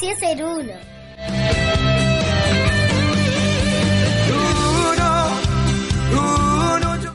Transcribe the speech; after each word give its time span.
Espacio 0.00 0.16
Ser 0.16 0.44
Uno. 0.44 0.72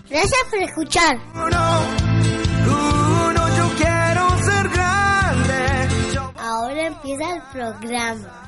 Gracias 0.10 0.44
por 0.50 0.60
escuchar. 0.60 1.18
Ahora 6.38 6.88
empieza 6.88 7.36
el 7.36 7.42
programa. 7.54 8.44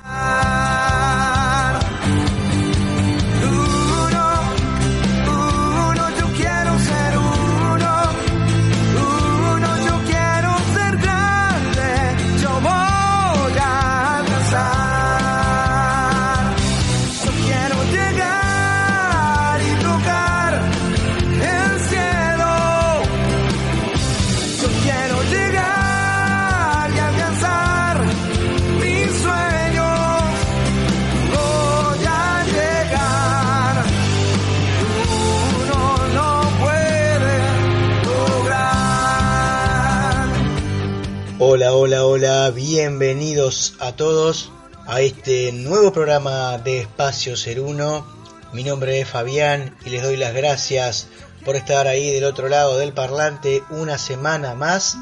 Hola, 41.56 41.72
hola, 41.72 42.06
hola, 42.06 42.52
bienvenidos 42.52 43.76
a 43.80 43.94
todos 43.94 44.52
a 44.88 45.00
este 45.00 45.54
nuevo 45.54 45.94
programa 45.94 46.58
de 46.58 46.82
Espacio 46.82 47.38
Ser 47.38 47.62
Uno. 47.62 48.06
Mi 48.52 48.66
nombre 48.66 49.00
es 49.00 49.08
Fabián 49.08 49.74
y 49.86 49.90
les 49.90 50.04
doy 50.04 50.18
las 50.18 50.34
gracias 50.34 51.08
por 51.46 51.56
estar 51.56 51.88
ahí 51.88 52.12
del 52.12 52.26
otro 52.26 52.50
lado 52.50 52.78
del 52.78 52.92
parlante 52.92 53.64
una 53.70 53.98
semana 53.98 54.54
más. 54.54 54.98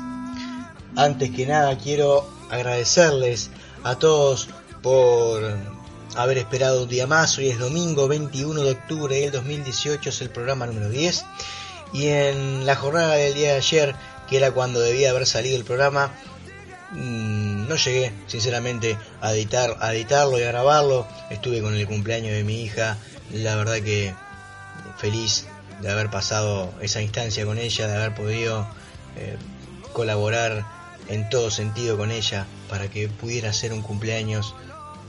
Antes 0.96 1.32
que 1.32 1.48
nada 1.48 1.76
quiero 1.80 2.30
agradecerles 2.52 3.50
a 3.84 3.96
todos 3.96 4.48
por 4.84 5.58
haber 6.16 6.38
esperado 6.38 6.84
un 6.84 6.90
día 6.90 7.08
más. 7.08 7.36
Hoy 7.40 7.50
es 7.50 7.58
domingo 7.58 8.08
21 8.08 8.62
de 8.62 8.72
octubre 8.74 9.20
del 9.22 9.32
2018, 9.32 10.08
es 10.08 10.22
el 10.22 10.30
programa 10.30 10.68
número 10.68 10.88
10. 10.88 11.26
Y 11.94 12.10
en 12.10 12.68
la 12.68 12.76
jornada 12.76 13.16
del 13.16 13.34
día 13.34 13.54
de 13.54 13.58
ayer, 13.58 13.96
que 14.30 14.38
era 14.38 14.52
cuando 14.52 14.80
debía 14.80 15.10
haber 15.10 15.26
salido 15.26 15.58
el 15.58 15.64
programa, 15.64 16.12
mm, 16.94 17.68
no 17.68 17.76
llegué 17.76 18.12
sinceramente 18.28 18.98
a 19.22 19.34
editar 19.34 19.78
a 19.80 19.94
editarlo 19.94 20.40
y 20.40 20.44
a 20.44 20.48
grabarlo. 20.48 21.08
Estuve 21.30 21.62
con 21.62 21.76
el 21.76 21.88
cumpleaños 21.88 22.34
de 22.34 22.44
mi 22.44 22.62
hija. 22.62 22.98
La 23.32 23.56
verdad 23.56 23.78
que 23.78 24.14
feliz 24.98 25.48
de 25.82 25.92
haber 25.92 26.10
pasado 26.10 26.74
esa 26.82 27.02
instancia 27.02 27.46
con 27.46 27.58
ella 27.58 27.88
de 27.88 27.96
haber 27.96 28.16
podido 28.16 28.68
eh, 29.18 29.38
colaborar 29.92 30.66
en 31.10 31.30
todo 31.30 31.52
sentido 31.52 31.98
con 31.98 32.12
ella 32.12 32.46
para 32.70 32.88
que 32.90 33.10
pudiera 33.10 33.52
ser 33.54 33.74
un 33.74 33.82
cumpleaños 33.82 34.56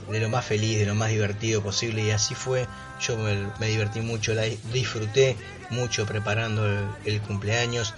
de 0.09 0.19
lo 0.19 0.29
más 0.29 0.45
feliz, 0.45 0.77
de 0.77 0.85
lo 0.85 0.95
más 0.95 1.09
divertido 1.09 1.61
posible. 1.61 2.03
Y 2.03 2.11
así 2.11 2.35
fue. 2.35 2.67
Yo 3.01 3.17
me, 3.17 3.67
divertí 3.67 4.01
mucho, 4.01 4.33
la 4.33 4.43
disfruté 4.71 5.35
mucho 5.69 6.05
preparando 6.05 6.65
el, 6.65 6.87
el 7.05 7.21
cumpleaños, 7.21 7.93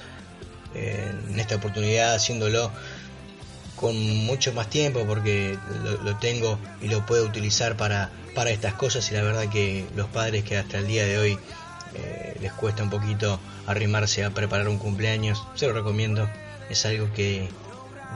eh, 0.74 1.12
en 1.30 1.40
esta 1.40 1.56
oportunidad 1.56 2.16
haciéndolo 2.16 2.72
con 3.78 3.96
mucho 4.26 4.54
más 4.54 4.70
tiempo 4.70 5.06
porque 5.08 5.58
lo, 5.84 6.04
lo 6.04 6.18
tengo 6.18 6.60
y 6.82 6.90
lo 6.90 7.06
puedo 7.06 7.26
utilizar 7.26 7.78
para, 7.78 8.10
para 8.36 8.50
estas 8.50 8.74
cosas 8.74 9.10
y 9.12 9.14
la 9.14 9.24
verdad 9.24 9.48
que 9.50 9.88
los 9.96 10.08
padres 10.08 10.44
que 10.44 10.58
hasta 10.58 10.80
el 10.80 10.88
día 10.88 11.06
de 11.06 11.18
hoy 11.18 11.40
eh, 11.96 12.36
les 12.42 12.52
cuesta 12.54 12.84
un 12.84 12.90
poquito 12.90 13.40
arrimarse 13.66 14.24
a 14.24 14.32
preparar 14.32 14.68
un 14.68 14.78
cumpleaños, 14.78 15.44
se 15.56 15.68
lo 15.68 15.74
recomiendo, 15.74 16.30
es 16.70 16.86
algo 16.86 17.12
que 17.14 17.50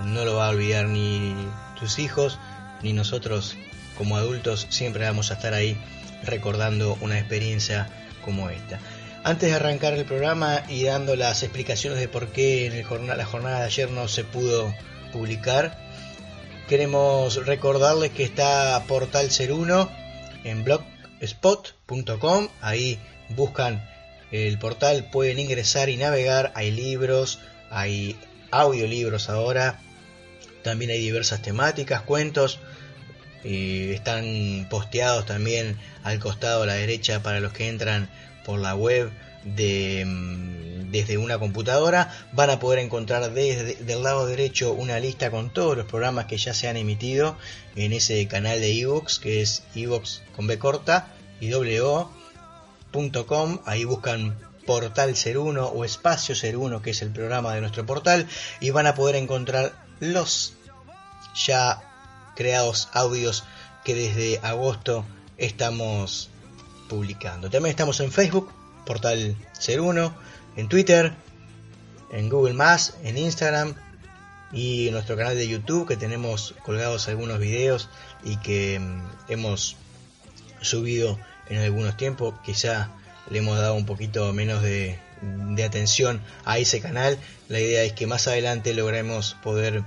no 0.06 0.26
lo 0.26 0.36
va 0.36 0.48
a 0.48 0.50
olvidar 0.50 0.88
ni 0.88 1.36
tus 1.80 2.00
hijos 2.00 2.40
ni 2.82 2.94
nosotros 2.94 3.56
como 3.98 4.18
adultos, 4.18 4.68
siempre 4.70 5.06
vamos 5.06 5.32
a 5.32 5.36
estar 5.36 5.54
ahí 5.54 5.78
recordando 6.24 6.98
una 7.02 7.20
experiencia 7.20 7.90
como 8.24 8.50
esta. 8.50 8.80
Antes 9.24 9.50
de 9.50 9.56
arrancar 9.56 9.94
el 9.94 10.06
programa 10.06 10.64
y 10.68 10.84
dando 10.84 11.16
las 11.16 11.44
explicaciones 11.44 12.00
de 12.00 12.08
por 12.08 12.28
qué 12.28 12.66
en 12.66 12.74
el 12.74 12.84
jornada, 12.84 13.18
la 13.18 13.26
jornada 13.26 13.60
de 13.60 13.66
ayer 13.66 13.92
no 13.92 14.08
se 14.08 14.24
pudo 14.24 14.74
publicar, 15.12 15.78
queremos 16.68 17.46
recordarles 17.46 18.12
que 18.12 18.24
está 18.24 18.84
Portal 18.88 19.30
Ser 19.32 19.52
1 19.52 19.90
en 20.44 20.64
blogspot.com, 20.64 22.48
ahí 22.62 23.00
buscan 23.30 23.88
el 24.32 24.58
portal, 24.58 25.10
pueden 25.12 25.40
ingresar 25.40 25.90
y 25.90 25.98
navegar, 25.98 26.52
hay 26.56 26.72
libros, 26.72 27.40
hay 27.70 28.16
audiolibros 28.52 29.30
ahora, 29.30 29.80
también 30.64 30.92
hay 30.92 31.00
diversas 31.00 31.42
temáticas, 31.42 32.02
cuentos, 32.02 32.60
y 33.44 33.92
están 33.92 34.68
posteados 34.70 35.26
también 35.26 35.78
al 36.04 36.20
costado 36.20 36.64
a 36.64 36.66
la 36.66 36.76
derecha 36.76 37.24
para 37.24 37.40
los 37.40 37.54
que 37.54 37.68
entran 37.68 38.10
por 38.46 38.60
la 38.60 38.76
web 38.76 39.12
mm, 39.46 40.92
desde 40.92 41.18
una 41.18 41.40
computadora 41.40 42.14
van 42.34 42.50
a 42.50 42.60
poder 42.60 42.80
encontrar 42.80 43.32
desde 43.32 43.76
del 43.76 44.04
lado 44.04 44.26
derecho 44.26 44.74
una 44.74 45.00
lista 45.00 45.32
con 45.32 45.52
todos 45.52 45.78
los 45.78 45.86
programas 45.86 46.26
que 46.26 46.38
ya 46.38 46.54
se 46.54 46.68
han 46.68 46.78
emitido 46.78 47.38
en 47.76 47.94
ese 47.94 48.28
canal 48.28 48.60
de 48.60 48.80
ebooks 48.80 49.20
que 49.20 49.42
es 49.42 49.64
ebooks 49.76 50.22
con 50.36 50.48
b 50.48 50.60
corta 50.60 51.08
y 51.40 51.50
w.com 51.50 52.10
ahí 53.66 53.86
buscan 53.86 54.38
portal 54.66 55.16
ser 55.16 55.38
1 55.38 55.66
o 55.66 55.86
espacio 55.86 56.36
ser 56.36 56.58
1 56.58 56.82
que 56.82 56.92
es 56.92 57.02
el 57.02 57.12
programa 57.12 57.54
de 57.56 57.62
nuestro 57.62 57.86
portal 57.86 58.28
y 58.60 58.70
van 58.72 58.88
a 58.88 58.96
poder 58.96 59.16
encontrar 59.16 59.74
los 60.00 60.54
ya 61.46 61.82
creados 62.36 62.90
audios 62.94 63.44
que 63.84 63.96
desde 63.96 64.40
agosto 64.44 65.06
estamos 65.38 66.30
publicando. 66.88 67.50
También 67.50 67.72
estamos 67.72 68.00
en 68.00 68.12
Facebook, 68.12 68.52
portal 68.86 69.36
Ser 69.54 69.82
1, 69.82 70.14
en 70.58 70.70
Twitter, 70.70 71.14
en 72.12 72.30
Google 72.30 72.54
Más, 72.54 72.96
en 73.04 73.18
Instagram 73.18 73.76
y 74.52 74.88
en 74.88 74.94
nuestro 74.94 75.16
canal 75.16 75.36
de 75.36 75.48
YouTube 75.48 75.88
que 75.88 75.96
tenemos 75.96 76.56
colgados 76.64 77.08
algunos 77.08 77.40
videos 77.40 77.90
y 78.24 78.38
que 78.38 78.80
mm, 78.80 79.02
hemos 79.30 79.78
subido 80.62 81.20
en 81.50 81.60
algunos 81.60 81.98
tiempos. 81.98 82.36
Quizá 82.44 82.92
le 83.30 83.40
hemos 83.40 83.58
dado 83.58 83.76
un 83.76 83.86
poquito 83.86 84.32
menos 84.34 84.62
de, 84.62 85.00
de 85.22 85.64
atención 85.64 86.22
a 86.46 86.58
ese 86.58 86.82
canal. 86.82 87.18
La 87.48 87.60
idea 87.60 87.84
es 87.84 87.94
que 87.94 88.08
más 88.08 88.28
adelante 88.28 88.74
logremos 88.74 89.36
poder 89.42 89.84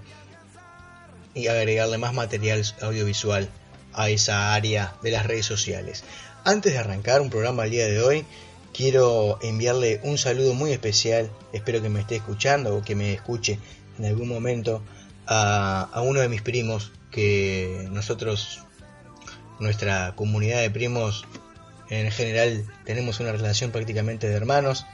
y 1.34 1.48
agregarle 1.48 1.98
más 1.98 2.14
material 2.14 2.64
audiovisual 2.80 3.48
a 3.92 4.08
esa 4.08 4.54
área 4.54 4.94
de 5.02 5.10
las 5.10 5.26
redes 5.26 5.46
sociales. 5.46 6.04
Antes 6.44 6.72
de 6.72 6.78
arrancar 6.78 7.20
un 7.20 7.30
programa 7.30 7.64
el 7.64 7.70
día 7.70 7.86
de 7.86 8.00
hoy, 8.02 8.26
quiero 8.74 9.38
enviarle 9.40 10.00
un 10.02 10.18
saludo 10.18 10.52
muy 10.52 10.72
especial, 10.72 11.30
espero 11.52 11.80
que 11.80 11.88
me 11.88 12.00
esté 12.00 12.16
escuchando 12.16 12.76
o 12.76 12.82
que 12.82 12.94
me 12.96 13.14
escuche 13.14 13.58
en 13.98 14.04
algún 14.04 14.28
momento, 14.28 14.82
a, 15.26 16.02
uno 16.04 16.20
de 16.20 16.28
mis 16.28 16.42
primos 16.42 16.92
que 17.10 17.88
nosotros, 17.90 18.64
nuestra 19.60 20.14
comunidad 20.16 20.60
de 20.60 20.70
primos 20.70 21.24
en 21.88 22.10
general 22.10 22.66
tenemos 22.84 23.20
una 23.20 23.30
relación 23.30 23.70
prácticamente 23.70 24.28
de 24.28 24.34
hermanos 24.34 24.84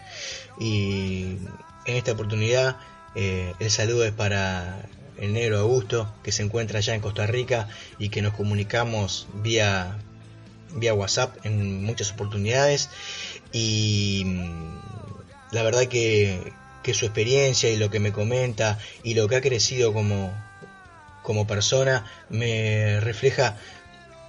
y 0.61 1.39
en 1.87 1.97
esta 1.97 2.13
oportunidad 2.13 2.77
eh, 3.15 3.55
el 3.59 3.71
saludo 3.71 4.05
es 4.05 4.13
para 4.13 4.83
el 5.17 5.33
negro 5.33 5.59
Augusto 5.61 6.13
que 6.23 6.33
se 6.33 6.43
encuentra 6.43 6.79
allá 6.79 6.95
en 6.95 7.01
Costa 7.01 7.27
Rica 7.27 7.69
y 7.99 8.11
que 8.11 8.23
nos 8.23 8.35
comunicamos 8.35 9.29
vía 9.35 9.99
vía 10.75 10.95
WhatsApp 10.95 11.37
en 11.45 11.85
muchas 11.85 12.13
oportunidades 12.13 12.91
y 13.53 14.23
mm, 14.25 14.79
la 15.53 15.63
verdad 15.63 15.87
que, 15.87 16.53
que 16.83 16.95
su 16.95 17.05
experiencia 17.05 17.71
y 17.71 17.77
lo 17.77 17.91
que 17.91 18.01
me 18.01 18.13
comenta 18.13 18.79
y 19.03 19.15
lo 19.15 19.29
que 19.29 19.37
ha 19.37 19.41
crecido 19.41 19.93
como, 19.93 20.33
como 21.23 21.47
persona 21.47 22.05
me 22.29 23.01
refleja 23.01 23.59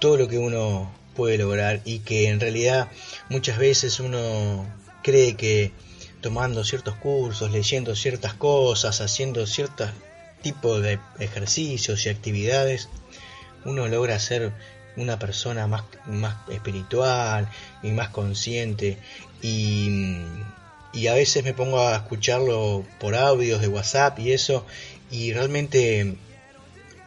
todo 0.00 0.16
lo 0.16 0.28
que 0.28 0.38
uno 0.38 0.92
puede 1.14 1.38
lograr 1.38 1.80
y 1.84 2.00
que 2.00 2.28
en 2.28 2.40
realidad 2.40 2.88
muchas 3.28 3.58
veces 3.58 4.00
uno 4.00 4.66
cree 5.02 5.36
que 5.36 5.72
tomando 6.20 6.64
ciertos 6.64 6.94
cursos, 6.96 7.50
leyendo 7.50 7.94
ciertas 7.96 8.34
cosas, 8.34 9.00
haciendo 9.00 9.46
ciertos 9.46 9.90
tipos 10.40 10.82
de 10.82 10.98
ejercicios 11.18 12.06
y 12.06 12.08
actividades, 12.08 12.88
uno 13.64 13.88
logra 13.88 14.18
ser 14.18 14.52
una 14.96 15.18
persona 15.18 15.66
más, 15.66 15.84
más 16.06 16.36
espiritual 16.48 17.48
y 17.82 17.92
más 17.92 18.10
consciente. 18.10 18.98
Y, 19.40 20.24
y 20.92 21.06
a 21.06 21.14
veces 21.14 21.44
me 21.44 21.54
pongo 21.54 21.80
a 21.80 21.96
escucharlo 21.96 22.84
por 23.00 23.14
audios 23.14 23.60
de 23.60 23.68
WhatsApp 23.68 24.18
y 24.18 24.32
eso 24.32 24.66
y 25.10 25.32
realmente 25.32 26.16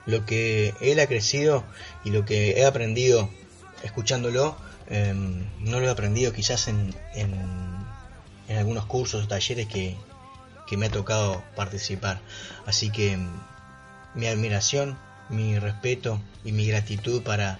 lo 0.05 0.25
que 0.25 0.73
él 0.81 0.99
ha 0.99 1.07
crecido 1.07 1.63
y 2.03 2.11
lo 2.11 2.25
que 2.25 2.59
he 2.59 2.65
aprendido 2.65 3.29
escuchándolo 3.83 4.57
em, 4.89 5.45
no 5.59 5.79
lo 5.79 5.87
he 5.87 5.89
aprendido 5.89 6.33
quizás 6.33 6.67
en, 6.67 6.93
en, 7.13 7.33
en 8.47 8.57
algunos 8.57 8.85
cursos 8.85 9.23
o 9.23 9.27
talleres 9.27 9.67
que, 9.67 9.95
que 10.67 10.77
me 10.77 10.87
ha 10.87 10.91
tocado 10.91 11.43
participar. 11.55 12.21
Así 12.65 12.91
que 12.91 13.13
em, 13.13 13.29
mi 14.13 14.27
admiración 14.27 14.97
mi 15.29 15.57
respeto 15.59 16.19
y 16.43 16.51
mi 16.51 16.67
gratitud 16.67 17.23
para 17.23 17.59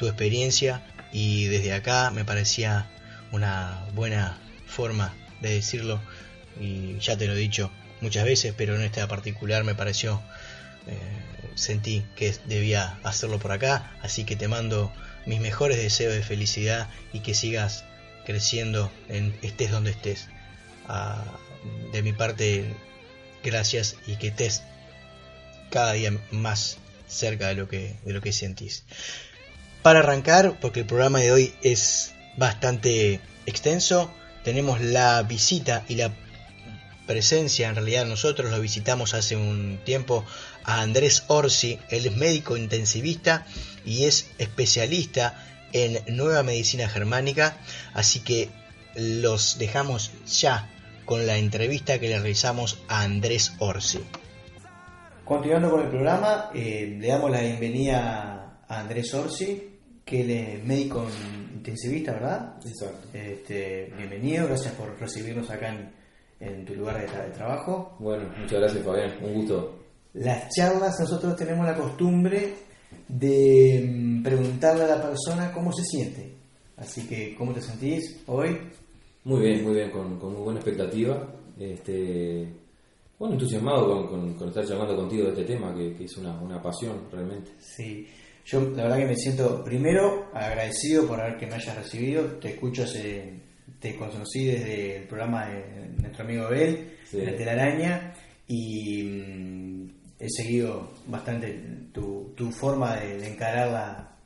tu 0.00 0.06
experiencia 0.06 0.82
y 1.12 1.44
desde 1.44 1.74
acá 1.74 2.10
me 2.10 2.24
parecía 2.24 2.88
una 3.32 3.84
buena 3.92 4.38
forma 4.66 5.14
de 5.42 5.50
decirlo. 5.50 6.00
Y 6.58 6.98
ya 7.00 7.18
te 7.18 7.26
lo 7.26 7.34
he 7.34 7.36
dicho 7.36 7.70
muchas 8.00 8.24
veces 8.24 8.54
pero 8.56 8.74
en 8.74 8.80
esta 8.80 9.06
particular 9.08 9.62
me 9.62 9.74
pareció 9.74 10.22
eh, 10.86 10.96
sentí 11.54 12.02
que 12.16 12.34
debía 12.46 12.98
hacerlo 13.02 13.38
por 13.38 13.52
acá. 13.52 13.94
Así 14.00 14.24
que 14.24 14.36
te 14.36 14.48
mando 14.48 14.90
mis 15.26 15.38
mejores 15.38 15.76
deseos 15.76 16.14
de 16.14 16.22
felicidad 16.22 16.88
y 17.12 17.20
que 17.20 17.34
sigas 17.34 17.84
creciendo 18.24 18.90
en 19.10 19.36
estés 19.42 19.70
donde 19.70 19.90
estés. 19.90 20.28
Ah, 20.88 21.22
de 21.92 22.02
mi 22.02 22.14
parte 22.14 22.64
gracias 23.44 23.96
y 24.06 24.16
que 24.16 24.28
estés 24.28 24.62
cada 25.68 25.92
día 25.92 26.10
más 26.30 26.78
cerca 27.06 27.48
de 27.48 27.54
lo 27.54 27.68
que 27.68 27.96
de 28.06 28.14
lo 28.14 28.22
que 28.22 28.32
sentís 28.32 28.84
para 29.82 30.00
arrancar, 30.00 30.58
porque 30.60 30.80
el 30.80 30.86
programa 30.86 31.20
de 31.20 31.32
hoy 31.32 31.54
es 31.62 32.14
bastante 32.36 33.20
extenso, 33.46 34.10
tenemos 34.44 34.80
la 34.80 35.22
visita 35.22 35.84
y 35.88 35.96
la 35.96 36.12
presencia, 37.06 37.68
en 37.68 37.74
realidad 37.74 38.06
nosotros 38.06 38.50
lo 38.50 38.60
visitamos 38.60 39.14
hace 39.14 39.36
un 39.36 39.80
tiempo 39.84 40.24
a 40.64 40.80
Andrés 40.80 41.24
Orsi, 41.28 41.78
él 41.88 42.06
es 42.06 42.16
médico 42.16 42.56
intensivista 42.56 43.46
y 43.84 44.04
es 44.04 44.30
especialista 44.38 45.44
en 45.72 46.00
nueva 46.14 46.42
medicina 46.42 46.88
germánica, 46.88 47.56
así 47.94 48.20
que 48.20 48.50
los 48.94 49.58
dejamos 49.58 50.12
ya 50.26 50.68
con 51.04 51.26
la 51.26 51.36
entrevista 51.38 51.98
que 51.98 52.08
le 52.08 52.18
realizamos 52.18 52.78
a 52.88 53.02
Andrés 53.02 53.54
Orsi. 53.58 54.00
Continuando 55.24 55.70
con 55.70 55.82
el 55.82 55.88
programa, 55.88 56.50
eh, 56.54 56.96
le 57.00 57.08
damos 57.08 57.30
la 57.30 57.40
bienvenida 57.40 58.56
a 58.68 58.80
Andrés 58.80 59.12
Orsi, 59.14 59.69
que 60.04 60.22
él 60.22 60.30
es 60.30 60.64
médico 60.64 61.06
intensivista, 61.54 62.12
¿verdad? 62.12 62.56
Exacto. 62.64 63.08
Este, 63.12 63.92
bienvenido, 63.96 64.46
gracias 64.46 64.74
por 64.74 64.98
recibirnos 64.98 65.48
acá 65.50 65.68
en, 65.68 65.90
en 66.40 66.64
tu 66.64 66.74
lugar 66.74 67.00
de, 67.00 67.06
tra- 67.08 67.24
de 67.26 67.30
trabajo. 67.32 67.96
Bueno, 67.98 68.28
muchas 68.38 68.58
gracias 68.60 68.84
Fabián, 68.84 69.12
un 69.22 69.34
gusto. 69.34 69.76
Las 70.14 70.48
charlas 70.54 70.98
nosotros 70.98 71.36
tenemos 71.36 71.64
la 71.66 71.76
costumbre 71.76 72.54
de 73.08 73.88
mm, 73.88 74.22
preguntarle 74.22 74.84
a 74.84 74.96
la 74.96 75.02
persona 75.02 75.52
cómo 75.52 75.72
se 75.72 75.84
siente. 75.84 76.32
Así 76.76 77.06
que, 77.06 77.34
¿cómo 77.36 77.52
te 77.52 77.60
sentís 77.62 78.22
hoy? 78.26 78.58
Muy 79.24 79.40
bien, 79.42 79.62
muy 79.64 79.74
bien, 79.74 79.90
con, 79.90 80.18
con 80.18 80.32
muy 80.32 80.42
buena 80.42 80.60
expectativa. 80.60 81.28
Este, 81.58 82.48
bueno, 83.18 83.34
entusiasmado 83.34 83.86
con, 83.86 84.06
con- 84.08 84.34
con 84.34 84.48
estar 84.48 84.64
llamando 84.64 84.96
contigo 84.96 85.24
de 85.24 85.30
este 85.30 85.44
tema, 85.44 85.74
que, 85.74 85.94
que 85.94 86.04
es 86.04 86.16
una, 86.16 86.40
una 86.40 86.60
pasión 86.60 87.02
realmente. 87.12 87.50
Sí, 87.60 88.08
yo 88.44 88.60
la 88.70 88.82
verdad 88.84 88.98
que 88.98 89.06
me 89.06 89.16
siento 89.16 89.62
primero 89.64 90.30
agradecido 90.34 91.06
por 91.06 91.20
haber 91.20 91.36
que 91.38 91.46
me 91.46 91.54
hayas 91.54 91.76
recibido. 91.76 92.24
Te 92.38 92.50
escucho 92.50 92.84
hace, 92.84 93.34
te 93.78 93.94
conocí 93.96 94.46
desde 94.46 94.96
el 94.98 95.02
programa 95.08 95.46
de 95.48 95.88
nuestro 96.00 96.24
amigo 96.24 96.44
Abel, 96.46 96.96
Sí. 97.10 97.18
de 97.18 97.26
la 97.26 97.36
telaraña, 97.36 98.14
y 98.46 99.02
mm, 99.02 99.90
he 100.18 100.28
seguido 100.30 100.92
bastante 101.06 101.52
tu, 101.92 102.32
tu 102.36 102.50
forma 102.52 102.96
de, 102.96 103.18
de 103.18 103.28
encarar 103.32 103.68
la, 103.70 104.16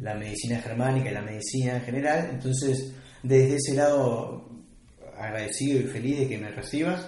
la 0.00 0.14
medicina 0.14 0.60
germánica 0.60 1.10
y 1.10 1.14
la 1.14 1.22
medicina 1.22 1.76
en 1.76 1.82
general. 1.82 2.28
Entonces, 2.32 2.94
desde 3.22 3.56
ese 3.56 3.74
lado, 3.74 4.48
agradecido 5.18 5.80
y 5.80 5.84
feliz 5.84 6.18
de 6.20 6.28
que 6.28 6.38
me 6.38 6.50
recibas. 6.50 7.06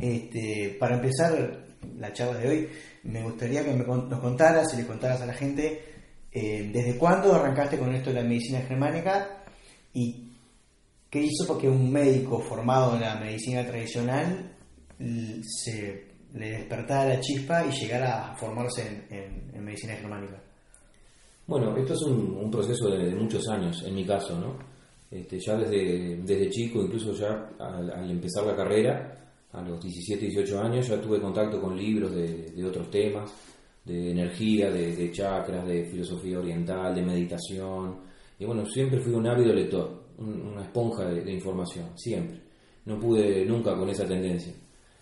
Este, 0.00 0.76
para 0.78 0.96
empezar 0.96 1.64
la 1.98 2.12
charla 2.12 2.38
de 2.38 2.48
hoy, 2.48 2.68
me 3.04 3.22
gustaría 3.22 3.64
que 3.64 3.72
me 3.72 3.84
nos 3.84 4.20
contaras 4.20 4.72
y 4.74 4.78
le 4.78 4.86
contaras 4.86 5.20
a 5.22 5.26
la 5.26 5.34
gente 5.34 5.82
eh, 6.30 6.70
desde 6.72 6.98
cuándo 6.98 7.34
arrancaste 7.34 7.78
con 7.78 7.94
esto 7.94 8.10
de 8.10 8.22
la 8.22 8.28
medicina 8.28 8.60
germánica 8.60 9.44
y 9.92 10.32
qué 11.10 11.22
hizo 11.22 11.46
porque 11.46 11.68
un 11.68 11.90
médico 11.90 12.40
formado 12.40 12.94
en 12.94 13.00
la 13.00 13.16
medicina 13.16 13.66
tradicional 13.66 14.52
se 15.42 16.08
le 16.34 16.50
despertara 16.50 17.14
la 17.14 17.20
chispa 17.20 17.64
y 17.64 17.70
llegara 17.70 18.32
a 18.32 18.36
formarse 18.36 19.06
en, 19.10 19.64
medicina 19.64 19.94
germánica. 19.94 20.40
Bueno, 21.46 21.76
esto 21.76 21.94
es 21.94 22.02
un, 22.02 22.50
proceso 22.50 22.90
de, 22.90 23.14
muchos 23.14 23.48
años, 23.48 23.82
en 23.86 23.94
mi 23.94 24.04
caso, 24.04 24.38
¿no? 24.38 24.58
Este, 25.10 25.38
ya 25.40 25.56
desde, 25.56 26.16
desde 26.16 26.50
chico, 26.50 26.82
incluso 26.82 27.12
ya 27.14 27.50
al 27.58 28.10
empezar 28.10 28.44
la 28.44 28.54
carrera, 28.54 29.27
a 29.52 29.62
los 29.62 29.80
17, 29.80 30.26
18 30.26 30.60
años, 30.60 30.88
ya 30.88 31.00
tuve 31.00 31.20
contacto 31.20 31.60
con 31.60 31.76
libros 31.76 32.14
de, 32.14 32.50
de 32.52 32.64
otros 32.64 32.90
temas, 32.90 33.32
de 33.84 34.10
energía, 34.10 34.70
de, 34.70 34.94
de 34.94 35.10
chakras, 35.12 35.66
de 35.66 35.86
filosofía 35.86 36.38
oriental, 36.38 36.94
de 36.94 37.02
meditación. 37.02 38.00
Y 38.38 38.44
bueno, 38.44 38.64
siempre 38.66 39.00
fui 39.00 39.12
un 39.14 39.26
ávido 39.26 39.52
lector, 39.54 40.04
un- 40.18 40.42
una 40.52 40.62
esponja 40.62 41.06
de, 41.06 41.22
de 41.22 41.32
información, 41.32 41.86
siempre. 41.96 42.40
No 42.84 42.98
pude 43.00 43.44
nunca 43.46 43.74
con 43.76 43.88
esa 43.88 44.06
tendencia, 44.06 44.52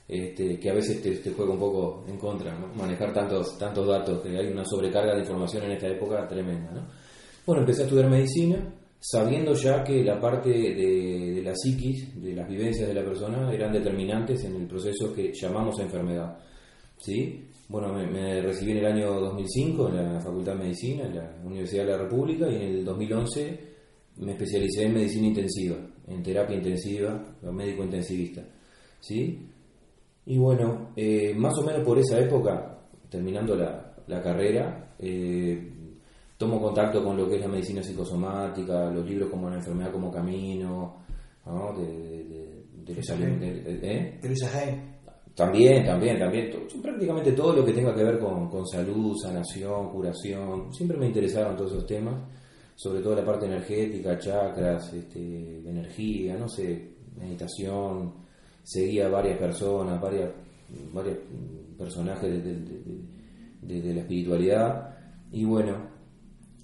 este, 0.08 0.58
que 0.60 0.70
a 0.70 0.74
veces 0.74 1.02
te, 1.02 1.10
te 1.16 1.30
juega 1.32 1.52
un 1.52 1.58
poco 1.58 2.04
en 2.08 2.16
contra, 2.16 2.56
¿no? 2.58 2.68
Manejar 2.74 3.12
tantos, 3.12 3.58
tantos 3.58 3.86
datos, 3.88 4.22
que 4.22 4.36
hay 4.38 4.46
una 4.48 4.64
sobrecarga 4.64 5.14
de 5.14 5.20
información 5.20 5.64
en 5.64 5.72
esta 5.72 5.88
época 5.88 6.26
tremenda, 6.28 6.70
¿no? 6.70 6.86
Bueno, 7.44 7.62
empecé 7.62 7.82
a 7.82 7.84
estudiar 7.86 8.08
medicina, 8.08 8.72
sabiendo 9.08 9.52
ya 9.52 9.84
que 9.84 10.02
la 10.02 10.18
parte 10.18 10.50
de, 10.50 11.34
de 11.34 11.42
la 11.42 11.54
psiquis, 11.54 12.20
de 12.20 12.34
las 12.34 12.48
vivencias 12.48 12.88
de 12.88 12.94
la 12.94 13.04
persona, 13.04 13.52
eran 13.52 13.72
determinantes 13.72 14.44
en 14.44 14.56
el 14.56 14.66
proceso 14.66 15.12
que 15.14 15.32
llamamos 15.32 15.78
enfermedad. 15.78 16.36
¿Sí? 16.98 17.48
Bueno, 17.68 17.92
me, 17.92 18.42
recibí 18.42 18.72
en 18.72 18.78
el 18.78 18.86
año 18.86 19.20
2005 19.20 19.88
en 19.90 20.14
la 20.14 20.20
Facultad 20.20 20.54
de 20.54 20.58
Medicina, 20.58 21.04
en 21.04 21.14
la 21.14 21.36
Universidad 21.44 21.84
de 21.84 21.90
la 21.92 21.98
República, 21.98 22.48
y 22.48 22.56
en 22.56 22.62
el 22.62 22.84
2011 22.84 23.60
me 24.16 24.32
especialicé 24.32 24.86
en 24.86 24.94
medicina 24.94 25.26
intensiva, 25.28 25.76
en 26.08 26.22
terapia 26.22 26.56
intensiva, 26.56 27.36
médico 27.52 27.84
intensivista. 27.84 28.42
¿Sí? 28.98 29.48
Y 30.26 30.36
bueno, 30.36 30.90
eh, 30.96 31.32
más 31.36 31.56
o 31.58 31.62
menos 31.62 31.84
por 31.84 31.96
esa 31.98 32.18
época, 32.18 32.80
terminando 33.08 33.54
la, 33.54 33.94
la 34.08 34.20
carrera, 34.20 34.94
eh, 34.98 35.75
tomo 36.36 36.60
contacto 36.60 37.02
con 37.04 37.16
lo 37.16 37.28
que 37.28 37.36
es 37.36 37.40
la 37.42 37.48
medicina 37.48 37.82
psicosomática, 37.82 38.90
los 38.90 39.06
libros 39.08 39.30
como 39.30 39.48
La 39.48 39.56
enfermedad 39.56 39.92
como 39.92 40.10
camino, 40.10 40.96
¿no? 41.46 41.72
de, 41.78 41.86
de, 41.86 42.64
de- 42.84 42.94
¿eh? 43.34 43.78
De. 43.82 44.18
También, 45.34 45.84
también, 45.84 46.18
también. 46.18 46.50
Prácticamente 46.82 47.32
todo 47.32 47.52
lo 47.54 47.64
que 47.64 47.72
tenga 47.72 47.94
que 47.94 48.02
ver 48.04 48.18
con, 48.18 48.48
con 48.48 48.66
salud, 48.66 49.14
sanación, 49.20 49.90
curación. 49.90 50.72
Siempre 50.72 50.96
me 50.96 51.06
interesaron 51.06 51.56
todos 51.56 51.72
esos 51.72 51.86
temas, 51.86 52.14
sobre 52.74 53.00
todo 53.02 53.16
la 53.16 53.24
parte 53.24 53.44
energética, 53.46 54.18
chakras, 54.18 54.92
este, 54.94 55.58
energía, 55.68 56.36
no 56.38 56.48
sé, 56.48 56.94
meditación. 57.18 58.14
Seguía 58.62 59.06
a 59.06 59.10
varias 59.10 59.38
personas, 59.38 60.00
varias, 60.00 60.30
varios 60.92 61.18
personajes 61.76 62.30
de- 62.30 62.40
de- 62.42 63.00
de- 63.62 63.82
de 63.82 63.94
la 63.94 64.00
espiritualidad. 64.00 64.96
Y 65.32 65.44
bueno, 65.44 65.95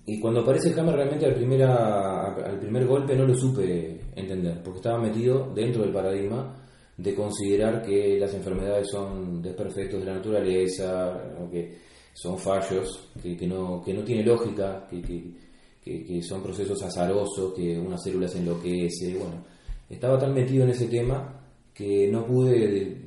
y 0.05 0.19
cuando 0.19 0.41
aparece 0.41 0.79
Hammer 0.79 0.97
realmente 0.97 1.27
al, 1.27 1.35
primera, 1.35 2.35
al 2.35 2.59
primer 2.59 2.87
golpe 2.87 3.15
no 3.15 3.25
lo 3.25 3.37
supe 3.37 4.01
entender, 4.17 4.61
porque 4.63 4.79
estaba 4.79 4.99
metido 4.99 5.53
dentro 5.55 5.83
del 5.83 5.93
paradigma 5.93 6.57
de 6.97 7.15
considerar 7.15 7.83
que 7.83 8.19
las 8.19 8.35
enfermedades 8.35 8.89
son 8.91 9.41
desperfectos 9.41 10.01
de 10.01 10.07
la 10.07 10.15
naturaleza, 10.15 11.37
que 11.51 11.79
son 12.13 12.37
fallos, 12.37 13.11
que, 13.23 13.37
que, 13.37 13.47
no, 13.47 13.81
que 13.81 13.95
no 13.95 14.03
tiene 14.03 14.25
lógica, 14.25 14.87
que, 14.91 15.01
que, 15.01 16.05
que, 16.05 16.23
son 16.23 16.43
procesos 16.43 16.83
azarosos, 16.83 17.55
que 17.55 17.79
una 17.79 17.97
célula 17.97 18.27
se 18.27 18.39
enloquece. 18.39 19.17
Bueno, 19.17 19.45
estaba 19.89 20.19
tan 20.19 20.35
metido 20.35 20.65
en 20.65 20.71
ese 20.71 20.89
tema 20.89 21.41
que 21.73 22.09
no 22.11 22.27
pude 22.27 23.03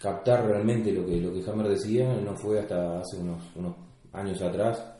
captar 0.00 0.46
realmente 0.46 0.92
lo 0.92 1.04
que, 1.04 1.20
lo 1.20 1.32
que 1.32 1.48
Hammer 1.48 1.68
decía, 1.68 2.18
no 2.20 2.34
fue 2.36 2.58
hasta 2.58 3.00
hace 3.00 3.18
unos 3.18 3.76
años 4.12 4.40
atrás 4.40 4.95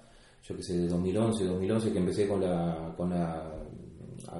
yo 0.48 0.56
que 0.56 0.62
sé, 0.62 0.78
de 0.78 0.88
2011, 0.88 1.44
2011 1.44 1.92
que 1.92 1.98
empecé 1.98 2.28
con 2.28 2.40
la, 2.40 2.94
con 2.96 3.10
la, 3.10 3.52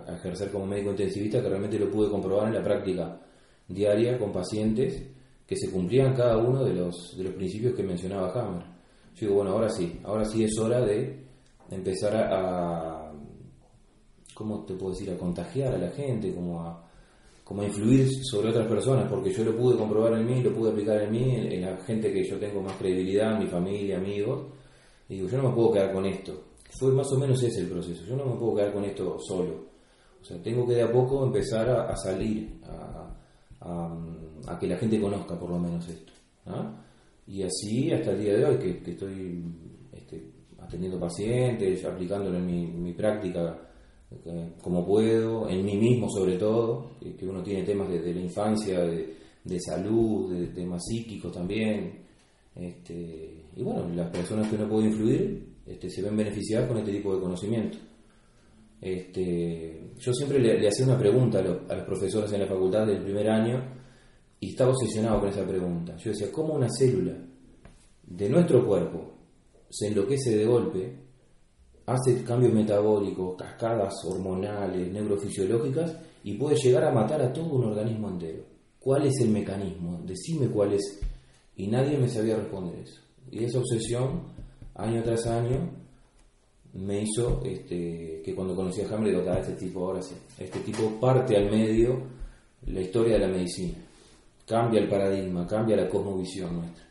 a 0.07 0.15
ejercer 0.15 0.51
como 0.51 0.67
médico 0.67 0.91
intensivista, 0.91 1.43
que 1.43 1.49
realmente 1.49 1.79
lo 1.79 1.91
pude 1.91 2.09
comprobar 2.11 2.49
en 2.49 2.55
la 2.55 2.63
práctica 2.63 3.21
diaria 3.67 4.17
con 4.19 4.33
pacientes 4.33 5.03
que 5.47 5.57
se 5.57 5.71
cumplían 5.71 6.15
cada 6.15 6.39
uno 6.39 6.65
de 6.65 6.75
los, 6.75 7.17
de 7.17 7.25
los 7.25 7.35
principios 7.35 7.75
que 7.75 7.83
mencionaba 7.83 8.33
Hammer. 8.33 8.65
Yo 9.15 9.21
digo, 9.21 9.35
bueno, 9.35 9.53
ahora 9.53 9.69
sí, 9.69 10.01
ahora 10.05 10.25
sí 10.25 10.45
es 10.45 10.59
hora 10.59 10.81
de 10.81 11.25
empezar 11.71 12.15
a, 12.17 13.13
¿cómo 14.35 14.65
te 14.65 14.75
puedo 14.75 14.93
decir?, 14.93 15.11
a 15.11 15.17
contagiar 15.17 15.75
a 15.75 15.79
la 15.79 15.91
gente, 15.91 16.33
como 16.35 16.61
a, 16.61 16.85
como 17.43 17.63
a 17.63 17.67
influir 17.67 18.09
sobre 18.25 18.51
otras 18.51 18.67
personas, 18.67 19.09
porque 19.09 19.33
yo 19.33 19.45
lo 19.45 19.57
pude 19.57 19.77
comprobar 19.77 20.13
en 20.15 20.27
mí, 20.27 20.43
lo 20.43 20.53
pude 20.53 20.71
aplicar 20.71 21.01
en 21.03 21.11
mí, 21.11 21.35
en, 21.35 21.53
en 21.53 21.63
la 21.63 21.77
gente 21.79 22.13
que 22.13 22.25
yo 22.25 22.39
tengo 22.39 22.61
más 22.61 22.77
credibilidad, 22.77 23.39
mi 23.39 23.47
familia, 23.47 23.97
amigos, 23.97 24.47
y 25.09 25.15
digo, 25.15 25.29
yo 25.29 25.39
no 25.39 25.49
me 25.49 25.55
puedo 25.55 25.73
quedar 25.73 25.93
con 25.93 26.05
esto. 26.07 26.45
Fue 26.79 26.93
más 26.93 27.11
o 27.13 27.19
menos 27.19 27.43
ese 27.43 27.61
el 27.61 27.69
proceso. 27.69 28.05
Yo 28.05 28.17
no 28.17 28.27
me 28.27 28.37
puedo 28.37 28.57
quedar 28.57 28.73
con 28.73 28.85
esto 28.85 29.19
solo. 29.21 29.67
O 30.21 30.25
sea, 30.25 30.43
tengo 30.43 30.67
que 30.67 30.75
de 30.75 30.83
a 30.83 30.91
poco 30.91 31.25
empezar 31.25 31.69
a, 31.71 31.97
salir, 31.97 32.61
a, 32.65 34.59
que 34.59 34.67
la 34.67 34.77
gente 34.77 35.01
conozca 35.01 35.39
por 35.39 35.51
lo 35.51 35.59
menos 35.59 35.89
esto. 35.89 36.13
Y 37.27 37.43
así 37.43 37.93
hasta 37.93 38.13
el 38.13 38.21
día 38.21 38.37
de 38.37 38.45
hoy, 38.45 38.59
que, 38.59 38.91
estoy 38.91 39.45
este, 39.93 40.31
atendiendo 40.59 40.99
pacientes, 40.99 41.85
aplicándolo 41.85 42.39
en 42.39 42.47
mi, 42.47 42.67
mi 42.67 42.93
práctica 42.93 43.67
como 44.63 44.87
puedo, 44.87 45.49
en 45.49 45.65
mí 45.65 45.77
mismo 45.77 46.09
sobre 46.09 46.37
todo, 46.37 46.91
que, 47.01 47.27
uno 47.27 47.43
tiene 47.43 47.65
temas 47.65 47.89
desde 47.89 48.15
la 48.15 48.21
infancia, 48.21 48.81
de, 48.81 49.15
de 49.45 49.61
salud, 49.61 50.33
de 50.33 50.47
temas 50.49 50.83
psíquicos 50.85 51.33
también, 51.33 52.05
este, 52.55 53.36
y 53.57 53.63
bueno, 53.63 53.89
las 53.95 54.11
personas 54.11 54.49
que 54.51 54.59
no 54.59 54.69
pueden 54.69 54.91
influir 54.91 55.57
este, 55.65 55.89
se 55.89 56.03
ven 56.03 56.15
beneficiadas 56.15 56.69
con 56.69 56.77
este 56.77 56.93
tipo 56.93 57.15
de 57.15 57.23
conocimiento. 57.23 57.79
Este, 58.79 59.93
yo 59.99 60.13
siempre 60.13 60.39
le, 60.39 60.69
hacía 60.69 60.85
una 60.85 60.99
pregunta 60.99 61.39
a 61.39 61.43
los, 61.43 61.85
profesores 61.87 62.31
en 62.33 62.41
la 62.41 62.47
facultad 62.47 62.87
del 62.87 63.03
primer 63.03 63.31
año 63.31 63.65
y 64.39 64.51
estaba 64.51 64.73
obsesionado 64.73 65.21
con 65.21 65.31
esa 65.31 65.47
pregunta. 65.47 65.97
Yo 65.97 66.11
decía, 66.11 66.31
¿cómo 66.31 66.53
una 66.53 66.69
célula 66.69 67.15
de 68.03 68.29
nuestro 68.29 68.65
cuerpo 68.67 69.15
se 69.71 69.89
enloquece 69.89 70.37
de 70.37 70.45
golpe, 70.45 70.99
hace 71.87 72.23
cambios 72.25 72.53
metabólicos, 72.53 73.37
cascadas 73.39 73.95
hormonales, 74.05 74.93
neurofisiológicas 74.93 75.97
y 76.25 76.35
puede 76.35 76.57
llegar 76.57 76.85
a 76.85 76.93
matar 76.93 77.23
a 77.23 77.33
todo 77.33 77.55
un 77.55 77.65
organismo 77.65 78.11
entero? 78.11 78.45
¿Cuál 78.79 79.07
es 79.07 79.19
el 79.21 79.31
mecanismo? 79.31 80.03
Decime 80.05 80.49
cuál 80.49 80.75
es 80.75 81.01
y 81.57 81.69
nadie 81.69 81.97
me 81.97 82.09
sabía 82.09 82.37
responder 82.37 82.81
eso. 82.81 83.06
Y 83.31 83.45
esa 83.45 83.59
obsesión, 83.59 84.23
año 84.75 85.03
tras 85.03 85.27
año, 85.27 85.71
me 86.75 87.03
hizo 87.03 87.43
este, 87.45 88.23
que 88.25 88.35
cuando 88.35 88.55
conocí 88.55 88.83
a 88.83 88.89
Hamlet, 88.89 89.15
digo, 89.15 89.33
este 89.33 89.55
tipo 89.55 89.87
ahora 89.87 90.03
sí, 90.03 90.15
este 90.39 90.61
tipo 90.61 91.01
parte 91.01 91.37
al 91.37 91.51
medio 91.51 92.03
la 92.67 92.81
historia 92.81 93.15
de 93.15 93.21
la 93.21 93.29
medicina, 93.29 93.79
cambia 94.47 94.81
el 94.81 94.89
paradigma, 94.89 95.47
cambia 95.47 95.77
la 95.77 95.89
cosmovisión 95.89 96.57
nuestra. 96.57 96.85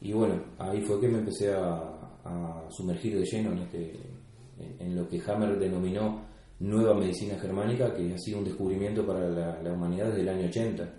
Y 0.00 0.12
bueno, 0.12 0.42
ahí 0.58 0.80
fue 0.82 1.00
que 1.00 1.08
me 1.08 1.18
empecé 1.18 1.54
a, 1.54 1.94
sumergir 2.70 3.18
de 3.18 3.24
lleno 3.24 3.52
en, 3.52 3.58
este, 3.60 3.94
en, 4.80 4.94
lo 4.94 5.08
que 5.08 5.18
Hammer 5.26 5.58
denominó 5.58 6.20
nueva 6.60 6.92
medicina 6.92 7.38
germánica, 7.38 7.94
que 7.94 8.12
ha 8.12 8.18
sido 8.18 8.38
un 8.40 8.44
descubrimiento 8.44 9.06
para 9.06 9.26
la, 9.30 9.62
la 9.62 9.72
humanidad 9.72 10.08
desde 10.08 10.20
el 10.20 10.28
año 10.28 10.46
80 10.48 10.92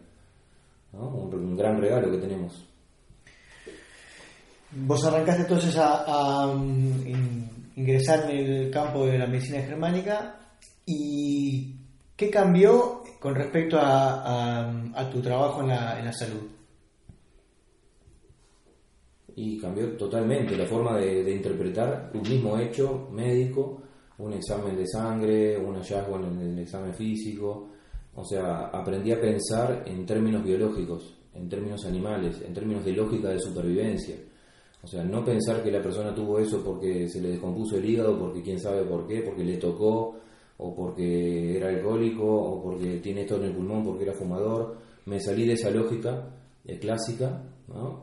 un, 0.93 1.55
gran 1.55 1.79
regalo 1.79 2.11
que 2.11 2.17
tenemos. 2.17 2.65
Vos 4.71 5.03
arrancaste 5.03 5.43
entonces 5.43 5.75
a, 5.77 6.53
mm, 6.53 7.75
ingresar 7.75 8.29
en 8.29 8.37
el 8.37 8.71
campo 8.71 9.05
de 9.05 9.17
la 9.17 9.25
medicina 9.25 9.61
germánica 9.61 10.39
y 10.85 11.75
¿qué 12.15 12.29
cambió 12.29 13.01
con 13.19 13.33
respecto 13.33 13.77
a, 13.79 15.09
tu 15.11 15.21
trabajo 15.21 15.61
en 15.61 15.69
la, 15.69 16.13
salud? 16.13 16.43
Y 19.35 19.57
cambió 19.57 19.97
totalmente 19.97 20.55
la 20.55 20.65
forma 20.65 20.97
de, 20.97 21.31
interpretar 21.31 22.11
un 22.13 22.21
mismo 22.21 22.57
hecho 22.59 23.09
médico, 23.11 23.81
un 24.19 24.33
examen 24.33 24.75
de 24.75 24.85
sangre, 24.85 25.57
un 25.57 25.75
hallazgo 25.77 26.17
en 26.17 26.39
el 26.41 26.59
examen 26.59 26.93
físico, 26.93 27.69
o 28.13 28.23
sea, 28.23 28.67
aprendí 28.67 29.11
a 29.13 29.21
pensar 29.21 29.83
en 29.87 30.05
términos 30.05 30.43
biológicos, 30.43 31.17
en 31.33 31.49
términos 31.49 31.85
animales, 31.85 32.41
en 32.45 32.53
términos 32.53 32.85
de 32.85 32.91
lógica 32.91 33.29
de 33.29 33.39
supervivencia. 33.39 34.15
O 34.81 34.87
sea, 34.87 35.03
no 35.03 35.23
pensar 35.25 35.61
que 35.61 35.71
la 35.71 35.81
persona 35.81 36.15
tuvo 36.15 36.39
eso 36.39 36.63
porque 36.63 37.07
se 37.07 37.21
le 37.21 37.31
descompuso 37.31 37.77
el 37.77 37.85
hígado, 37.85 38.17
porque 38.17 38.41
quién 38.41 38.59
sabe 38.59 38.83
por 38.83 39.05
qué, 39.05 39.21
porque 39.21 39.43
le 39.43 39.57
tocó, 39.57 40.15
o 40.57 40.75
porque 40.75 41.57
era 41.57 41.69
alcohólico, 41.69 42.25
o 42.25 42.63
porque 42.63 42.99
tiene 42.99 43.21
esto 43.21 43.37
en 43.37 43.45
el 43.45 43.53
pulmón, 43.53 43.83
porque 43.83 44.03
era 44.03 44.13
fumador. 44.13 44.77
Me 45.05 45.19
salí 45.19 45.45
de 45.45 45.53
esa 45.53 45.69
lógica 45.69 46.29
eh, 46.65 46.77
clásica 46.79 47.43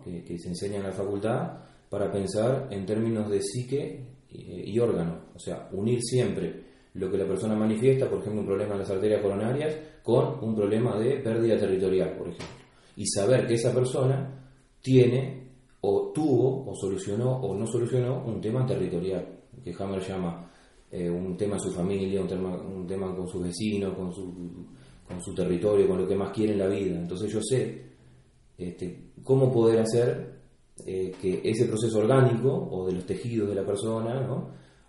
que, 0.04 0.22
que, 0.22 0.38
se 0.38 0.48
enseña 0.48 0.76
en 0.76 0.84
la 0.84 0.92
facultad 0.92 1.58
para 1.88 2.10
pensar 2.10 2.68
en 2.70 2.86
términos 2.86 3.30
de 3.30 3.40
psique 3.40 4.06
eh, 4.30 4.62
y 4.66 4.78
órgano. 4.78 5.20
O 5.34 5.38
sea, 5.38 5.68
unir 5.72 6.00
siempre 6.02 6.64
lo 6.94 7.10
que 7.10 7.18
la 7.18 7.26
persona 7.26 7.54
manifiesta, 7.54 8.08
por 8.08 8.20
ejemplo, 8.20 8.40
un 8.40 8.46
problema 8.46 8.72
en 8.74 8.80
las 8.80 8.90
arterias 8.90 9.20
coronarias, 9.20 9.76
con 10.02 10.42
un 10.42 10.54
problema 10.54 10.98
de 10.98 11.16
pérdida 11.18 11.58
territorial, 11.58 12.16
por 12.16 12.28
ejemplo. 12.28 12.64
Y 12.96 13.06
saber 13.06 13.46
que 13.46 13.54
esa 13.54 13.74
persona 13.74 14.50
tiene 14.80 15.45
o 15.80 16.12
tuvo 16.12 16.70
o 16.70 16.74
solucionó 16.74 17.36
o 17.36 17.54
no 17.54 17.66
solucionó 17.66 18.24
un 18.24 18.40
tema 18.40 18.66
territorial, 18.66 19.26
que 19.62 19.74
Hammer 19.78 20.00
llama 20.00 20.50
eh, 20.90 21.10
un 21.10 21.36
tema 21.36 21.56
en 21.56 21.60
su 21.60 21.70
familia, 21.70 22.20
un 22.20 22.28
tema, 22.28 22.56
un 22.56 22.86
tema 22.86 23.14
con 23.14 23.28
sus 23.28 23.42
vecinos, 23.42 23.94
con 23.94 24.12
su, 24.12 24.32
con 25.06 25.22
su 25.22 25.34
territorio, 25.34 25.88
con 25.88 25.98
lo 25.98 26.08
que 26.08 26.16
más 26.16 26.32
quiere 26.32 26.52
en 26.52 26.58
la 26.58 26.68
vida. 26.68 26.98
Entonces 26.98 27.32
yo 27.32 27.40
sé 27.42 27.84
este, 28.56 29.10
cómo 29.22 29.52
poder 29.52 29.80
hacer 29.80 30.36
eh, 30.84 31.12
que 31.20 31.40
ese 31.44 31.66
proceso 31.66 31.98
orgánico 31.98 32.68
o 32.70 32.86
de 32.86 32.92
los 32.92 33.06
tejidos 33.06 33.48
de 33.48 33.54
la 33.54 33.64
persona, 33.64 34.28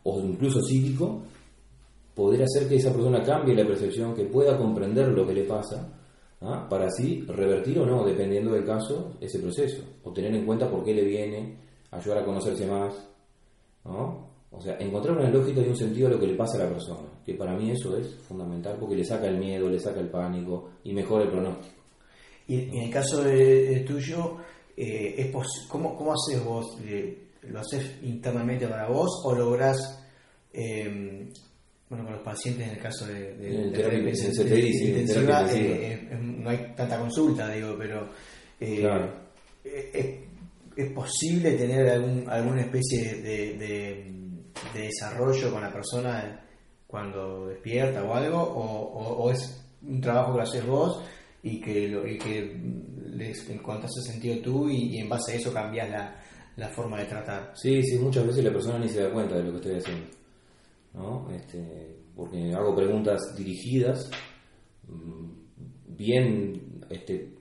o 0.03 0.19
incluso 0.21 0.61
psíquico, 0.61 1.23
poder 2.13 2.43
hacer 2.43 2.67
que 2.67 2.75
esa 2.75 2.91
persona 2.91 3.21
cambie 3.23 3.55
la 3.55 3.67
percepción, 3.67 4.13
que 4.15 4.25
pueda 4.25 4.57
comprender 4.57 5.07
lo 5.09 5.25
que 5.25 5.33
le 5.33 5.43
pasa, 5.43 5.93
¿ah? 6.41 6.67
para 6.69 6.87
así 6.87 7.21
revertir 7.27 7.79
o 7.79 7.85
no, 7.85 8.05
dependiendo 8.05 8.51
del 8.51 8.65
caso, 8.65 9.13
ese 9.21 9.39
proceso, 9.39 9.83
o 10.03 10.11
tener 10.11 10.33
en 10.33 10.45
cuenta 10.45 10.69
por 10.69 10.83
qué 10.83 10.93
le 10.93 11.03
viene, 11.03 11.57
ayudar 11.91 12.19
a 12.19 12.25
conocerse 12.25 12.65
más, 12.65 12.93
O 13.83 14.61
sea, 14.61 14.77
encontrar 14.79 15.17
una 15.17 15.29
lógica 15.29 15.61
y 15.61 15.67
un 15.67 15.75
sentido 15.75 16.07
a 16.07 16.11
lo 16.11 16.19
que 16.19 16.27
le 16.27 16.35
pasa 16.35 16.57
a 16.57 16.65
la 16.65 16.69
persona, 16.69 17.07
que 17.25 17.33
para 17.33 17.55
mí 17.55 17.71
eso 17.71 17.97
es 17.97 18.15
fundamental 18.27 18.77
porque 18.79 18.95
le 18.95 19.05
saca 19.05 19.27
el 19.27 19.37
miedo, 19.37 19.69
le 19.69 19.79
saca 19.79 19.99
el 19.99 20.09
pánico 20.09 20.69
y 20.83 20.93
mejora 20.93 21.25
el 21.25 21.29
pronóstico. 21.29 21.75
Y 22.47 22.77
en 22.77 22.83
el 22.83 22.91
caso 22.91 23.23
de, 23.23 23.83
tuyo, 23.85 24.37
eh, 24.75 25.15
es 25.17 25.67
¿cómo, 25.67 25.95
¿cómo 25.97 26.13
haces 26.13 26.43
vos? 26.43 26.77
Eh, 26.85 27.27
¿Lo 27.43 27.59
haces 27.59 28.01
internamente 28.03 28.67
para 28.67 28.87
vos 28.87 29.21
o 29.23 29.35
lográs 29.35 30.03
eh, 30.53 31.29
bueno, 31.89 32.03
con 32.03 32.13
los 32.13 32.21
pacientes 32.21 32.67
en 32.67 32.73
el 32.73 32.79
caso 32.79 33.05
de, 33.07 33.33
de, 33.37 33.51
intensiva, 34.87 35.47
no 36.21 36.49
hay 36.49 36.73
tanta 36.75 36.99
consulta, 36.99 37.49
digo, 37.49 37.75
pero 37.77 38.09
eh, 38.59 38.85
eh, 39.63 40.27
es, 40.75 40.91
posible 40.91 41.53
tener 41.53 41.89
algún, 41.89 42.29
alguna 42.29 42.61
especie 42.61 43.21
de, 43.21 44.13
desarrollo 44.73 45.51
con 45.51 45.61
la 45.61 45.71
persona 45.71 46.43
cuando 46.85 47.47
despierta 47.47 48.03
o 48.03 48.13
algo, 48.13 48.41
o, 48.41 49.31
es 49.31 49.65
un 49.81 50.01
trabajo 50.01 50.35
que 50.35 50.41
haces 50.41 50.65
vos 50.65 51.03
y 51.41 51.61
que, 51.61 51.87
lo, 51.87 52.05
y 52.05 52.17
que 52.17 52.59
les 53.11 53.49
encontrás 53.49 53.91
el 53.97 54.11
sentido 54.11 54.41
tú 54.41 54.69
y, 54.69 54.97
en 54.97 55.07
base 55.07 55.33
a 55.33 55.35
eso 55.35 55.53
cambias 55.53 55.89
la, 55.89 56.19
la 56.57 56.67
forma 56.67 56.99
de 56.99 57.05
tratar. 57.05 57.53
Sí, 57.55 57.81
sí, 57.83 57.97
muchas 57.97 58.27
veces 58.27 58.43
la 58.43 58.51
persona 58.51 58.79
ni 58.79 58.89
se 58.89 59.03
da 59.03 59.11
cuenta 59.11 59.35
de 59.35 59.43
lo 59.43 59.51
que 59.51 59.57
estoy 59.57 59.75
haciendo. 59.77 60.16
¿No? 60.93 61.29
Este, 61.31 61.97
porque 62.15 62.53
hago 62.53 62.75
preguntas 62.75 63.35
dirigidas, 63.37 64.09
mm, 64.87 65.95
bien 65.95 66.81
este, 66.89 67.33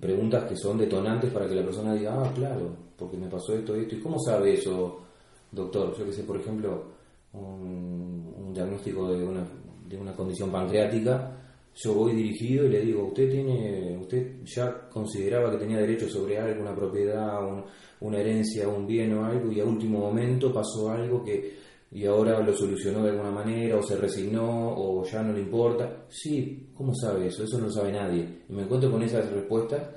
preguntas 0.00 0.44
que 0.44 0.56
son 0.56 0.78
detonantes 0.78 1.30
para 1.32 1.48
que 1.48 1.54
la 1.54 1.64
persona 1.64 1.94
diga, 1.94 2.14
ah, 2.22 2.32
claro, 2.34 2.76
porque 2.96 3.16
me 3.16 3.28
pasó 3.28 3.54
esto, 3.54 3.74
esto, 3.74 3.94
¿y 3.96 4.00
cómo 4.00 4.18
sabe 4.18 4.54
eso 4.54 5.02
doctor, 5.50 5.96
yo 5.96 6.04
que 6.04 6.12
sé, 6.12 6.22
por 6.24 6.38
ejemplo, 6.38 6.84
un, 7.32 8.52
diagnóstico 8.52 9.12
de 9.12 9.24
una, 9.24 9.46
de 9.88 9.96
una 9.96 10.14
condición 10.14 10.50
pancreática, 10.50 11.34
yo 11.74 11.94
voy 11.94 12.12
dirigido 12.12 12.66
y 12.66 12.70
le 12.70 12.80
digo, 12.80 13.04
usted 13.06 13.30
tiene, 13.30 13.96
usted 14.00 14.42
ya 14.44 14.88
consideraba 14.88 15.50
que 15.52 15.58
tenía 15.58 15.78
derecho 15.78 16.08
sobre 16.08 16.38
algo, 16.38 16.62
una 16.62 16.74
propiedad, 16.74 17.40
un- 17.46 17.64
una 18.00 18.18
herencia, 18.18 18.68
un 18.68 18.86
bien 18.86 19.12
o 19.14 19.24
algo, 19.24 19.52
y 19.52 19.60
a 19.60 19.64
último 19.64 20.00
momento 20.00 20.52
pasó 20.52 20.90
algo 20.90 21.22
que 21.24 21.56
y 21.90 22.04
ahora 22.04 22.40
lo 22.40 22.52
solucionó 22.54 23.02
de 23.02 23.10
alguna 23.10 23.30
manera, 23.30 23.78
o 23.78 23.82
se 23.82 23.96
resignó, 23.96 24.74
o 24.76 25.04
ya 25.04 25.22
no 25.22 25.32
le 25.32 25.40
importa. 25.40 26.04
Sí, 26.08 26.68
¿cómo 26.74 26.94
sabe 26.94 27.28
eso? 27.28 27.44
Eso 27.44 27.58
no 27.58 27.64
lo 27.64 27.72
sabe 27.72 27.92
nadie. 27.92 28.42
Y 28.48 28.52
me 28.52 28.62
encuentro 28.62 28.90
con 28.90 29.02
esas 29.02 29.30
respuestas 29.30 29.88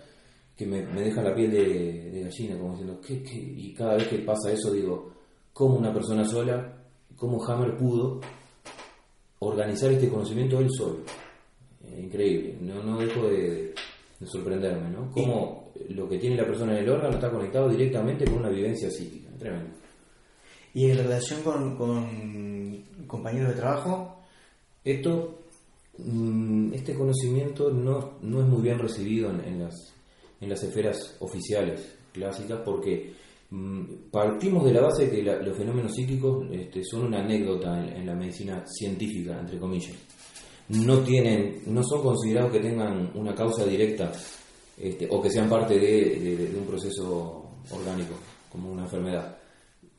que 0.56 0.66
me, 0.66 0.86
me 0.86 1.02
dejan 1.02 1.26
la 1.26 1.36
piel 1.36 1.52
de, 1.52 2.12
de 2.12 2.22
gallina, 2.24 2.58
como 2.58 2.72
diciendo, 2.72 3.02
¿qué, 3.06 3.22
qué? 3.24 3.38
Y 3.38 3.74
cada 3.74 3.96
vez 3.96 4.08
que 4.08 4.20
pasa 4.20 4.52
eso 4.52 4.72
digo, 4.72 5.12
¿cómo 5.52 5.76
una 5.76 5.94
persona 5.94 6.24
sola, 6.24 6.78
cómo 7.16 7.44
Hammer 7.44 7.76
pudo 7.76 8.22
organizar 9.40 9.92
este 9.92 10.08
conocimiento 10.08 10.60
él 10.60 10.70
solo? 10.72 11.00
Eh, 11.84 12.04
increíble, 12.04 12.58
no, 12.62 12.82
no 12.84 13.00
dejo 13.00 13.28
de, 13.28 13.74
de 14.20 14.28
sorprenderme, 14.28 14.90
¿no? 14.92 15.12
Cómo 15.12 15.74
lo 15.90 16.08
que 16.08 16.20
tiene 16.20 16.38
la 16.38 16.46
persona 16.46 16.74
en 16.78 16.84
el 16.84 16.90
órgano 16.90 17.16
está 17.16 17.30
conectado 17.30 17.68
directamente 17.68 18.24
con 18.26 18.36
una 18.36 18.50
vivencia 18.50 18.90
psíquica, 18.90 19.30
tremendo. 19.38 19.81
Y 20.74 20.90
en 20.90 20.98
relación 20.98 21.42
con, 21.44 21.76
con 21.76 22.84
compañeros 23.08 23.50
de 23.50 23.56
trabajo, 23.60 24.18
Esto, 24.84 25.40
mm, 26.00 26.74
este 26.74 26.96
conocimiento 26.96 27.70
no, 27.70 28.14
no 28.22 28.40
es 28.42 28.48
muy 28.48 28.62
bien 28.64 28.80
recibido 28.80 29.30
en, 29.30 29.42
en 29.42 29.60
las, 29.64 29.76
en 30.40 30.50
las 30.50 30.64
esferas 30.64 31.18
oficiales 31.20 31.96
clásicas 32.14 32.62
porque 32.66 33.14
mm, 33.52 34.10
partimos 34.12 34.66
de 34.66 34.74
la 34.74 34.82
base 34.82 35.06
de 35.06 35.12
que 35.12 35.22
los 35.24 35.56
fenómenos 35.56 35.94
psíquicos 35.94 36.48
este, 36.52 36.84
son 36.84 37.06
una 37.06 37.20
anécdota 37.20 37.78
en, 37.96 38.06
la 38.08 38.16
medicina 38.16 38.64
científica, 38.66 39.40
entre 39.40 39.60
comillas. 39.60 39.96
No 40.70 41.00
tienen, 41.02 41.62
no 41.68 41.84
son 41.84 42.02
considerados 42.02 42.52
que 42.54 42.60
tengan 42.60 43.12
una 43.14 43.36
causa 43.36 43.66
directa 43.66 44.12
este, 44.78 45.08
o 45.12 45.22
que 45.22 45.30
sean 45.30 45.48
parte 45.50 45.78
de- 45.78 46.48
de 46.48 46.58
un 46.58 46.66
proceso 46.66 47.46
orgánico, 47.70 48.16
como 48.52 48.72
una 48.72 48.84
enfermedad 48.84 49.38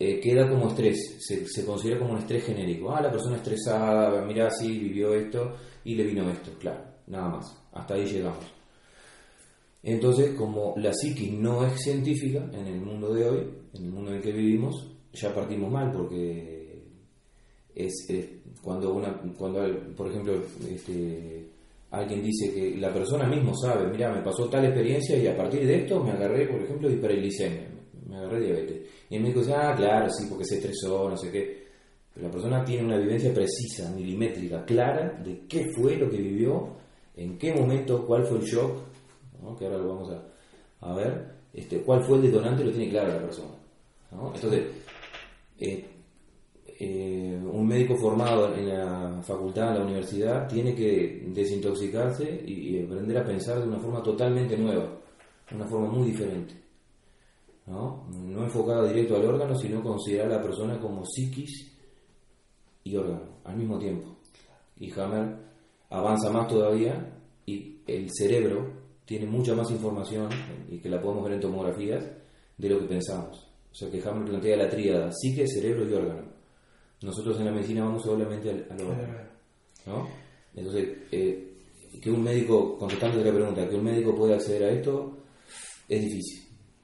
eh, 0.05 0.19
queda 0.19 0.49
como 0.49 0.69
estrés, 0.69 1.17
se, 1.21 1.47
se 1.47 1.65
considera 1.65 2.01
como 2.01 2.15
un 2.15 2.19
estrés 2.19 2.45
genérico. 2.45 2.91
Ah, 2.93 3.01
la 3.01 3.13
persona 3.13 3.37
estresada, 3.37 4.25
mirá, 4.25 4.51
sí, 4.51 4.77
vivió 4.77 5.15
esto 5.15 5.55
y 5.85 5.95
le 5.95 6.03
vino 6.03 6.29
esto, 6.29 6.51
claro, 6.59 6.83
nada 7.07 7.29
más. 7.29 7.57
Hasta 7.73 7.95
ahí 7.95 8.07
llegamos. 8.07 8.45
Entonces, 9.81 10.35
como 10.35 10.75
la 10.77 10.93
psiquis 10.93 11.33
no 11.33 11.65
es 11.65 11.81
científica 11.81 12.51
en 12.53 12.67
el 12.67 12.81
mundo 12.81 13.15
de 13.15 13.29
hoy, 13.29 13.47
en 13.75 13.85
el 13.85 13.91
mundo 13.91 14.11
en 14.11 14.17
el 14.17 14.23
que 14.23 14.33
vivimos, 14.33 14.91
ya 15.13 15.33
partimos 15.33 15.71
mal 15.71 15.93
porque 15.93 16.83
es, 17.75 18.09
cuando 18.61 18.95
una 18.95 19.13
cuando 19.39 19.61
por 19.97 20.09
ejemplo 20.09 20.35
este, 20.69 21.47
alguien 21.91 22.23
dice 22.23 22.53
que 22.53 22.77
la 22.77 22.93
persona 22.93 23.29
mismo 23.29 23.53
sabe, 23.57 23.89
mira, 23.89 24.13
me 24.13 24.23
pasó 24.23 24.49
tal 24.49 24.65
experiencia 24.65 25.17
y 25.17 25.29
a 25.29 25.37
partir 25.37 25.65
de 25.65 25.77
esto 25.83 26.03
me 26.03 26.11
agarré, 26.11 26.49
por 26.49 26.61
ejemplo, 26.61 26.91
hiperglicemia, 26.91 27.69
me 28.13 28.19
agarré 28.19 28.41
diabetes. 28.41 28.89
Y 29.09 29.17
el 29.17 29.23
médico 29.23 29.41
dice, 29.41 29.55
ah, 29.55 29.75
claro, 29.75 30.09
sí, 30.11 30.27
porque 30.29 30.45
se 30.45 30.57
estresó, 30.57 31.09
no 31.09 31.17
sé 31.17 31.31
qué. 31.31 31.63
Pero 32.13 32.27
la 32.27 32.33
persona 32.33 32.65
tiene 32.65 32.85
una 32.85 32.99
vivencia 32.99 33.33
precisa, 33.33 33.91
milimétrica, 33.91 34.65
clara 34.65 35.19
de 35.25 35.47
qué 35.49 35.73
fue 35.75 35.97
lo 35.97 36.11
que 36.11 36.19
vivió, 36.19 36.69
en 37.17 37.39
qué 37.39 37.55
momento, 37.55 38.07
cuál 38.07 38.25
fue 38.27 38.39
el 38.39 38.45
shock, 38.45 38.77
¿no? 39.43 39.57
que 39.57 39.65
ahora 39.65 39.79
lo 39.79 39.89
vamos 39.89 40.11
a, 40.11 40.91
a 40.91 40.95
ver, 40.95 41.33
este, 41.55 41.81
cuál 41.83 42.05
fue 42.05 42.17
el 42.17 42.25
detonante, 42.25 42.65
lo 42.65 42.71
tiene 42.71 42.91
claro 42.91 43.15
la 43.15 43.23
persona. 43.23 43.55
Entonces, 44.35 44.63
eh, 45.59 45.87
eh, 46.79 47.41
un 47.51 47.67
médico 47.67 47.97
formado 47.97 48.55
en 48.55 48.69
la 48.69 49.23
facultad, 49.23 49.69
en 49.69 49.79
la 49.79 49.85
universidad, 49.85 50.47
tiene 50.47 50.75
que 50.75 51.25
desintoxicarse 51.29 52.43
y, 52.47 52.77
y 52.77 52.85
aprender 52.85 53.17
a 53.17 53.25
pensar 53.25 53.59
de 53.59 53.69
una 53.69 53.79
forma 53.79 54.03
totalmente 54.03 54.57
nueva, 54.59 54.99
una 55.55 55.67
forma 55.67 55.89
muy 55.89 56.11
diferente. 56.11 56.62
¿No? 57.67 58.07
no 58.11 58.45
enfocada 58.45 58.87
directo 58.89 59.17
al 59.17 59.27
órgano, 59.27 59.55
sino 59.57 59.83
considerar 59.83 60.33
a 60.33 60.37
la 60.37 60.43
persona 60.43 60.81
como 60.81 61.05
psiquis 61.05 61.73
y 62.85 62.97
órgano 62.97 63.39
al 63.45 63.57
mismo 63.57 63.79
tiempo. 63.79 64.17
Y 64.79 64.91
Hammer 64.99 65.37
avanza 65.91 66.31
más 66.31 66.49
todavía 66.49 67.19
y 67.47 67.81
el 67.87 68.09
cerebro 68.13 68.83
tiene 69.05 69.27
mucha 69.27 69.55
más 69.55 69.71
información 69.71 70.29
y 70.69 70.79
que 70.79 70.89
la 70.89 71.01
podemos 71.01 71.25
ver 71.25 71.35
en 71.35 71.41
tomografías 71.41 72.05
de 72.57 72.69
lo 72.69 72.81
que 72.81 72.87
pensamos. 72.87 73.49
O 73.71 73.75
sea 73.75 73.91
que 73.91 74.03
Hammer 74.03 74.25
plantea 74.25 74.57
la 74.57 74.69
tríada 74.69 75.11
psique, 75.13 75.47
cerebro 75.47 75.89
y 75.89 75.95
órgano. 75.95 76.33
Nosotros 77.03 77.39
en 77.39 77.47
la 77.47 77.53
medicina 77.53 77.85
vamos 77.85 78.03
solamente 78.03 78.51
al, 78.51 78.67
al 78.71 78.87
órgano. 78.87 79.19
¿no? 79.87 80.09
Entonces, 80.55 80.89
eh, 81.11 81.53
que 82.01 82.11
un 82.11 82.23
médico, 82.23 82.77
contestando 82.77 83.23
la 83.23 83.33
pregunta, 83.33 83.69
que 83.69 83.77
un 83.77 83.85
médico 83.85 84.15
pueda 84.15 84.37
acceder 84.37 84.65
a 84.65 84.71
esto, 84.71 85.19
es 85.89 86.01
difícil. 86.01 86.42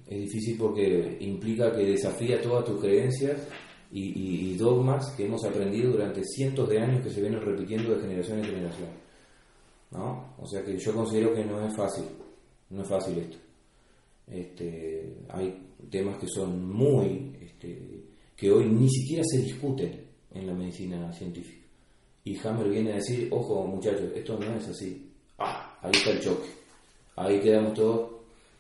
Es 0.08 0.18
difícil 0.20 0.56
porque 0.58 1.18
implica 1.20 1.70
que 1.76 1.84
desafía 1.84 2.40
todas 2.40 2.64
tus 2.64 2.80
creencias 2.80 3.46
y, 3.92 4.04
y- 4.04 4.52
y 4.52 4.56
dogmas 4.56 5.10
que 5.16 5.26
hemos 5.26 5.44
aprendido 5.44 5.92
durante 5.92 6.22
cientos 6.24 6.68
de 6.68 6.78
años 6.80 7.02
que 7.02 7.10
se 7.10 7.20
vienen 7.20 7.40
repitiendo 7.42 7.94
de 7.94 8.00
generación 8.00 8.38
en 8.38 8.44
generación. 8.44 8.88
¿no? 9.90 10.34
O 10.38 10.46
sea 10.46 10.62
que 10.64 10.78
yo 10.78 10.92
considero 10.94 11.34
que 11.34 11.44
no 11.44 11.66
es 11.66 11.74
fácil, 11.76 12.04
no 12.70 12.82
es 12.82 12.88
fácil 12.88 13.18
esto. 13.18 13.36
Este, 14.26 15.14
hay 15.30 15.58
temas 15.90 16.18
que 16.18 16.26
son 16.28 16.70
muy, 16.70 17.32
este, 17.40 18.02
que 18.36 18.50
hoy 18.50 18.66
ni 18.68 18.88
siquiera 18.90 19.22
se 19.24 19.38
discuten 19.42 20.04
en 20.34 20.46
la 20.46 20.52
medicina 20.54 21.10
científica. 21.12 21.66
Y 22.24 22.36
Hammer 22.46 22.68
viene 22.68 22.92
a 22.92 22.96
decir, 22.96 23.28
ojo 23.30 23.66
muchachos, 23.66 24.10
esto 24.14 24.38
no 24.38 24.54
es 24.56 24.68
así. 24.68 25.10
Ah, 25.38 25.78
ahí 25.82 25.92
está 25.94 26.10
el 26.10 26.20
choque. 26.20 26.48
Ahí 27.16 27.40
quedamos 27.40 27.72
todos 27.74 28.10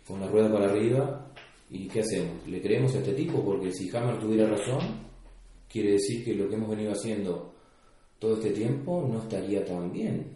con 0.06 0.20
la 0.20 0.28
rueda 0.28 0.50
para 0.50 0.70
arriba. 0.70 1.27
¿Y 1.70 1.86
qué 1.88 2.00
hacemos? 2.00 2.46
¿Le 2.46 2.60
creemos 2.62 2.94
a 2.94 2.98
este 2.98 3.12
tipo? 3.12 3.44
Porque 3.44 3.72
si 3.72 3.94
Hammer 3.94 4.18
tuviera 4.18 4.48
razón, 4.48 4.80
quiere 5.70 5.92
decir 5.92 6.24
que 6.24 6.34
lo 6.34 6.48
que 6.48 6.54
hemos 6.54 6.70
venido 6.70 6.92
haciendo 6.92 7.52
todo 8.18 8.34
este 8.34 8.50
tiempo 8.50 9.06
no 9.10 9.18
estaría 9.22 9.64
tan 9.64 9.92
bien. 9.92 10.26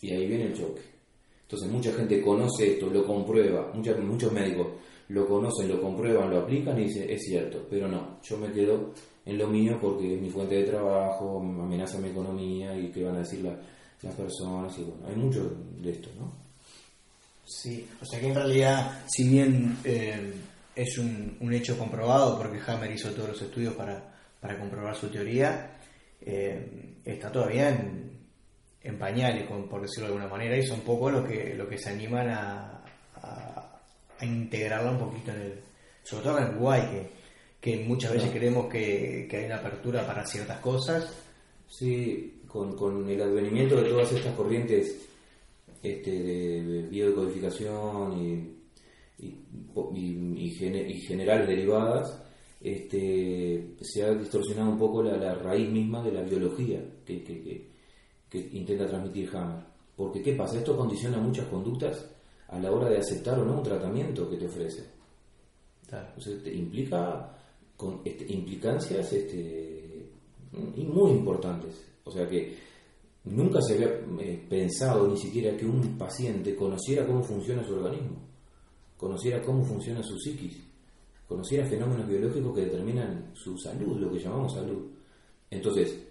Y 0.00 0.10
ahí 0.12 0.26
viene 0.26 0.46
el 0.46 0.54
choque. 0.54 0.82
Entonces 1.42 1.70
mucha 1.70 1.92
gente 1.92 2.20
conoce 2.20 2.72
esto, 2.72 2.88
lo 2.90 3.04
comprueba, 3.06 3.70
muchas, 3.72 3.98
muchos 4.00 4.32
médicos 4.32 4.66
lo 5.08 5.24
conocen, 5.28 5.68
lo 5.68 5.80
comprueban, 5.80 6.28
lo 6.30 6.40
aplican 6.40 6.76
y 6.80 6.84
dicen, 6.86 7.08
es 7.08 7.22
cierto, 7.22 7.64
pero 7.70 7.86
no, 7.86 8.18
yo 8.24 8.36
me 8.38 8.50
quedo 8.50 8.92
en 9.24 9.38
lo 9.38 9.46
mío 9.46 9.78
porque 9.80 10.16
es 10.16 10.20
mi 10.20 10.28
fuente 10.30 10.56
de 10.56 10.64
trabajo, 10.64 11.38
amenaza 11.40 11.98
mi 12.00 12.08
economía 12.08 12.76
y 12.76 12.90
qué 12.90 13.04
van 13.04 13.14
a 13.14 13.18
decir 13.20 13.42
la- 13.44 13.56
las 14.02 14.14
personas 14.16 14.76
y 14.78 14.82
bueno, 14.82 15.06
hay 15.06 15.14
mucho 15.14 15.48
de 15.80 15.90
esto, 15.90 16.08
¿no? 16.18 16.32
Sí, 17.44 17.86
o 18.02 18.04
sea 18.04 18.18
que 18.20 18.26
en 18.28 18.34
realidad, 18.34 19.04
si 19.08 19.28
bien 19.28 19.76
eh, 19.84 20.32
es 20.76 20.98
un, 20.98 21.36
un 21.40 21.52
hecho 21.52 21.76
comprobado, 21.76 22.38
porque 22.38 22.60
Hammer 22.66 22.92
hizo 22.92 23.10
todos 23.10 23.30
los 23.30 23.42
estudios 23.42 23.74
para, 23.74 24.14
para 24.40 24.58
comprobar 24.58 24.94
su 24.94 25.08
teoría, 25.08 25.78
eh, 26.20 26.98
está 27.04 27.32
todavía 27.32 27.70
en, 27.70 28.12
en 28.82 28.98
pañales, 28.98 29.48
con- 29.48 29.68
por 29.68 29.80
decirlo 29.82 30.08
de 30.08 30.14
alguna 30.14 30.28
manera, 30.30 30.56
y 30.56 30.66
son 30.66 30.80
poco 30.82 31.10
los 31.10 31.26
que, 31.26 31.54
lo 31.54 31.66
que 31.68 31.78
se 31.78 31.90
animan 31.90 32.28
a, 32.28 32.84
a, 33.16 33.80
a 34.18 34.24
integrarla 34.24 34.90
un 34.92 34.98
poquito 34.98 35.32
en 35.32 35.40
el, 35.40 35.60
sobre 36.04 36.24
todo 36.24 36.38
en 36.38 36.48
Uruguay, 36.50 36.82
que, 37.60 37.76
que 37.76 37.84
muchas 37.84 38.12
veces 38.12 38.30
creemos 38.30 38.66
que, 38.70 39.26
que 39.28 39.36
hay 39.38 39.44
una 39.46 39.56
apertura 39.56 40.06
para 40.06 40.24
ciertas 40.26 40.60
cosas. 40.60 41.10
Sí, 41.68 42.42
con, 42.46 42.76
con 42.76 43.10
el 43.10 43.20
advenimiento 43.20 43.76
de 43.82 43.88
todas 43.90 44.12
estas 44.12 44.34
corrientes 44.36 45.08
este, 45.82 46.10
de, 46.12 46.62
de 46.62 46.82
biodecodificación 46.88 48.12
y, 48.22 48.55
y, 49.18 49.26
y- 49.94 50.34
y 50.46 50.50
gene- 50.50 50.88
y 50.88 51.00
generales 51.00 51.48
derivadas, 51.48 52.22
este, 52.60 53.74
se 53.80 54.02
ha 54.04 54.12
distorsionado 54.14 54.70
un 54.70 54.78
poco 54.78 55.02
la, 55.02 55.16
la 55.16 55.34
raíz 55.34 55.70
misma 55.70 56.02
de 56.02 56.12
la 56.12 56.22
biología 56.22 56.82
que, 57.04 57.22
que- 57.22 57.42
que- 57.42 57.66
que 58.28 58.38
intenta 58.58 58.86
transmitir 58.86 59.28
Hammer. 59.36 59.64
Porque, 59.96 60.22
¿qué 60.22 60.32
pasa? 60.34 60.58
Esto 60.58 60.76
condiciona 60.76 61.18
muchas 61.18 61.46
conductas 61.46 62.04
a 62.48 62.58
la 62.58 62.70
hora 62.70 62.88
de 62.90 62.98
aceptar 62.98 63.38
o 63.38 63.44
no 63.44 63.58
un 63.58 63.62
tratamiento 63.62 64.28
que 64.28 64.36
te 64.36 64.46
ofrece. 64.46 64.84
Entonces, 66.08 66.42
te 66.42 66.52
implica 66.54 67.32
con 67.76 68.00
este, 68.04 68.30
implicancias 68.32 69.12
este, 69.12 70.10
muy 70.52 71.12
importantes. 71.12 71.84
O 72.04 72.10
sea 72.10 72.28
que 72.28 72.54
nunca 73.24 73.60
se 73.62 73.74
había 73.74 73.88
eh, 74.20 74.44
pensado 74.48 75.06
ni 75.08 75.16
siquiera 75.16 75.56
que 75.56 75.66
un 75.66 75.96
paciente 75.98 76.54
conociera 76.54 77.06
cómo 77.06 77.22
funciona 77.22 77.64
su 77.64 77.74
organismo, 77.74 78.16
conociera 78.96 79.42
cómo 79.42 79.64
funciona 79.64 80.02
su 80.02 80.18
psiquis, 80.18 80.62
conociera 81.26 81.66
fenómenos 81.66 82.08
biológicos 82.08 82.54
que 82.54 82.64
determinan 82.66 83.30
su 83.34 83.56
salud, 83.58 83.98
lo 83.98 84.12
que 84.12 84.18
llamamos 84.18 84.54
salud. 84.54 84.86
Entonces, 85.50 86.02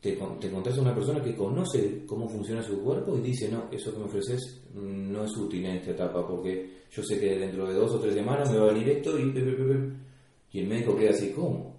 te, 0.00 0.12
te 0.12 0.48
a 0.48 0.80
una 0.80 0.94
persona 0.94 1.22
que 1.22 1.34
conoce 1.34 2.04
cómo 2.06 2.28
funciona 2.28 2.62
su 2.62 2.82
cuerpo 2.82 3.16
y 3.16 3.22
dice, 3.22 3.50
no, 3.50 3.68
eso 3.70 3.92
que 3.92 3.98
me 3.98 4.04
ofreces 4.04 4.62
no 4.74 5.24
es 5.24 5.36
útil 5.36 5.64
en 5.64 5.76
esta 5.76 5.92
etapa 5.92 6.26
porque 6.26 6.84
yo 6.90 7.02
sé 7.02 7.18
que 7.18 7.38
dentro 7.38 7.66
de 7.66 7.74
dos 7.74 7.92
o 7.92 8.00
tres 8.00 8.14
semanas 8.14 8.50
me 8.50 8.58
va 8.58 8.64
a 8.64 8.72
venir 8.72 8.88
esto 8.90 9.18
y... 9.18 9.32
pe, 9.32 9.40
pe, 9.40 9.52
pe, 9.52 9.64
pe". 9.64 10.04
Y 10.52 10.60
el 10.60 10.68
médico 10.68 10.96
queda 10.96 11.10
así, 11.10 11.30
¿cómo? 11.30 11.74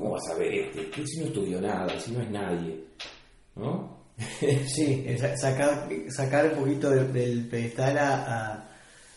¿cómo 0.00 0.12
vas 0.12 0.28
a 0.30 0.38
ver 0.38 0.52
este? 0.52 1.06
Si 1.06 1.20
no 1.20 1.26
estudió 1.26 1.60
nada, 1.60 1.98
si 2.00 2.12
no 2.12 2.22
es 2.22 2.30
nadie, 2.30 2.84
¿no? 3.56 4.00
sí, 4.66 5.06
sacar, 5.36 5.88
sacar 6.08 6.52
un 6.52 6.60
poquito 6.60 6.90
del, 6.90 7.46
pedestal 7.48 7.98
a, 7.98 8.69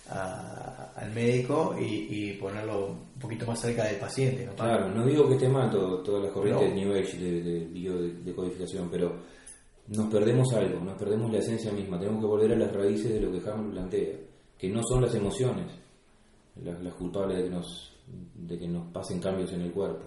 al 0.09 1.11
médico 1.11 1.75
y, 1.79 2.29
y, 2.29 2.33
ponerlo 2.33 2.87
un 2.87 3.19
poquito 3.19 3.45
más 3.47 3.59
cerca 3.59 3.85
del 3.85 3.97
paciente. 3.97 4.45
¿no? 4.45 4.53
Claro, 4.53 4.89
no 4.89 5.05
digo 5.05 5.27
que 5.27 5.35
esté 5.35 5.47
mal 5.47 5.69
todo, 5.69 6.03
todas 6.03 6.23
las 6.23 6.31
corrientes 6.31 6.69
de 6.69 6.75
New 6.75 6.93
Age 6.93 7.17
de, 7.17 7.41
de 7.41 7.65
biodecodificación, 7.65 8.89
pero 8.91 9.15
nos 9.87 10.11
perdemos 10.11 10.53
algo, 10.53 10.79
nos 10.81 10.97
perdemos 10.97 11.31
la 11.31 11.39
esencia 11.39 11.71
misma, 11.71 11.99
tenemos 11.99 12.21
que 12.21 12.27
volver 12.27 12.51
a 12.51 12.57
las 12.57 12.73
raíces 12.73 13.13
de 13.13 13.21
lo 13.21 13.31
que 13.31 13.49
Hammer 13.49 13.71
plantea, 13.71 14.17
que 14.57 14.69
no 14.69 14.81
son 14.83 15.01
las 15.01 15.15
emociones 15.15 15.67
las, 16.61 16.81
las 16.81 16.93
culpables 16.93 17.37
de 17.37 17.43
que, 17.45 17.49
nos, 17.49 17.93
de 18.35 18.59
que 18.59 18.67
nos 18.67 18.91
pasen 18.91 19.19
cambios 19.19 19.51
en 19.53 19.61
el 19.61 19.71
cuerpo, 19.71 20.05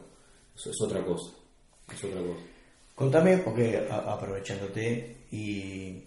eso 0.54 0.70
es 0.70 0.80
otra 0.80 1.04
cosa, 1.04 1.32
es 1.92 2.04
otra 2.04 2.20
cosa. 2.20 2.40
Contame, 2.94 3.38
porque 3.38 3.86
aprovechándote, 3.90 5.16
y 5.30 6.02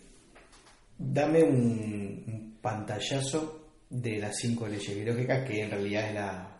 dame 0.98 1.44
un, 1.44 2.58
pantallazo 2.62 3.59
de 3.90 4.20
las 4.20 4.38
cinco 4.38 4.68
leyes 4.68 4.96
biológicas 4.96 5.48
que 5.48 5.64
en 5.64 5.72
realidad 5.72 6.08
es 6.08 6.14
la, 6.14 6.58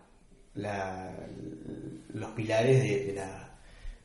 la 0.56 1.16
los 2.14 2.32
pilares 2.32 2.82
de, 2.82 3.06
de, 3.06 3.14
la, 3.14 3.58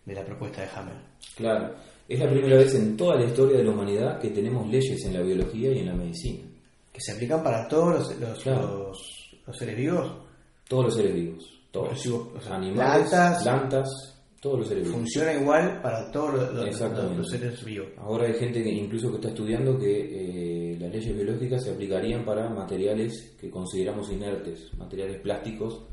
de 0.05 0.15
la 0.15 0.25
propuesta 0.25 0.63
de 0.63 0.69
Hammer. 0.75 0.97
Claro, 1.37 1.75
es 2.09 2.21
la 2.21 2.31
primera 2.31 2.57
vez 2.57 2.75
en 2.75 2.97
toda 2.97 3.17
la 3.17 3.25
historia 3.25 3.57
de 3.59 3.65
la 3.65 3.71
humanidad 3.71 4.21
que 4.21 4.29
tenemos 4.29 4.69
leyes 4.69 5.05
en 5.07 5.15
la 5.15 5.23
biología 5.23 5.73
y 5.73 5.79
en 5.79 5.87
la 5.87 5.95
medicina. 5.95 6.45
Que 6.93 7.01
se 7.01 7.13
aplican 7.13 7.43
para 7.43 7.67
todos 7.67 7.95
los, 7.95 8.21
los, 8.21 8.47
los, 9.47 9.59
seres 9.59 9.77
vivos. 9.77 10.13
Todos 10.69 10.85
los 10.85 10.95
seres 10.95 11.15
vivos. 11.15 11.61
Todos. 11.71 12.07
los 12.07 12.47
Animales, 12.47 13.11
plantas, 13.43 13.89
todos 14.41 14.61
los 14.61 14.69
seres 14.69 14.85
vivos. 14.85 14.99
Funciona 14.99 15.33
igual 15.33 15.81
para 15.83 16.11
todos 16.13 16.53
los, 16.53 17.29
seres 17.29 17.65
vivos. 17.65 17.89
Ahora 17.97 18.27
hay 18.27 18.35
gente 18.35 18.63
que 18.63 18.71
incluso 18.71 19.11
que 19.11 19.17
está 19.17 19.29
estudiando 19.29 19.77
que 19.77 19.91
eh, 19.91 20.64
las 20.85 20.93
leyes 20.93 21.17
biológicas 21.17 21.65
se 21.65 21.71
aplicarían 21.71 22.25
para 22.25 22.49
materiales 22.51 23.35
que 23.41 23.51
consideramos 23.51 24.11
inertes, 24.11 24.73
materiales 24.77 25.21
plásticos 25.21 25.87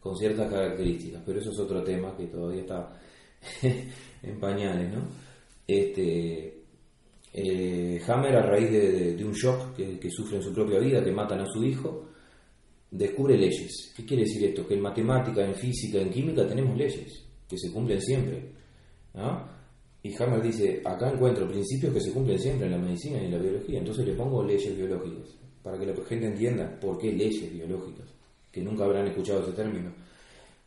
con 0.00 0.16
ciertas 0.16 0.50
características, 0.50 1.22
pero 1.24 1.38
eso 1.40 1.50
es 1.50 1.58
otro 1.58 1.82
tema 1.82 2.16
que 2.16 2.26
todavía 2.26 2.62
está 2.62 2.98
en 4.22 4.40
pañales, 4.40 4.90
¿no? 4.90 5.02
Este, 5.66 6.62
eh, 7.34 8.00
Hammer, 8.06 8.36
a 8.36 8.42
raíz 8.42 8.70
de, 8.70 9.24
un 9.24 9.32
shock 9.32 9.76
que, 9.76 9.98
que, 9.98 10.10
sufre 10.10 10.38
en 10.38 10.42
su 10.42 10.54
propia 10.54 10.78
vida, 10.78 11.04
que 11.04 11.12
matan 11.12 11.40
a 11.40 11.46
su 11.46 11.62
hijo, 11.62 12.08
descubre 12.90 13.36
leyes. 13.36 13.92
¿Qué 13.94 14.06
quiere 14.06 14.22
decir 14.22 14.44
esto? 14.46 14.66
Que 14.66 14.74
en 14.74 14.80
matemática, 14.80 15.44
en 15.44 15.54
física, 15.54 15.98
en 15.98 16.10
química 16.10 16.46
tenemos 16.46 16.74
leyes 16.74 17.22
que 17.46 17.58
se 17.58 17.70
cumplen 17.70 18.00
siempre. 18.00 18.50
Y 20.02 20.14
Hammer 20.14 20.40
dice, 20.40 20.80
acá 20.84 21.10
encuentro 21.10 21.48
principios 21.48 21.92
que 21.92 22.00
se 22.00 22.12
cumplen 22.12 22.38
siempre 22.38 22.66
en 22.66 22.72
la 22.72 22.78
medicina 22.78 23.20
y 23.20 23.26
en 23.26 23.32
la 23.32 23.38
biología, 23.38 23.78
entonces 23.78 24.06
le 24.06 24.14
pongo 24.14 24.44
leyes 24.44 24.76
biológicas, 24.76 25.28
para 25.62 25.78
que 25.78 25.86
la 25.86 25.94
gente 26.04 26.26
entienda 26.26 26.78
por 26.80 26.98
qué 26.98 27.12
leyes 27.12 27.52
biológicas, 27.52 28.06
que 28.52 28.62
nunca 28.62 28.84
habrán 28.84 29.08
escuchado 29.08 29.42
ese 29.42 29.52
término. 29.52 29.92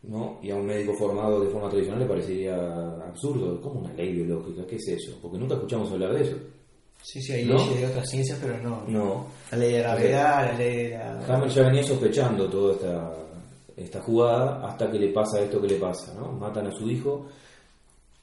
¿no? 0.02 0.40
Y 0.42 0.50
a 0.50 0.56
un 0.56 0.66
médico 0.66 0.92
formado 0.94 1.40
de 1.40 1.48
forma 1.48 1.68
tradicional 1.70 2.00
le 2.00 2.06
parecería 2.06 2.56
absurdo, 3.06 3.60
¿cómo 3.60 3.80
una 3.80 3.92
ley 3.94 4.12
biológica? 4.12 4.66
¿Qué 4.66 4.76
es 4.76 4.88
eso? 4.88 5.18
Porque 5.22 5.38
nunca 5.38 5.54
escuchamos 5.54 5.90
hablar 5.92 6.12
de 6.14 6.22
eso. 6.22 6.36
Sí, 7.02 7.20
sí, 7.20 7.32
hay 7.32 7.44
leyes 7.44 7.80
de 7.80 7.86
otras 7.86 8.10
ciencias, 8.10 8.38
pero 8.40 8.58
no. 8.58 8.84
No. 8.86 9.26
La 9.50 9.58
ley 9.58 9.72
de 9.72 9.82
la 9.82 9.94
gravedad, 9.94 10.52
la 10.52 10.58
ley 10.58 10.76
de 10.76 10.90
la... 10.90 11.26
Hammer 11.26 11.48
ya 11.48 11.62
venía 11.62 11.84
sospechando 11.84 12.48
toda 12.48 12.74
esta 12.74 13.22
esta 13.76 14.00
jugada 14.00 14.66
hasta 14.66 14.90
que 14.90 14.98
le 14.98 15.08
pasa 15.08 15.40
esto 15.40 15.60
que 15.60 15.68
le 15.68 15.76
pasa, 15.76 16.14
¿no? 16.14 16.32
Matan 16.32 16.66
a 16.66 16.72
su 16.72 16.88
hijo 16.90 17.26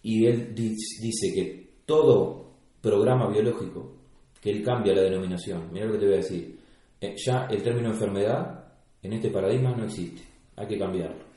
y 0.04 0.26
él 0.26 0.54
dice 0.56 1.34
que 1.34 1.70
todo 1.86 2.52
programa 2.82 3.30
biológico, 3.30 3.94
que 4.42 4.52
él 4.52 4.64
cambia 4.64 4.94
la 4.94 5.02
denominación, 5.02 5.70
mira 5.72 5.86
lo 5.86 5.94
que 5.94 6.00
te 6.00 6.06
voy 6.06 6.14
a 6.14 6.18
decir, 6.18 6.60
eh, 7.02 7.16
ya 7.18 7.46
el 7.50 7.62
término 7.62 7.90
enfermedad 7.90 8.66
en 9.02 9.14
este 9.14 9.30
paradigma 9.30 9.76
no 9.76 9.86
existe, 9.86 10.22
hay 10.56 10.68
que 10.68 10.78
cambiarlo. 10.78 11.30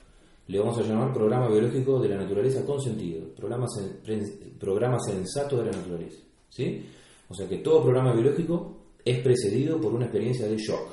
Le 0.48 0.58
vamos 0.58 0.78
a 0.78 0.82
llamar 0.82 1.12
programa 1.12 1.48
biológico 1.48 2.00
de 2.00 2.08
la 2.08 2.16
naturaleza 2.16 2.64
con 2.64 2.80
sentido, 2.80 3.28
programa, 3.34 3.66
programa 4.58 4.98
sensato 4.98 5.56
de 5.58 5.66
la 5.66 5.72
naturaleza, 5.72 6.20
¿sí? 6.48 6.84
O 7.28 7.34
sea 7.34 7.48
que 7.48 7.58
todo 7.58 7.82
programa 7.82 8.12
biológico 8.12 8.82
es 9.04 9.20
precedido 9.20 9.80
por 9.80 9.94
una 9.94 10.04
experiencia 10.06 10.46
de 10.46 10.56
shock, 10.56 10.88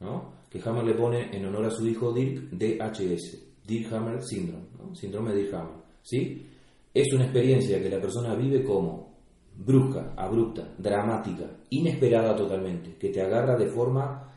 ¿no? 0.00 0.34
que 0.54 0.60
Hammer 0.64 0.84
le 0.84 0.94
pone 0.94 1.36
en 1.36 1.46
honor 1.46 1.66
a 1.66 1.70
su 1.70 1.86
hijo 1.86 2.12
Dirk 2.12 2.50
DHS, 2.52 3.66
Dirk 3.66 3.92
Hammer 3.92 4.22
Syndrome, 4.22 4.66
síndrome 4.94 5.34
de 5.34 5.48
Hammer. 5.54 5.82
¿sí? 6.02 6.46
Es 6.94 7.12
una 7.12 7.24
experiencia 7.24 7.82
que 7.82 7.90
la 7.90 8.00
persona 8.00 8.34
vive 8.36 8.62
como 8.62 9.14
brusca, 9.56 10.14
abrupta, 10.16 10.74
dramática, 10.78 11.50
inesperada 11.70 12.36
totalmente, 12.36 12.96
que 12.96 13.08
te 13.08 13.20
agarra 13.20 13.56
de 13.56 13.66
forma 13.66 14.32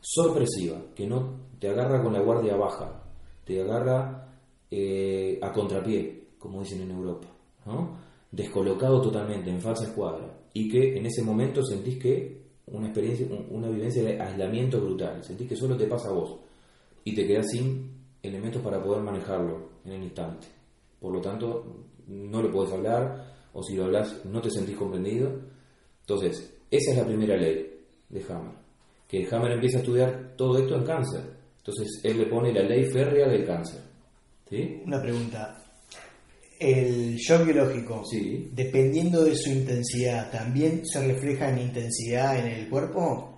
sorpresiva, 0.00 0.80
que 0.94 1.06
no 1.06 1.50
te 1.58 1.68
agarra 1.68 2.02
con 2.02 2.14
la 2.14 2.20
guardia 2.20 2.56
baja, 2.56 3.02
te 3.44 3.60
agarra 3.60 4.28
eh, 4.70 5.38
a 5.42 5.52
contrapié, 5.52 6.28
como 6.38 6.60
dicen 6.60 6.80
en 6.82 6.90
Europa, 6.90 7.28
descolocado 8.30 9.02
totalmente, 9.02 9.50
en 9.50 9.60
falsa 9.60 9.84
escuadra, 9.84 10.40
y 10.54 10.68
que 10.70 10.96
en 10.96 11.04
ese 11.04 11.22
momento 11.22 11.62
sentís 11.62 11.98
que 11.98 12.40
una 12.66 12.86
experiencia, 12.86 13.26
una 13.50 13.68
vivencia 13.68 14.02
de 14.02 14.20
aislamiento 14.20 14.80
brutal. 14.80 15.22
Sentís 15.22 15.48
que 15.48 15.56
solo 15.56 15.76
te 15.76 15.86
pasa 15.86 16.08
a 16.08 16.12
vos 16.12 16.38
y 17.04 17.14
te 17.14 17.26
quedas 17.26 17.50
sin 17.50 17.90
elementos 18.22 18.62
para 18.62 18.82
poder 18.82 19.02
manejarlo 19.02 19.70
en 19.84 19.92
el 19.92 20.02
instante. 20.04 20.46
Por 21.00 21.12
lo 21.12 21.20
tanto, 21.20 21.64
no 22.10 22.42
lo 22.42 22.50
puedes 22.50 22.72
hablar 22.72 23.32
o 23.52 23.62
si 23.62 23.76
lo 23.76 23.84
hablas 23.84 24.24
no 24.24 24.40
te 24.40 24.50
sentís 24.50 24.76
comprendido. 24.76 25.32
Entonces, 26.00 26.52
esa 26.70 26.90
es 26.90 26.96
la 26.96 27.06
primera 27.06 27.36
ley 27.36 27.66
de 28.08 28.24
Hammer. 28.28 28.54
Que 29.08 29.26
Hammer 29.30 29.52
empieza 29.52 29.78
a 29.78 29.80
estudiar 29.80 30.34
todo 30.36 30.58
esto 30.58 30.76
en 30.76 30.84
cáncer. 30.84 31.22
Entonces, 31.58 32.00
él 32.04 32.18
le 32.18 32.26
pone 32.26 32.52
la 32.52 32.62
ley 32.62 32.84
férrea 32.84 33.28
del 33.28 33.46
cáncer. 33.46 33.80
¿Sí? 34.48 34.82
Una 34.84 35.00
pregunta 35.00 35.56
el 36.60 37.16
shock 37.16 37.46
biológico, 37.46 38.04
dependiendo 38.52 39.24
de 39.24 39.34
su 39.34 39.48
intensidad, 39.48 40.30
¿también 40.30 40.84
se 40.84 41.06
refleja 41.06 41.48
en 41.48 41.58
intensidad 41.58 42.38
en 42.38 42.52
el 42.52 42.68
cuerpo? 42.68 43.34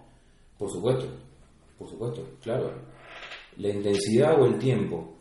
Por 0.59 0.69
supuesto, 0.69 1.07
por 1.79 1.89
supuesto, 1.89 2.29
claro. 2.43 2.73
La 3.59 3.69
intensidad 3.69 4.43
o 4.43 4.47
el 4.47 4.59
tiempo 4.59 5.12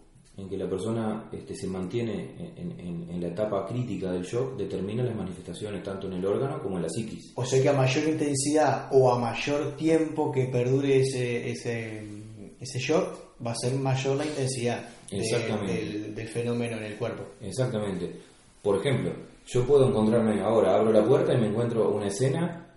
en 0.41 0.49
que 0.49 0.57
la 0.57 0.67
persona 0.67 1.29
este, 1.31 1.55
se 1.55 1.67
mantiene 1.67 2.53
en, 2.55 3.21
la 3.21 3.27
etapa 3.27 3.67
crítica 3.67 4.11
del 4.11 4.23
shock 4.23 4.57
determina 4.57 5.03
las 5.03 5.15
manifestaciones 5.15 5.83
tanto 5.83 6.07
en 6.07 6.13
el 6.13 6.25
órgano 6.25 6.59
como 6.61 6.77
en 6.77 6.83
la 6.83 6.89
psiquis. 6.89 7.33
O 7.35 7.45
sea 7.45 7.61
que 7.61 7.69
a 7.69 7.73
mayor 7.73 8.07
intensidad 8.07 8.89
o 8.91 9.11
a 9.13 9.19
mayor 9.19 9.75
tiempo 9.77 10.31
que 10.31 10.45
perdure 10.45 11.01
ese, 11.01 11.51
ese, 11.51 12.03
ese 12.59 12.79
shock, 12.79 13.37
va 13.45 13.51
a 13.51 13.55
ser 13.55 13.73
mayor 13.75 14.17
la 14.17 14.25
intensidad 14.25 14.89
del, 15.11 16.27
fenómeno 16.27 16.77
en 16.77 16.83
el 16.85 16.97
cuerpo. 16.97 17.23
Exactamente. 17.41 18.11
Por 18.63 18.79
ejemplo, 18.79 19.13
yo 19.45 19.65
puedo 19.65 19.87
encontrarme 19.87 20.41
ahora, 20.41 20.75
abro 20.75 20.91
la 20.91 21.05
puerta 21.05 21.33
y 21.33 21.37
me 21.37 21.47
encuentro 21.47 21.91
una 21.91 22.07
escena 22.07 22.67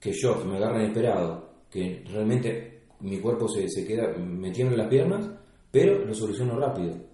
que 0.00 0.12
yo 0.12 0.34
me 0.44 0.56
agarra 0.56 0.82
inesperado, 0.82 1.48
que 1.70 2.02
realmente 2.10 2.80
mi 3.00 3.18
cuerpo 3.18 3.48
se, 3.48 3.68
se 3.68 3.86
queda, 3.86 4.08
me 4.18 4.50
tiemblan 4.50 4.78
las 4.78 4.88
piernas, 4.88 5.30
pero 5.70 6.04
lo 6.04 6.12
soluciono 6.12 6.58
rápido. 6.58 7.11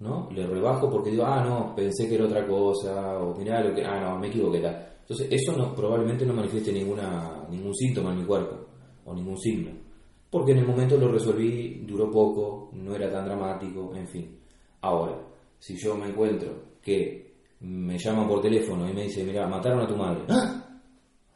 ¿No? 0.00 0.28
Le 0.32 0.46
rebajo 0.46 0.90
porque 0.90 1.10
digo, 1.10 1.24
ah, 1.24 1.44
no, 1.44 1.74
pensé 1.74 2.08
que 2.08 2.14
era 2.14 2.24
otra 2.24 2.46
cosa, 2.46 3.18
o 3.18 3.34
mirá 3.36 3.62
lo 3.62 3.74
que, 3.74 3.84
ah, 3.84 4.00
no, 4.00 4.18
me 4.18 4.28
equivoqué. 4.28 4.58
Entonces, 4.58 5.28
eso 5.30 5.56
no, 5.56 5.74
probablemente 5.74 6.26
no 6.26 6.34
manifieste 6.34 6.72
ninguna, 6.72 7.46
ningún 7.50 7.74
síntoma 7.74 8.12
en 8.12 8.18
mi 8.20 8.24
cuerpo, 8.24 8.56
o 9.04 9.14
ningún 9.14 9.38
signo 9.38 9.88
porque 10.30 10.52
en 10.52 10.58
el 10.58 10.66
momento 10.66 10.96
lo 10.96 11.10
resolví, 11.10 11.84
duró 11.86 12.10
poco, 12.10 12.70
no 12.74 12.94
era 12.94 13.10
tan 13.10 13.24
dramático, 13.24 13.94
en 13.94 14.06
fin. 14.06 14.38
Ahora, 14.82 15.18
si 15.58 15.76
yo 15.76 15.96
me 15.96 16.08
encuentro 16.08 16.52
que 16.82 17.36
me 17.60 17.98
llaman 17.98 18.28
por 18.28 18.42
teléfono 18.42 18.88
y 18.88 18.92
me 18.92 19.04
dicen, 19.04 19.26
mira, 19.26 19.46
mataron 19.46 19.80
a 19.80 19.86
tu 19.86 19.96
madre. 19.96 20.22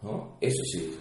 ¿No? 0.03 0.37
eso 0.41 0.63
sí, 0.65 0.97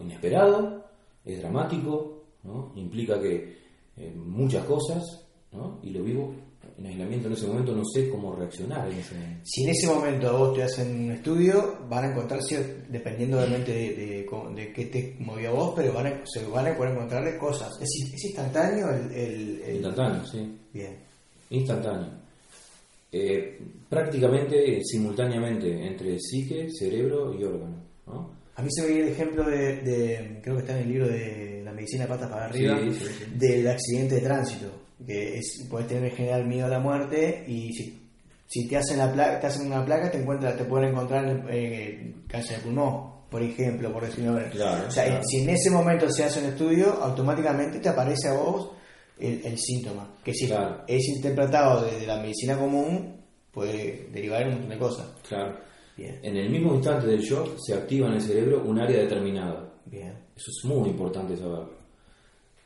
inesperado, 0.00 0.84
es 1.24 1.40
dramático, 1.40 2.24
¿no? 2.42 2.72
implica 2.74 3.20
que 3.20 3.56
eh, 3.96 4.12
muchas 4.12 4.64
cosas, 4.64 5.04
¿no? 5.52 5.78
y 5.84 5.90
lo 5.90 6.02
vivo 6.02 6.34
en 6.78 6.86
aislamiento 6.86 7.26
en 7.26 7.34
ese 7.34 7.46
momento 7.46 7.74
no 7.74 7.84
sé 7.84 8.08
cómo 8.08 8.34
reaccionar 8.34 8.88
en 8.88 8.98
ese 8.98 9.14
momento. 9.14 9.40
Si 9.44 9.64
en 9.64 9.70
ese 9.70 9.86
momento 9.88 10.28
a 10.28 10.32
vos 10.32 10.54
te 10.54 10.62
hacen 10.62 11.04
un 11.04 11.10
estudio, 11.12 11.78
van 11.88 12.04
a 12.04 12.10
encontrar, 12.12 12.40
dependiendo 12.88 13.38
obviamente 13.38 13.72
de, 13.72 14.26
de, 14.54 14.72
qué 14.72 14.86
te 14.86 15.16
movió 15.18 15.50
a 15.50 15.52
vos, 15.52 15.72
pero 15.74 15.92
van 15.92 16.06
a, 16.06 16.22
se 16.24 16.46
van 16.46 16.68
a 16.68 16.76
poder 16.76 16.92
encontrarle 16.92 17.36
cosas. 17.36 17.72
¿Es, 17.80 17.88
es 18.14 18.24
instantáneo 18.24 18.90
el, 18.90 19.60
el, 19.62 19.74
Instantáneo, 19.74 20.24
sí. 20.24 20.58
Bien. 20.72 20.96
Instantáneo. 21.50 22.10
Eh, 23.10 23.58
prácticamente 23.88 24.80
simultáneamente 24.84 25.84
entre 25.84 26.18
psique, 26.20 26.68
cerebro 26.70 27.34
y 27.34 27.42
órgano. 27.42 27.88
A 28.54 28.62
mí 28.62 28.68
se 28.70 28.82
me 28.82 28.88
dio 28.88 29.04
el 29.04 29.12
ejemplo 29.12 29.44
de, 29.44 30.40
creo 30.42 30.56
que 30.56 30.60
está 30.60 30.76
en 30.76 30.82
el 30.82 30.88
libro 30.88 31.08
de 31.08 31.62
La 31.64 31.72
medicina 31.72 32.06
patas 32.06 32.30
para 32.30 32.46
arriba, 32.46 32.78
del 33.34 33.68
accidente 33.68 34.16
de 34.16 34.20
tránsito 34.20 34.87
que 35.06 35.38
es, 35.38 35.66
puedes 35.70 35.88
tener 35.88 36.04
en 36.10 36.16
general 36.16 36.46
miedo 36.46 36.66
a 36.66 36.70
la 36.70 36.80
muerte 36.80 37.44
y 37.46 37.72
si 37.72 38.04
si 38.50 38.66
te 38.66 38.78
hacen, 38.78 38.96
la 38.96 39.12
placa, 39.12 39.40
te 39.40 39.46
hacen 39.46 39.66
una 39.66 39.84
placa, 39.84 40.10
te 40.10 40.22
encuentran, 40.22 40.56
te 40.56 40.64
pueden 40.64 40.88
encontrar 40.88 41.44
eh, 41.50 42.14
cáncer 42.26 42.56
de 42.56 42.62
pulmón, 42.62 43.10
por 43.28 43.42
ejemplo, 43.42 43.92
por 43.92 44.06
decirlo 44.06 44.38
Claro, 44.50 44.88
O 44.88 44.90
sea, 44.90 45.22
si 45.22 45.42
en 45.42 45.50
ese 45.50 45.70
momento 45.70 46.10
se 46.10 46.24
hace 46.24 46.40
un 46.40 46.46
estudio, 46.46 46.94
automáticamente 46.94 47.78
te 47.78 47.90
aparece 47.90 48.28
a 48.28 48.32
vos 48.32 48.70
el, 49.18 49.44
el 49.44 49.58
síntoma. 49.58 50.14
Que 50.24 50.32
si 50.32 50.46
Claro. 50.46 50.82
es 50.88 51.08
interpretado 51.14 51.84
desde 51.84 52.06
la 52.06 52.22
medicina 52.22 52.56
común, 52.56 53.20
puede 53.52 54.08
derivar 54.14 54.40
en 54.40 54.46
un 54.48 54.52
montón 54.54 54.70
de 54.70 54.78
cosas. 54.78 55.06
Claro. 55.28 55.58
Bien, 55.94 56.18
En 56.22 56.34
el 56.38 56.48
mismo 56.48 56.74
instante 56.74 57.06
del 57.06 57.20
shock 57.20 57.54
se 57.58 57.74
activa 57.74 58.08
en 58.08 58.14
el 58.14 58.22
cerebro 58.22 58.62
un 58.64 58.78
área 58.78 58.98
determinada. 59.00 59.74
bien. 59.84 60.14
Eso 60.34 60.50
es 60.56 60.64
muy 60.64 60.88
importante 60.88 61.36
saberlo. 61.36 61.70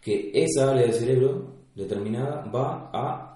Que 0.00 0.30
esa 0.32 0.70
área 0.70 0.82
del 0.82 0.92
cerebro 0.94 1.61
determinada 1.74 2.44
va 2.50 2.90
a 2.92 3.32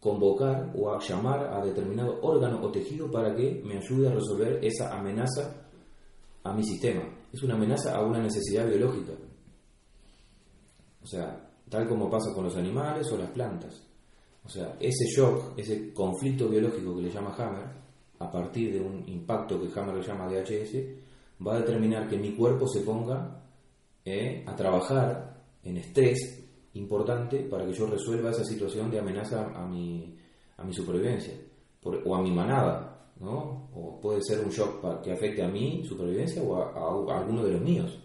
convocar 0.00 0.72
o 0.76 0.92
a 0.92 1.00
llamar 1.00 1.46
a 1.52 1.64
determinado 1.64 2.18
órgano 2.22 2.62
o 2.62 2.70
tejido 2.70 3.10
para 3.10 3.34
que 3.34 3.62
me 3.64 3.78
ayude 3.78 4.08
a 4.08 4.14
resolver 4.14 4.64
esa 4.64 4.96
amenaza 4.96 5.66
a 6.44 6.52
mi 6.52 6.62
sistema. 6.64 7.02
Es 7.32 7.42
una 7.42 7.54
amenaza 7.54 7.96
a 7.96 8.04
una 8.04 8.20
necesidad 8.20 8.66
biológica. 8.68 9.12
O 11.02 11.06
sea, 11.06 11.50
tal 11.68 11.88
como 11.88 12.10
pasa 12.10 12.32
con 12.34 12.44
los 12.44 12.56
animales 12.56 13.10
o 13.12 13.16
las 13.16 13.30
plantas. 13.30 13.82
O 14.44 14.48
sea, 14.48 14.76
ese 14.78 15.06
shock, 15.06 15.58
ese 15.58 15.92
conflicto 15.92 16.48
biológico 16.48 16.94
que 16.94 17.02
le 17.02 17.10
llama 17.10 17.34
Hammer, 17.36 17.66
a 18.18 18.30
partir 18.30 18.72
de 18.72 18.80
un 18.80 19.08
impacto 19.08 19.60
que 19.60 19.78
Hammer 19.78 19.96
le 19.96 20.02
llama 20.02 20.28
DHS, 20.28 20.76
va 21.44 21.54
a 21.54 21.58
determinar 21.58 22.08
que 22.08 22.16
mi 22.16 22.34
cuerpo 22.34 22.66
se 22.68 22.80
ponga 22.80 23.42
eh, 24.04 24.44
a 24.46 24.54
trabajar 24.54 25.42
en 25.64 25.76
estrés 25.78 26.45
importante 26.76 27.40
para 27.40 27.64
que 27.66 27.72
yo 27.72 27.86
resuelva 27.86 28.30
esa 28.30 28.44
situación 28.44 28.90
de 28.90 28.98
amenaza 28.98 29.52
a 29.54 29.66
mi, 29.66 30.16
a 30.56 30.64
mi 30.64 30.72
supervivencia 30.72 31.34
por- 31.80 32.02
o 32.06 32.14
a 32.14 32.22
mi 32.22 32.30
manada, 32.30 33.10
¿no? 33.20 33.68
O 33.74 34.00
puede 34.00 34.20
ser 34.22 34.40
un 34.44 34.50
shock 34.50 35.02
que 35.02 35.12
afecte 35.12 35.42
a 35.42 35.48
mi 35.48 35.84
supervivencia 35.84 36.42
o 36.42 36.56
a, 36.56 36.70
a- 36.72 37.14
a 37.14 37.20
alguno 37.20 37.44
de 37.44 37.52
los 37.52 37.60
míos, 37.62 37.98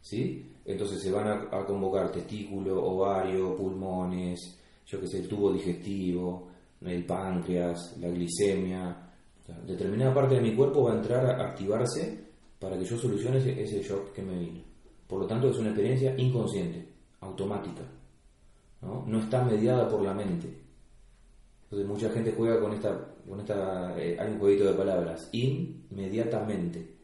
¿sí? 0.00 0.50
Entonces 0.64 1.02
se 1.02 1.10
van 1.12 1.26
a, 1.28 1.58
a 1.58 1.64
convocar 1.66 2.10
testículo, 2.10 2.82
ovario, 2.84 3.56
pulmones, 3.56 4.58
yo 4.86 5.00
que 5.00 5.06
sé, 5.06 5.18
el 5.20 5.28
tubo 5.28 5.52
digestivo, 5.52 6.48
el 6.80 7.04
páncreas, 7.06 7.96
la 8.00 8.08
glicemia, 8.08 9.10
o 9.42 9.46
sea, 9.46 9.58
determinada 9.60 10.14
parte 10.14 10.34
de 10.36 10.40
mi 10.40 10.54
cuerpo 10.54 10.84
va 10.84 10.92
a 10.92 10.96
entrar 10.96 11.26
a 11.26 11.48
activarse 11.50 12.24
para 12.58 12.78
que 12.78 12.84
yo 12.84 12.96
solucione 12.96 13.38
ese, 13.38 13.62
ese 13.62 13.82
shock 13.82 14.12
que 14.12 14.22
me 14.22 14.38
vino. 14.38 14.60
Por 15.06 15.20
lo 15.20 15.26
tanto, 15.26 15.50
es 15.50 15.58
una 15.58 15.68
experiencia 15.68 16.14
inconsciente, 16.18 16.88
automática. 17.24 17.82
¿no? 18.82 19.04
No 19.06 19.18
está 19.20 19.42
mediada 19.44 19.88
por 19.88 20.02
la 20.02 20.14
mente. 20.14 20.48
Entonces, 21.64 21.88
mucha 21.88 22.10
gente 22.10 22.32
juega 22.36 22.60
con 22.60 22.72
esta. 22.72 23.08
Con 23.28 23.40
esta 23.40 23.98
eh, 23.98 24.16
hay 24.20 24.32
un 24.32 24.38
jueguito 24.38 24.64
de 24.64 24.74
palabras. 24.74 25.28
Inmediatamente. 25.32 26.94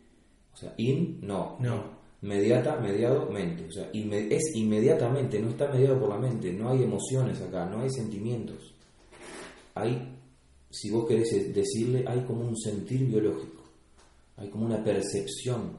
O 0.52 0.56
sea, 0.56 0.74
in, 0.76 1.18
no. 1.22 1.56
No. 1.60 1.98
Mediata, 2.22 2.76
mediado, 2.80 3.30
mente. 3.30 3.64
O 3.66 3.72
sea, 3.72 3.90
inme- 3.92 4.28
es 4.30 4.54
inmediatamente, 4.54 5.40
no 5.40 5.48
está 5.48 5.68
mediado 5.72 5.98
por 5.98 6.10
la 6.10 6.18
mente. 6.18 6.52
No 6.52 6.68
hay 6.68 6.82
emociones 6.82 7.40
acá, 7.40 7.64
no 7.66 7.80
hay 7.80 7.90
sentimientos. 7.90 8.74
Hay, 9.74 10.18
si 10.68 10.90
vos 10.90 11.06
querés 11.08 11.30
decirle, 11.54 12.04
hay 12.06 12.20
como 12.26 12.42
un 12.46 12.56
sentir 12.58 13.06
biológico. 13.06 13.62
Hay 14.36 14.50
como 14.50 14.66
una 14.66 14.84
percepción 14.84 15.78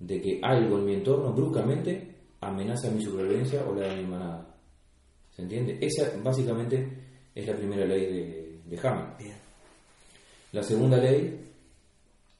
de 0.00 0.20
que 0.20 0.40
algo 0.42 0.78
en 0.78 0.84
mi 0.86 0.94
entorno 0.94 1.32
bruscamente 1.32 2.09
amenaza 2.40 2.90
mi 2.90 3.02
supervivencia 3.02 3.64
o 3.66 3.74
la 3.74 3.88
de 3.88 4.02
mi 4.02 4.08
manada. 4.08 4.54
¿Se 5.34 5.42
entiende? 5.42 5.78
Esa 5.80 6.12
básicamente 6.22 6.88
es 7.34 7.46
la 7.46 7.56
primera 7.56 7.84
ley 7.84 8.06
de, 8.06 8.76
de. 8.76 8.76
Bien. 9.18 9.36
La 10.52 10.62
segunda 10.62 10.96
ley 10.96 11.40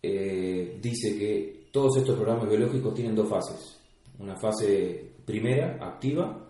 eh, 0.03 0.79
dice 0.81 1.19
que 1.19 1.67
todos 1.71 1.99
estos 1.99 2.17
programas 2.17 2.49
biológicos 2.49 2.95
tienen 2.95 3.15
dos 3.15 3.29
fases. 3.29 3.79
Una 4.19 4.37
fase 4.37 5.13
primera, 5.25 5.79
activa, 5.81 6.49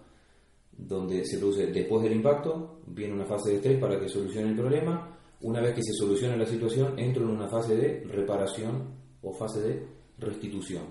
donde 0.73 1.25
se 1.25 1.39
produce 1.39 1.67
después 1.67 2.03
del 2.03 2.15
impacto, 2.15 2.81
viene 2.87 3.15
una 3.15 3.27
fase 3.27 3.51
de 3.51 3.57
estrés 3.57 3.79
para 3.79 4.01
que 4.01 4.09
solucione 4.09 4.49
el 4.49 4.57
problema. 4.57 5.19
Una 5.43 5.61
vez 5.61 5.75
que 5.75 5.83
se 5.83 5.93
soluciona 5.93 6.37
la 6.37 6.47
situación, 6.47 6.99
entro 6.99 7.25
en 7.25 7.31
una 7.31 7.49
fase 7.49 7.77
de 7.77 8.05
reparación 8.05 8.89
o 9.23 9.33
fase 9.33 9.61
de 9.61 9.87
restitución, 10.19 10.85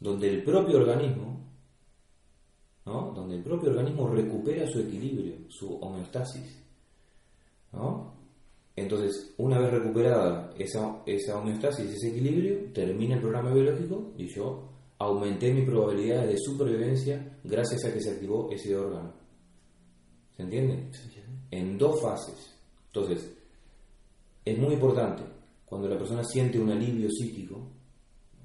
donde 0.00 0.28
el 0.28 0.42
propio 0.42 0.78
organismo, 0.78 1.37
¿no? 2.88 3.12
donde 3.14 3.36
el 3.36 3.42
propio 3.42 3.70
organismo 3.70 4.08
recupera 4.08 4.66
su 4.66 4.80
equilibrio, 4.80 5.34
su 5.48 5.76
homeostasis. 5.76 6.64
¿no? 7.72 8.14
Entonces, 8.74 9.34
una 9.36 9.58
vez 9.58 9.72
recuperada 9.72 10.54
esa, 10.58 11.02
esa 11.04 11.38
homeostasis, 11.38 11.90
ese 11.90 12.08
equilibrio, 12.08 12.72
termina 12.72 13.16
el 13.16 13.20
programa 13.20 13.52
biológico 13.52 14.12
y 14.16 14.32
yo 14.34 14.68
aumenté 14.98 15.52
mi 15.52 15.66
probabilidad 15.66 16.26
de 16.26 16.38
supervivencia 16.38 17.38
gracias 17.44 17.84
a 17.84 17.92
que 17.92 18.00
se 18.00 18.12
activó 18.12 18.48
ese 18.50 18.74
órgano. 18.74 19.12
¿Se 20.36 20.42
entiende? 20.42 20.90
En 21.50 21.76
dos 21.76 22.00
fases. 22.00 22.54
Entonces, 22.86 23.36
es 24.44 24.58
muy 24.58 24.74
importante 24.74 25.24
cuando 25.66 25.88
la 25.88 25.98
persona 25.98 26.24
siente 26.24 26.58
un 26.58 26.70
alivio 26.70 27.10
psíquico 27.10 27.60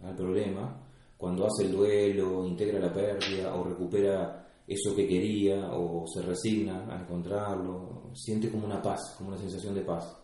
al 0.03 0.15
problema, 0.15 0.82
cuando 1.23 1.45
hace 1.47 1.63
el 1.63 1.71
duelo, 1.71 2.45
integra 2.45 2.79
la 2.79 2.91
pérdida 2.91 3.55
o 3.55 3.63
recupera 3.63 4.45
eso 4.67 4.93
que 4.93 5.07
quería 5.07 5.69
o 5.71 6.05
se 6.05 6.21
resigna 6.21 6.85
a 6.93 6.99
encontrarlo, 6.99 8.11
siente 8.13 8.51
como 8.51 8.65
una 8.65 8.81
paz, 8.81 9.15
como 9.17 9.29
una 9.29 9.37
sensación 9.37 9.73
de 9.73 9.81
paz. 9.83 10.17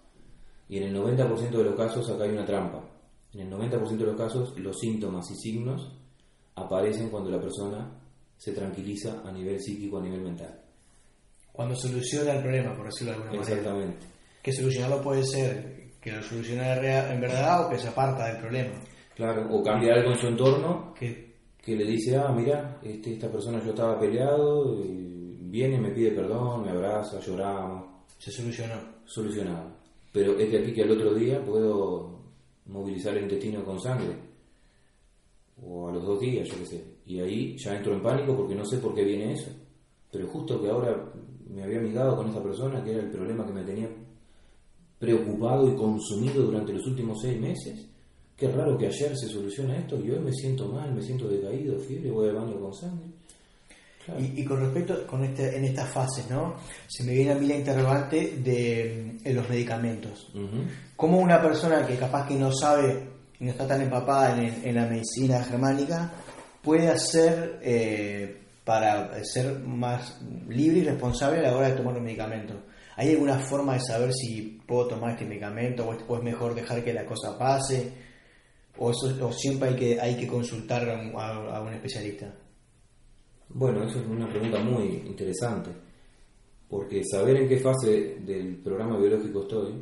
Y 0.67 0.75
en 0.77 0.83
el 0.83 0.95
90% 1.01 1.51
de 1.51 1.63
los 1.63 1.75
casos 1.75 2.09
acá 2.09 2.25
hay 2.25 2.31
una 2.31 2.45
trampa. 2.45 2.83
En 3.33 3.39
el 3.39 3.49
90% 3.49 3.97
de 3.97 4.05
los 4.07 4.17
casos 4.17 4.59
los 4.59 4.77
síntomas 4.77 5.31
y 5.31 5.35
signos 5.35 5.89
aparecen 6.55 7.07
cuando 7.09 7.29
la 7.31 7.39
persona 7.39 7.89
se 8.37 8.51
tranquiliza 8.51 9.21
a 9.25 9.31
nivel 9.31 9.57
psíquico, 9.61 9.99
a 9.99 10.01
nivel 10.01 10.19
mental. 10.21 10.59
Cuando 11.53 11.75
soluciona 11.77 12.33
el 12.33 12.41
problema, 12.41 12.75
por 12.75 12.87
decirlo 12.87 13.13
de 13.13 13.17
alguna 13.19 13.39
manera. 13.39 13.55
Exactamente. 13.57 14.05
Que 14.43 14.51
solucionarlo 14.51 15.01
puede 15.01 15.23
ser 15.23 15.91
que 16.01 16.11
lo 16.11 16.21
rea- 16.75 17.13
en 17.13 17.21
verdad 17.21 17.65
o 17.65 17.69
que 17.69 17.77
se 17.79 17.87
aparta 17.87 18.27
del 18.27 18.37
problema. 18.41 18.81
Claro, 19.19 19.53
o 19.53 19.61
cambia 19.61 19.95
algo 19.95 20.11
en 20.11 20.17
su 20.17 20.27
entorno 20.27 20.93
Que 20.97 21.29
que 21.61 21.75
le 21.75 21.85
dice, 21.85 22.15
ah, 22.15 22.31
mira, 22.31 22.79
este, 22.81 23.13
esta 23.13 23.29
persona 23.29 23.61
yo 23.61 23.71
estaba 23.71 23.99
peleado, 23.99 24.79
y 24.81 25.37
viene, 25.41 25.77
me 25.77 25.91
pide 25.91 26.11
perdón, 26.11 26.63
me 26.63 26.71
abraza, 26.71 27.19
lloramos, 27.19 28.05
se 28.17 28.31
solucionó. 28.31 28.75
solucionado. 29.05 29.71
Pero 30.13 30.39
es 30.39 30.49
de 30.49 30.59
aquí 30.59 30.73
que 30.73 30.83
al 30.83 30.91
otro 30.91 31.13
día 31.13 31.43
puedo 31.45 32.21
movilizar 32.67 33.15
el 33.17 33.23
intestino 33.23 33.63
con 33.65 33.79
sangre, 33.79 34.15
o 35.61 35.89
a 35.89 35.91
los 35.91 36.05
dos 36.05 36.19
días, 36.21 36.47
yo 36.47 36.55
qué 36.59 36.65
sé. 36.65 36.83
Y 37.05 37.19
ahí 37.19 37.57
ya 37.57 37.75
entro 37.75 37.93
en 37.93 38.01
pánico 38.01 38.35
porque 38.37 38.55
no 38.55 38.63
sé 38.63 38.77
por 38.77 38.95
qué 38.95 39.03
viene 39.03 39.33
eso. 39.33 39.51
Pero 40.11 40.27
justo 40.27 40.61
que 40.61 40.69
ahora 40.69 41.11
me 41.49 41.63
había 41.63 41.79
amigado 41.79 42.15
con 42.15 42.29
esta 42.29 42.41
persona, 42.41 42.81
que 42.83 42.91
era 42.91 43.03
el 43.03 43.11
problema 43.11 43.45
que 43.45 43.53
me 43.53 43.63
tenía 43.63 43.89
preocupado 44.97 45.69
y 45.69 45.75
consumido 45.75 46.43
durante 46.43 46.73
los 46.73 46.87
últimos 46.87 47.19
seis 47.21 47.39
meses, 47.39 47.88
Qué 48.39 48.47
raro 48.47 48.77
que 48.77 48.87
ayer 48.87 49.17
se 49.17 49.27
soluciona 49.27 49.77
esto 49.77 49.99
y 49.99 50.11
hoy 50.11 50.19
me 50.19 50.31
siento 50.31 50.65
mal, 50.69 50.93
me 50.93 51.01
siento 51.01 51.27
decaído, 51.27 51.77
fiebre, 51.77 52.09
voy 52.09 52.29
al 52.29 52.35
baño 52.35 52.57
con 52.57 52.73
sangre. 52.73 53.07
Claro. 54.05 54.21
Y, 54.21 54.39
y 54.39 54.45
con 54.45 54.61
respecto, 54.61 55.05
con 55.05 55.25
este, 55.25 55.57
en 55.57 55.65
estas 55.65 55.89
fases, 55.89 56.29
¿no? 56.29 56.55
Se 56.87 57.03
me 57.03 57.11
viene 57.11 57.33
a 57.33 57.35
mí 57.35 57.47
la 57.47 57.57
interrogante 57.57 58.37
de, 58.37 59.19
mm, 59.25 59.29
los 59.35 59.49
medicamentos. 59.49 60.29
Ujú. 60.33 60.63
¿Cómo 60.95 61.19
una 61.19 61.41
persona 61.41 61.85
que 61.85 61.97
capaz 61.97 62.27
que 62.27 62.35
no 62.35 62.49
sabe 62.53 63.09
y 63.37 63.43
no 63.43 63.51
está 63.51 63.67
tan 63.67 63.81
empapada 63.81 64.41
en, 64.41 64.61
en 64.63 64.75
la 64.75 64.85
medicina 64.85 65.43
germánica 65.43 66.09
puede 66.61 66.87
hacer 66.87 67.59
eh, 67.61 68.41
para 68.63 69.21
ser 69.25 69.59
más 69.59 70.21
libre 70.47 70.79
y 70.79 70.83
responsable 70.85 71.39
a 71.39 71.51
la 71.51 71.57
hora 71.57 71.69
de 71.71 71.75
tomar 71.75 71.97
un 71.97 72.03
medicamento? 72.03 72.53
¿Hay 72.95 73.11
alguna 73.11 73.37
forma 73.39 73.73
de 73.73 73.81
saber 73.81 74.13
si 74.13 74.61
puedo 74.65 74.87
tomar 74.87 75.11
este 75.11 75.25
medicamento 75.25 75.89
o 76.07 76.17
es 76.17 76.23
mejor 76.23 76.55
dejar 76.55 76.81
que 76.85 76.93
la 76.93 77.05
cosa 77.05 77.37
pase? 77.37 78.07
¿O, 78.79 78.91
eso, 78.91 79.13
o 79.27 79.31
siempre 79.33 79.69
hay 79.69 79.75
que, 79.75 79.99
hay 80.01 80.15
que 80.15 80.27
consultar 80.27 80.89
a 80.89 80.93
un, 80.99 81.11
a- 81.15 81.57
a 81.57 81.61
un 81.61 81.73
especialista? 81.73 82.33
Bueno, 83.49 83.83
eso 83.83 83.99
es 83.99 84.05
una 84.07 84.29
pregunta 84.29 84.59
muy 84.59 85.03
interesante, 85.07 85.71
porque 86.69 87.01
saber 87.03 87.37
en 87.37 87.47
qué 87.49 87.57
fase 87.57 88.17
del 88.21 88.57
programa 88.57 88.97
biológico 88.97 89.41
estoy 89.41 89.73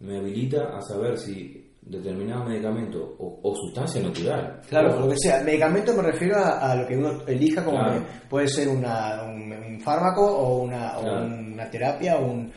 me 0.00 0.18
habilita 0.18 0.76
a 0.76 0.82
saber 0.82 1.16
si 1.16 1.62
determinado 1.80 2.44
medicamento 2.46 3.14
o, 3.20 3.38
o 3.44 3.54
sustancia 3.54 4.02
natural. 4.02 4.60
Claro, 4.68 4.98
lo 5.00 5.08
que 5.08 5.16
sea. 5.18 5.40
Medicamento 5.44 5.94
me 5.94 6.02
refiero 6.02 6.36
a, 6.36 6.72
a 6.72 6.74
lo 6.74 6.86
que 6.86 6.96
uno 6.96 7.22
elija 7.28 7.64
como 7.64 7.78
Claro. 7.78 8.04
puede 8.28 8.48
ser 8.48 8.66
una, 8.68 9.22
un, 9.22 9.52
un 9.52 9.80
fármaco 9.80 10.22
o 10.26 10.62
una, 10.64 10.98
o 10.98 11.24
una 11.26 11.70
terapia 11.70 12.16
o 12.18 12.26
un, 12.32 12.52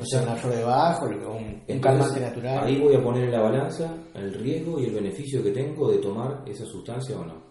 o 0.00 0.04
sea, 0.06 0.22
una 0.22 0.36
flor 0.36 0.54
de 0.54 0.62
bajo, 0.64 1.06
un, 1.06 1.62
un 1.68 1.80
calmante 1.80 2.20
natural. 2.20 2.64
Ahí 2.66 2.80
voy 2.80 2.94
a 2.94 3.02
poner 3.02 3.24
en 3.24 3.32
la 3.32 3.42
balanza 3.42 3.94
el 4.14 4.32
riesgo 4.34 4.80
y 4.80 4.86
el 4.86 4.94
beneficio 4.94 5.42
que 5.42 5.50
tengo 5.50 5.90
de 5.90 5.98
tomar 5.98 6.42
esa 6.46 6.64
sustancia 6.64 7.18
o 7.18 7.24
no. 7.24 7.42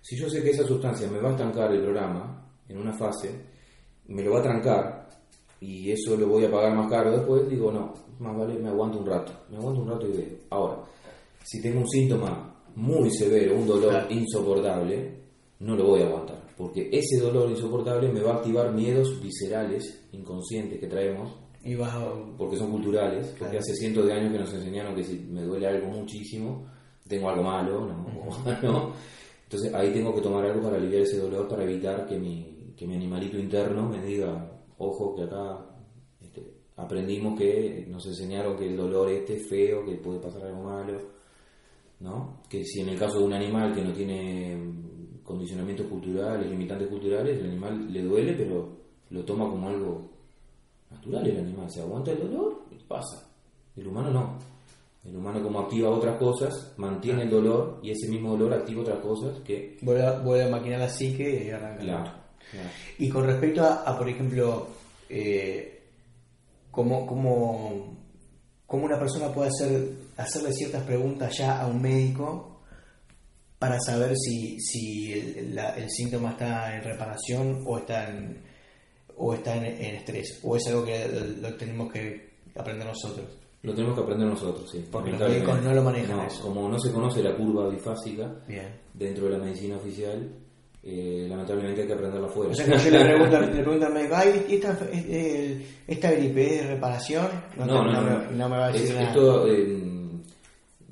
Si 0.00 0.16
yo 0.16 0.28
sé 0.28 0.42
que 0.42 0.50
esa 0.50 0.64
sustancia 0.64 1.08
me 1.08 1.20
va 1.20 1.28
a 1.28 1.32
estancar 1.32 1.72
el 1.72 1.80
programa 1.82 2.46
en 2.68 2.78
una 2.78 2.92
fase, 2.92 3.30
me 4.08 4.22
lo 4.22 4.32
va 4.32 4.40
a 4.40 4.42
trancar, 4.42 5.08
y 5.60 5.90
eso 5.92 6.16
lo 6.16 6.26
voy 6.26 6.44
a 6.44 6.50
pagar 6.50 6.74
más 6.74 6.90
caro 6.90 7.12
después, 7.12 7.48
digo, 7.48 7.70
no, 7.70 7.92
más 8.18 8.36
vale, 8.36 8.54
me 8.58 8.68
aguanto 8.68 8.98
un 8.98 9.06
rato, 9.06 9.32
me 9.50 9.58
aguanto 9.58 9.80
un 9.82 9.88
rato 9.88 10.08
y 10.08 10.12
veo. 10.12 10.36
Ahora, 10.50 10.78
si 11.44 11.62
tengo 11.62 11.80
un 11.80 11.88
síntoma 11.88 12.52
muy 12.74 13.10
severo, 13.10 13.56
un 13.56 13.66
dolor 13.66 13.90
Claro. 13.90 14.06
insoportable, 14.10 15.14
no 15.60 15.76
lo 15.76 15.86
voy 15.86 16.02
a 16.02 16.06
aguantar, 16.06 16.42
porque 16.56 16.88
ese 16.92 17.20
dolor 17.20 17.48
insoportable 17.50 18.08
me 18.10 18.20
va 18.22 18.32
a 18.32 18.36
activar 18.38 18.72
miedos 18.72 19.20
viscerales, 19.22 20.08
inconscientes 20.12 20.80
que 20.80 20.88
traemos, 20.88 21.38
Y 21.64 21.76
porque 22.36 22.56
son 22.56 22.72
culturales, 22.72 23.28
porque 23.28 23.44
Claro. 23.44 23.58
hace 23.60 23.74
cientos 23.74 24.06
de 24.06 24.12
años 24.12 24.32
que 24.32 24.38
nos 24.38 24.52
enseñaron 24.52 24.94
que 24.96 25.04
si 25.04 25.18
me 25.30 25.42
duele 25.42 25.68
algo 25.68 25.88
muchísimo, 25.88 26.66
tengo 27.06 27.28
algo 27.28 27.42
malo, 27.42 27.86
¿no? 27.86 28.06
¿no? 28.62 28.92
Entonces 29.44 29.72
ahí 29.74 29.92
tengo 29.92 30.14
que 30.14 30.22
tomar 30.22 30.44
algo 30.44 30.62
para 30.62 30.76
aliviar 30.76 31.02
ese 31.02 31.18
dolor, 31.18 31.46
para 31.46 31.62
evitar 31.64 32.06
que 32.06 32.18
mi, 32.18 32.72
que 32.76 32.86
mi 32.86 32.94
animalito 32.96 33.38
interno 33.38 33.88
me 33.88 34.02
diga, 34.02 34.50
ojo, 34.78 35.14
que 35.14 35.22
acá 35.22 35.64
este, 36.20 36.42
aprendimos 36.76 37.38
que 37.38 37.86
nos 37.88 38.04
enseñaron 38.06 38.56
que 38.56 38.66
el 38.66 38.76
dolor 38.76 39.10
este 39.10 39.36
es 39.36 39.48
feo, 39.48 39.84
que 39.84 39.96
puede 39.96 40.18
pasar 40.18 40.42
algo 40.46 40.64
malo, 40.64 40.98
¿no? 42.00 42.40
Que 42.48 42.64
si 42.64 42.80
en 42.80 42.88
el 42.88 42.98
caso 42.98 43.18
de 43.18 43.24
un 43.24 43.34
animal 43.34 43.74
que 43.74 43.82
no 43.82 43.92
tiene 43.92 44.56
mm, 44.56 45.22
condicionamientos 45.22 45.86
culturales, 45.86 46.50
limitantes 46.50 46.88
culturales, 46.88 47.38
el 47.38 47.50
animal 47.50 47.92
le 47.92 48.02
duele, 48.02 48.32
pero 48.32 48.68
lo 49.10 49.24
toma 49.24 49.48
como 49.48 49.68
algo 49.68 50.11
natural 50.92 51.26
el 51.26 51.38
animal, 51.38 51.70
se 51.70 51.80
aguanta 51.80 52.10
el 52.12 52.18
dolor 52.20 52.62
y 52.70 52.82
pasa. 52.84 53.26
El 53.76 53.86
humano 53.86 54.10
no. 54.10 54.38
El 55.04 55.16
humano 55.16 55.42
como 55.42 55.58
activa 55.60 55.90
otras 55.90 56.16
cosas, 56.16 56.74
mantiene 56.76 57.22
el 57.22 57.30
dolor 57.30 57.80
y 57.82 57.90
ese 57.90 58.08
mismo 58.08 58.30
dolor 58.36 58.54
activa 58.54 58.82
otras 58.82 58.98
cosas 59.00 59.40
que... 59.40 59.76
Vuelve 59.82 60.06
a, 60.06 60.18
vuelve 60.20 60.44
a 60.44 60.48
maquinar 60.50 60.78
la 60.80 60.88
psique 60.88 61.44
y 61.46 61.50
arranca. 61.50 61.80
Claro, 61.82 62.12
claro. 62.50 62.68
Y 62.98 63.08
con 63.08 63.24
respecto 63.26 63.62
a, 63.64 63.82
a, 63.82 63.98
por 63.98 64.08
ejemplo, 64.08 64.68
eh, 65.08 65.82
cómo, 66.70 67.04
cómo, 67.04 67.96
cómo 68.64 68.84
una 68.84 68.98
persona 68.98 69.32
puede 69.32 69.48
hacer, 69.48 69.88
hacerle 70.16 70.52
ciertas 70.52 70.84
preguntas 70.84 71.36
ya 71.36 71.60
a 71.60 71.66
un 71.66 71.82
médico 71.82 72.60
para 73.58 73.78
saber 73.80 74.14
si, 74.16 74.60
si 74.60 75.12
el, 75.12 75.54
la- 75.56 75.74
el 75.76 75.90
síntoma 75.90 76.30
está 76.30 76.76
en 76.76 76.84
reparación 76.84 77.62
o 77.66 77.78
está 77.78 78.08
en, 78.08 78.40
o 79.16 79.34
está 79.34 79.56
en, 79.56 79.64
en 79.64 79.94
estrés, 79.96 80.40
o 80.42 80.56
es 80.56 80.66
algo 80.68 80.84
que 80.84 81.06
lo, 81.08 81.48
lo 81.48 81.54
tenemos 81.56 81.92
que 81.92 82.30
aprender 82.56 82.86
nosotros. 82.86 83.26
Lo 83.62 83.72
tenemos 83.74 83.96
que 83.96 84.02
aprender 84.02 84.26
nosotros, 84.28 84.68
sí. 84.70 84.84
Porque 84.90 85.10
los 85.12 85.20
lamentablemente. 85.20 85.46
médicos 85.52 85.64
no 85.64 85.74
lo 85.74 85.82
manejan 85.84 86.16
No, 86.16 86.26
eso. 86.26 86.42
Como 86.42 86.68
no 86.68 86.78
se 86.80 86.90
conoce 86.92 87.22
la 87.22 87.36
curva 87.36 87.68
bifásica 87.68 88.34
Bien. 88.48 88.68
dentro 88.92 89.26
de 89.26 89.30
la 89.30 89.38
medicina 89.38 89.76
oficial, 89.76 90.28
eh, 90.82 91.26
lamentablemente 91.28 91.82
hay 91.82 91.86
que 91.86 91.92
aprenderla 91.92 92.26
afuera. 92.26 92.50
O 92.50 92.54
sea 92.56 92.64
que 92.66 92.76
yo 92.76 92.90
le 92.90 93.04
pregunto, 93.04 93.40
le 93.40 93.46
pregunto 93.62 93.86
al 93.86 93.92
médico, 93.94 94.14
ay, 94.16 94.46
¿y 94.48 94.54
esta, 94.56 94.78
esta 95.86 96.10
gripe 96.10 96.56
es 96.56 96.62
de 96.62 96.74
reparación? 96.74 97.28
No, 97.56 97.66
no, 97.66 97.84
no, 97.84 98.00
me, 98.02 98.36
no 98.36 98.48
me 98.48 98.56
va 98.56 98.66
a 98.66 98.72
decir 98.72 98.88
Es- 98.88 98.94
nada. 98.96 99.08
Esto, 99.10 99.46
eh, 99.46 99.82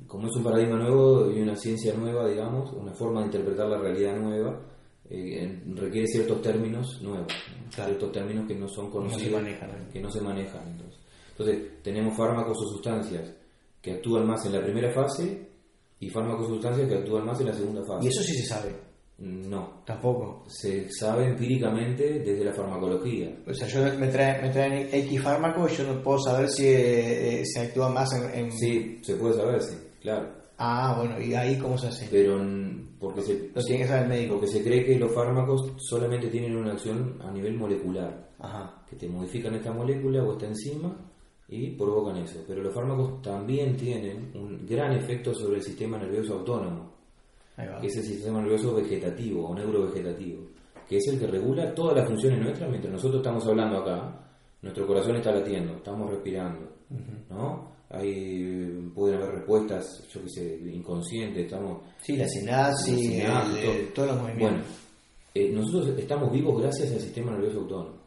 como 0.07 0.27
es 0.27 0.35
un 0.37 0.43
paradigma 0.43 0.77
nuevo 0.77 1.29
y 1.29 1.41
una 1.41 1.55
ciencia 1.57 1.93
nueva, 1.93 2.27
digamos, 2.29 2.71
una 2.73 2.93
forma 2.93 3.19
de 3.19 3.25
interpretar 3.27 3.67
la 3.67 3.77
realidad 3.79 4.15
nueva, 4.17 4.61
eh, 5.09 5.61
requiere 5.75 6.07
ciertos 6.07 6.41
términos 6.41 7.01
nuevos. 7.01 7.27
Claro. 7.73 7.89
ciertos 7.91 8.11
términos 8.11 8.47
que 8.47 8.55
no 8.55 8.67
son 8.67 8.89
conocidos, 8.91 9.21
se 9.23 9.29
manejan, 9.31 9.69
¿no? 9.69 9.91
que 9.91 9.99
no 9.99 10.11
se 10.11 10.21
manejan. 10.21 10.67
Entonces. 10.67 10.99
entonces, 11.31 11.61
tenemos 11.83 12.17
fármacos 12.17 12.57
o 12.61 12.67
sustancias 12.73 13.31
que 13.81 13.93
actúan 13.93 14.27
más 14.27 14.45
en 14.45 14.53
la 14.53 14.61
primera 14.63 14.91
fase 14.93 15.49
y 15.99 16.09
fármacos 16.09 16.45
o 16.47 16.49
sustancias 16.55 16.87
que 16.87 16.95
actúan 16.95 17.25
más 17.25 17.39
en 17.39 17.47
la 17.47 17.53
segunda 17.53 17.81
fase. 17.85 18.05
Y 18.05 18.09
eso 18.09 18.21
sí 18.23 18.33
se 18.35 18.45
sabe, 18.45 18.75
No, 19.19 19.81
tampoco. 19.85 20.43
se 20.47 20.89
sabe 20.91 21.27
empíricamente 21.27 22.19
desde 22.19 22.43
la 22.43 22.53
farmacología. 22.53 23.35
O 23.47 23.53
sea, 23.53 23.67
yo 23.67 23.81
me 23.99 24.07
traen, 24.07 24.41
me 24.43 24.49
traen 24.49 24.89
X 24.91 25.21
fármaco 25.21 25.67
y 25.69 25.75
yo 25.75 25.83
no 25.85 26.01
puedo 26.01 26.19
saber 26.19 26.49
si 26.49 26.65
eh, 26.67 27.43
se 27.45 27.59
actúa 27.61 27.89
más 27.89 28.11
en, 28.13 28.45
en- 28.45 28.51
Sí, 28.51 28.99
se 29.03 29.15
puede 29.15 29.35
saber, 29.35 29.61
sí, 29.61 29.75
claro. 30.01 30.40
Ah, 30.63 30.93
bueno, 30.97 31.19
¿y 31.19 31.33
ahí 31.33 31.57
cómo 31.57 31.75
se 31.77 31.87
hace? 31.87 32.07
pero 32.11 32.37
mm, 32.37 32.97
porque 32.99 33.21
se, 33.23 33.49
Lo 33.55 33.61
tiene 33.63 33.81
que 33.81 33.87
saber 33.87 34.03
el 34.03 34.09
médico. 34.09 34.33
porque 34.35 34.47
se 34.47 34.63
cree 34.63 34.85
que 34.85 34.99
los 34.99 35.11
fármacos 35.11 35.73
solamente 35.77 36.27
tienen 36.27 36.55
una 36.55 36.73
acción 36.73 37.17
a 37.23 37.31
nivel 37.31 37.55
molecular, 37.55 38.29
Ajá. 38.39 38.83
que 38.87 38.95
te 38.95 39.07
modifican 39.09 39.55
esta 39.55 39.73
molécula 39.73 40.23
o 40.23 40.33
esta 40.33 40.45
enzima 40.45 40.95
y 41.49 41.71
provocan 41.71 42.17
eso. 42.17 42.43
Pero 42.47 42.61
los 42.61 42.73
fármacos 42.75 43.21
también 43.23 43.75
tienen 43.75 44.31
un 44.35 44.65
gran 44.67 44.91
efecto 44.93 45.33
sobre 45.33 45.57
el 45.57 45.63
sistema 45.63 45.97
nervioso 45.97 46.35
autónomo, 46.35 46.91
que 47.79 47.87
es 47.87 47.97
el 47.97 48.03
sistema 48.03 48.39
nervioso 48.41 48.75
vegetativo 48.75 49.47
o 49.49 49.55
neurovegetativo, 49.55 50.43
que 50.87 50.97
es 50.97 51.07
el 51.07 51.19
que 51.19 51.25
regula 51.27 51.73
todas 51.73 51.97
las 51.97 52.07
funciones 52.07 52.39
nuestras 52.39 52.69
mientras 52.69 52.93
nosotros 52.93 53.17
estamos 53.21 53.45
hablando 53.47 53.77
acá. 53.79 54.17
Nuestro 54.61 54.85
corazón 54.85 55.15
está 55.15 55.31
latiendo, 55.31 55.73
estamos 55.77 56.09
respirando, 56.11 56.69
¿no? 57.31 57.71
Hay, 57.93 58.89
pueden 58.95 59.17
haber 59.21 59.35
respuestas, 59.35 60.07
yo 60.13 60.21
qué 60.23 60.29
sé, 60.29 60.59
inconscientes, 60.73 61.43
estamos 61.45 61.81
Sí, 62.01 62.15
la 62.15 62.27
sinapsis, 62.27 63.11
el- 63.23 63.93
todos 63.93 64.09
los 64.09 64.21
movimientos. 64.21 64.39
Bueno, 64.39 64.63
eh, 65.33 65.51
nosotros 65.51 65.97
estamos 65.99 66.31
vivos 66.31 66.61
gracias 66.61 66.91
al 66.91 66.99
sistema 67.01 67.31
nervioso 67.31 67.59
autónomo. 67.59 67.97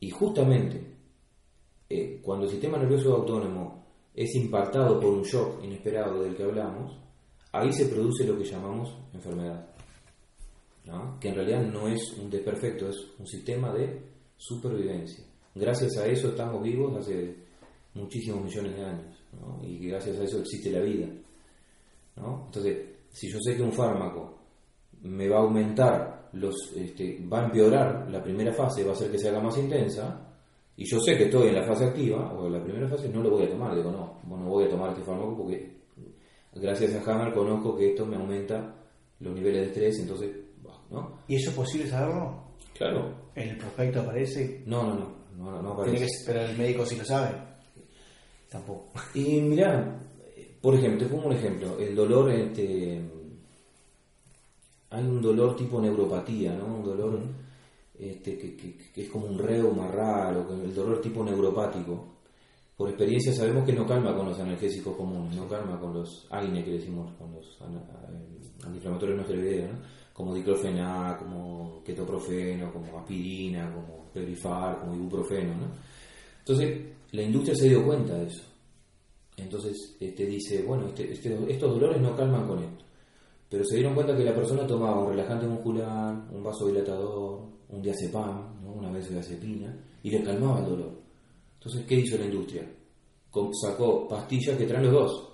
Y 0.00 0.10
justamente, 0.10 0.82
eh, 1.88 2.20
cuando 2.22 2.46
el 2.46 2.50
sistema 2.50 2.78
nervioso 2.78 3.14
autónomo 3.14 3.84
es 4.14 4.34
impactado 4.36 4.98
por 4.98 5.12
un 5.12 5.22
shock 5.22 5.62
inesperado 5.64 6.22
del 6.22 6.34
que 6.34 6.42
hablamos, 6.42 6.96
ahí 7.52 7.72
se 7.72 7.86
produce 7.86 8.24
lo 8.24 8.38
que 8.38 8.44
llamamos 8.44 8.96
enfermedad. 9.12 9.68
¿no? 10.86 11.18
Que 11.20 11.28
en 11.28 11.34
realidad 11.36 11.62
no 11.62 11.86
es 11.88 12.12
un 12.18 12.28
desperfecto, 12.28 12.88
es 12.88 12.96
un 13.18 13.26
sistema 13.26 13.72
de 13.72 14.00
supervivencia. 14.36 15.24
Gracias 15.54 15.96
a 15.98 16.06
eso 16.06 16.28
estamos 16.30 16.60
vivos 16.62 16.96
hace 16.98 17.36
muchísimos 17.94 18.44
millones 18.44 18.76
de 18.76 18.84
años. 18.84 19.24
¿no? 19.40 19.66
Y 19.66 19.88
gracias 19.88 20.18
a 20.18 20.24
eso 20.24 20.38
existe 20.40 20.70
la 20.70 20.80
vida. 20.80 21.06
¿no? 22.16 22.44
Entonces, 22.46 22.78
si 23.10 23.30
yo 23.30 23.38
sé 23.40 23.56
que 23.56 23.62
un 23.62 23.72
fármaco 23.72 24.38
me 25.02 25.28
va 25.28 25.38
a 25.38 25.42
aumentar, 25.42 26.30
los, 26.34 26.54
este, 26.76 27.24
va 27.30 27.42
a 27.42 27.44
empeorar 27.46 28.10
la 28.10 28.22
primera 28.22 28.52
fase, 28.52 28.84
va 28.84 28.90
a 28.90 28.94
hacer 28.94 29.10
que 29.10 29.18
se 29.18 29.28
haga 29.28 29.40
más 29.40 29.56
intensa, 29.58 30.28
y 30.76 30.84
yo 30.88 30.98
sé 31.00 31.16
que 31.18 31.24
estoy 31.24 31.48
en 31.48 31.56
la 31.56 31.64
fase 31.64 31.84
activa, 31.84 32.32
o 32.32 32.46
en 32.46 32.52
la 32.54 32.62
primera 32.62 32.88
fase, 32.88 33.08
no 33.08 33.22
lo 33.22 33.30
voy 33.30 33.44
a 33.44 33.50
tomar. 33.50 33.74
Digo, 33.74 33.90
no, 33.90 34.20
bueno, 34.22 34.46
voy 34.46 34.64
a 34.64 34.70
tomar 34.70 34.90
este 34.90 35.02
fármaco 35.02 35.36
porque 35.36 35.76
gracias 36.54 36.94
a 36.94 37.10
Hammer 37.12 37.32
conozco 37.34 37.76
que 37.76 37.90
esto 37.90 38.06
me 38.06 38.16
aumenta 38.16 38.74
los 39.20 39.34
niveles 39.34 39.60
de 39.62 39.66
estrés, 39.68 39.98
entonces, 40.00 40.30
¿no? 40.90 41.18
¿Y 41.28 41.36
eso 41.36 41.50
es 41.50 41.56
posible 41.56 41.88
saberlo? 41.88 42.42
Claro. 42.74 43.14
¿En 43.34 43.50
el 43.50 43.58
prospecto 43.58 44.00
aparece? 44.00 44.62
No, 44.66 44.82
no, 44.84 44.94
no, 44.94 45.14
no, 45.36 45.50
no, 45.50 45.62
no 45.62 45.82
Tiene 45.82 45.98
aparece. 45.98 46.06
que, 46.06 46.32
pero 46.32 46.40
el 46.40 46.56
médico 46.58 46.86
sí 46.86 46.96
lo 46.96 47.04
sabe. 47.04 47.30
Tampoco. 48.52 48.92
Y 49.14 49.40
mirá, 49.40 49.98
por 50.60 50.74
ejemplo, 50.74 50.98
te 51.06 51.06
pongo 51.12 51.26
un 51.28 51.32
ejemplo, 51.32 51.78
el 51.78 51.94
dolor, 51.96 52.30
este, 52.30 53.00
hay 54.90 55.04
un 55.04 55.22
dolor 55.22 55.56
tipo 55.56 55.80
neuropatía, 55.80 56.54
¿no? 56.54 56.66
Un 56.76 56.84
dolor 56.84 57.18
este, 57.98 58.36
que, 58.36 58.56
que- 58.56 58.76
que 58.92 59.02
es 59.04 59.08
como 59.08 59.26
un 59.26 59.38
reuma 59.38 59.88
raro, 59.88 60.46
el 60.62 60.74
dolor 60.74 61.00
tipo 61.00 61.24
neuropático. 61.24 62.08
Por 62.76 62.88
experiencia 62.88 63.32
sabemos 63.32 63.64
que 63.64 63.72
no 63.72 63.86
calma 63.86 64.14
con 64.14 64.26
los 64.28 64.38
analgésicos 64.40 64.96
comunes, 64.96 65.36
no 65.36 65.48
calma 65.48 65.78
con 65.80 65.94
los 65.94 66.26
AINE 66.30 66.64
que 66.64 66.72
decimos, 66.72 67.10
con 67.18 67.32
los 67.32 67.46
eh, 67.60 68.64
antiinflamatorios 68.66 69.16
no 69.16 69.22
esteroideos, 69.22 69.70
¿no? 69.72 69.78
como 70.12 70.34
diclofenac, 70.34 71.18
como 71.20 71.82
ketoprofeno, 71.84 72.70
como 72.72 72.98
aspirina, 72.98 73.72
como 73.72 74.10
perifar, 74.12 74.80
como 74.80 74.94
ibuprofeno. 74.94 75.54
¿no? 75.54 75.66
Entonces, 76.42 76.80
la 77.12 77.22
industria 77.22 77.54
se 77.54 77.68
dio 77.68 77.84
cuenta 77.86 78.14
de 78.18 78.26
eso. 78.26 78.42
Entonces, 79.36 79.96
este 80.00 80.26
dice, 80.26 80.62
bueno, 80.62 80.88
este- 80.88 81.12
este- 81.12 81.52
estos 81.52 81.70
dolores 81.72 82.00
no 82.00 82.16
calman 82.16 82.46
con 82.48 82.58
esto. 82.58 82.84
Pero 83.48 83.64
se 83.64 83.76
dieron 83.76 83.94
cuenta 83.94 84.16
que 84.16 84.24
la 84.24 84.34
persona 84.34 84.66
tomaba 84.66 85.00
un 85.04 85.10
relajante 85.10 85.46
muscular, 85.46 86.26
un 86.32 86.42
vasodilatador, 86.42 87.42
un 87.68 87.82
diazepam, 87.82 88.62
¿no? 88.62 88.72
una 88.72 88.90
benzodiazepina, 88.90 89.76
y 90.02 90.10
le 90.10 90.22
calmaba 90.22 90.60
el 90.60 90.66
dolor. 90.66 90.92
Entonces, 91.54 91.84
¿qué 91.86 91.94
hizo 91.96 92.18
la 92.18 92.24
industria? 92.24 92.68
Sacó 93.62 94.08
pastillas 94.08 94.58
que 94.58 94.66
traen 94.66 94.84
los 94.84 94.92
dos. 94.92 95.28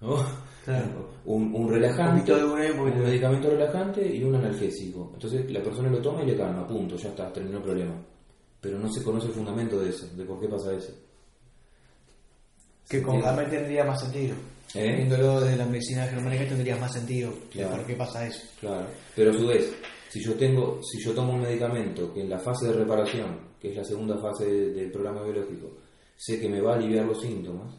¿no? 0.00 0.16
Claro. 0.64 1.16
Un, 1.26 1.52
un 1.54 1.68
relajante, 1.68 2.32
Un 2.32 2.38
de 2.60 2.72
un 2.72 3.02
medicamento 3.02 3.50
relajante 3.50 4.14
y 4.16 4.22
un 4.22 4.36
analgésico. 4.36 5.10
Entonces, 5.14 5.50
la 5.50 5.60
persona 5.60 5.90
lo 5.90 5.98
toma 6.00 6.22
y 6.22 6.26
le 6.26 6.36
calma, 6.36 6.66
punto, 6.68 6.94
ya 6.96 7.08
está, 7.08 7.32
terminó 7.32 7.58
el 7.58 7.64
problema. 7.64 7.94
Pero 8.66 8.80
no 8.80 8.92
se 8.92 9.00
conoce 9.04 9.28
el 9.28 9.32
fundamento 9.32 9.78
de 9.78 9.90
eso, 9.90 10.08
de 10.16 10.24
por 10.24 10.40
qué 10.40 10.48
pasa 10.48 10.72
eso. 10.72 10.92
Que 12.88 13.00
con 13.00 13.24
Hammer 13.24 13.48
tendría 13.48 13.84
más 13.84 14.00
sentido. 14.00 14.34
¿Eh? 14.74 14.92
Viéndolo 14.96 15.40
desde 15.40 15.56
la 15.56 15.66
medicina 15.66 16.04
germánica 16.08 16.48
tendría 16.48 16.76
más 16.76 16.92
sentido. 16.92 17.30
de 17.30 17.36
Claro. 17.52 17.76
¿Por 17.76 17.86
qué 17.86 17.94
pasa 17.94 18.26
eso? 18.26 18.40
Claro, 18.58 18.88
pero 19.14 19.30
a 19.30 19.34
su 19.34 19.46
vez, 19.46 19.72
si 20.08 20.20
yo 20.20 20.34
tengo, 20.34 20.80
si 20.82 21.00
yo 21.00 21.14
tomo 21.14 21.34
un 21.34 21.42
medicamento 21.42 22.12
que 22.12 22.22
en 22.22 22.28
la 22.30 22.40
fase 22.40 22.66
de 22.66 22.72
reparación, 22.72 23.38
que 23.60 23.70
es 23.70 23.76
la 23.76 23.84
segunda 23.84 24.18
fase 24.18 24.44
de- 24.46 24.72
del 24.72 24.90
programa 24.90 25.22
biológico, 25.22 25.70
sé 26.16 26.40
que 26.40 26.48
me 26.48 26.60
va 26.60 26.72
a 26.72 26.76
aliviar 26.76 27.04
los 27.06 27.20
síntomas, 27.22 27.72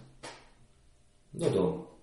no 1.33 1.47
tomo. 1.47 1.97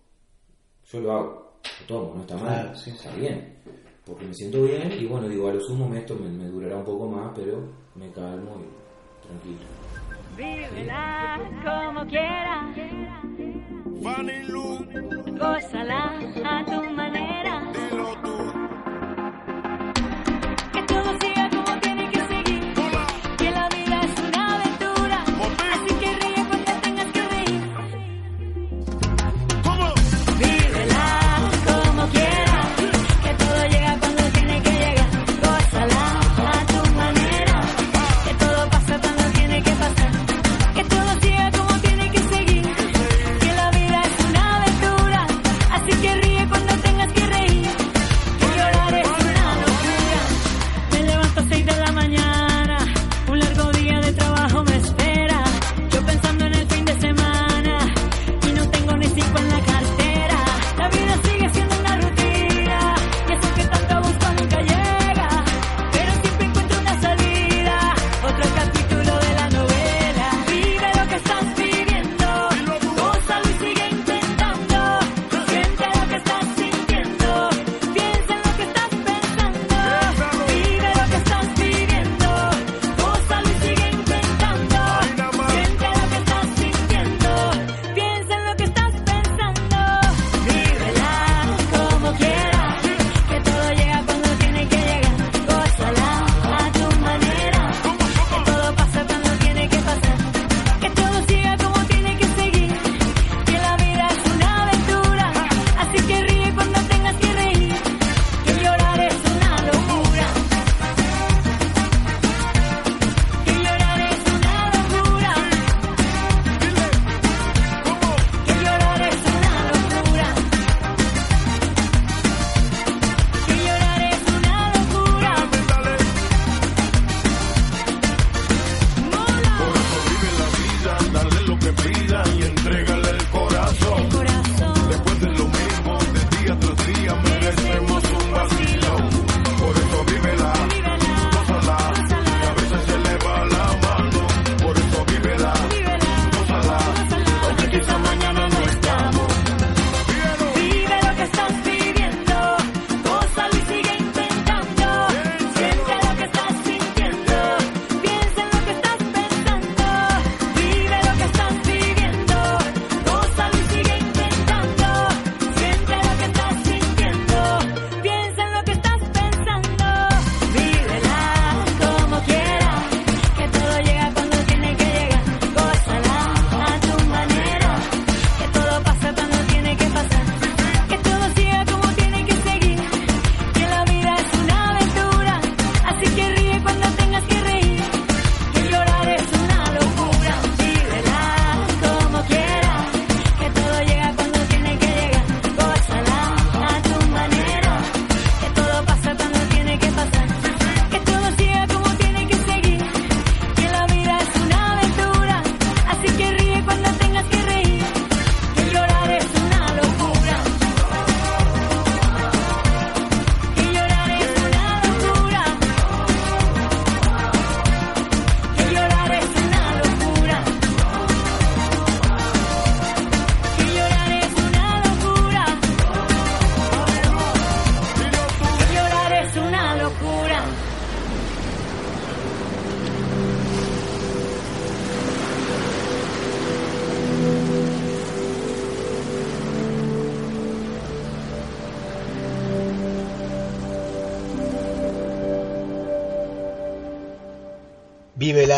Yo 0.93 1.01
lo 1.01 1.12
hago, 1.12 1.53
lo 1.80 1.87
tomo, 1.87 2.14
no 2.16 2.20
está 2.20 2.37
mal, 2.37 2.62
Claro, 2.64 2.76
sí, 2.78 2.91
está 2.91 3.14
sí. 3.14 3.20
bien, 3.20 3.57
porque 4.05 4.26
me 4.26 4.35
siento 4.35 4.62
bien 4.62 4.93
y 4.93 5.07
bueno, 5.07 5.26
digo, 5.26 5.49
a 5.49 5.55
lo 5.55 5.61
sumo 5.62 5.93
esto 5.95 6.14
me, 6.16 6.28
me 6.28 6.49
durará 6.49 6.76
un 6.76 6.85
poco 6.85 7.09
más, 7.09 7.32
pero 7.35 7.82
me 7.95 8.11
calmo 8.11 8.61
y 8.61 9.26
tranquilo. 9.26 9.66
Vívela 10.36 11.38
como 11.64 12.07
quieras, 12.07 12.76
gózala 15.38 16.12
a 16.45 16.64
tu 16.64 16.90
manera. 16.90 17.74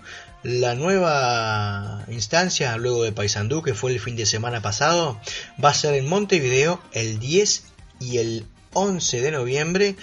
La 0.44 0.76
nueva 0.76 2.04
instancia, 2.08 2.76
luego 2.76 3.02
de 3.02 3.10
Paysandú, 3.10 3.60
que 3.62 3.74
fue 3.74 3.92
el 3.92 3.98
fin 3.98 4.14
de 4.14 4.24
semana 4.24 4.62
pasado, 4.62 5.20
va 5.62 5.70
a 5.70 5.74
ser 5.74 5.94
en 5.94 6.06
Montevideo 6.06 6.80
el 6.92 7.18
10 7.18 7.64
y 8.00 8.18
el 8.18 8.46
11 8.72 9.20
de 9.20 9.32
noviembre. 9.32 9.96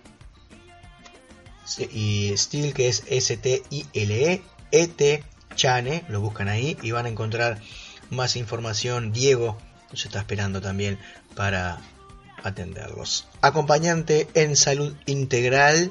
y 1.92 2.36
Steel 2.36 2.74
que 2.74 2.88
es 2.88 3.04
S 3.06 3.36
T 3.36 3.62
I 3.70 3.86
L 3.94 4.32
E 4.32 4.42
E 4.72 4.86
T 4.88 5.24
Chane, 5.54 6.04
lo 6.08 6.20
buscan 6.20 6.48
ahí 6.48 6.76
y 6.82 6.90
van 6.90 7.06
a 7.06 7.08
encontrar 7.08 7.60
más 8.10 8.34
información. 8.36 9.12
Diego 9.12 9.56
nos 9.90 10.04
está 10.04 10.18
esperando 10.18 10.60
también 10.60 10.98
para 11.36 11.80
atenderlos. 12.44 13.26
Acompañante 13.40 14.28
en 14.34 14.54
salud 14.54 14.94
integral. 15.06 15.90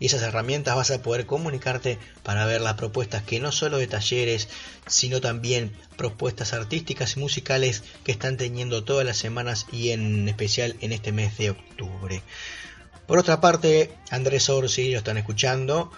y 0.00 0.06
esas 0.06 0.22
herramientas 0.22 0.74
vas 0.74 0.90
a 0.90 1.00
poder 1.00 1.26
comunicarte 1.26 1.98
para 2.22 2.44
ver 2.44 2.60
las 2.60 2.74
propuestas 2.74 3.22
que 3.22 3.40
no 3.40 3.52
solo 3.52 3.78
de 3.78 3.86
talleres, 3.86 4.48
sino 4.86 5.20
también 5.20 5.72
propuestas 5.96 6.52
artísticas 6.52 7.16
y 7.16 7.20
musicales 7.20 7.82
que 8.04 8.12
están 8.12 8.36
teniendo 8.36 8.84
todas 8.84 9.06
las 9.06 9.16
semanas 9.16 9.66
y 9.72 9.90
en 9.90 10.28
especial 10.28 10.76
en 10.80 10.92
este 10.92 11.12
mes 11.12 11.38
de 11.38 11.50
octubre. 11.50 12.22
Por 13.06 13.18
otra 13.18 13.40
parte, 13.40 13.92
Andrés 14.10 14.48
Orsi, 14.50 14.90
lo 14.90 14.98
están 14.98 15.18
escuchando, 15.18 15.90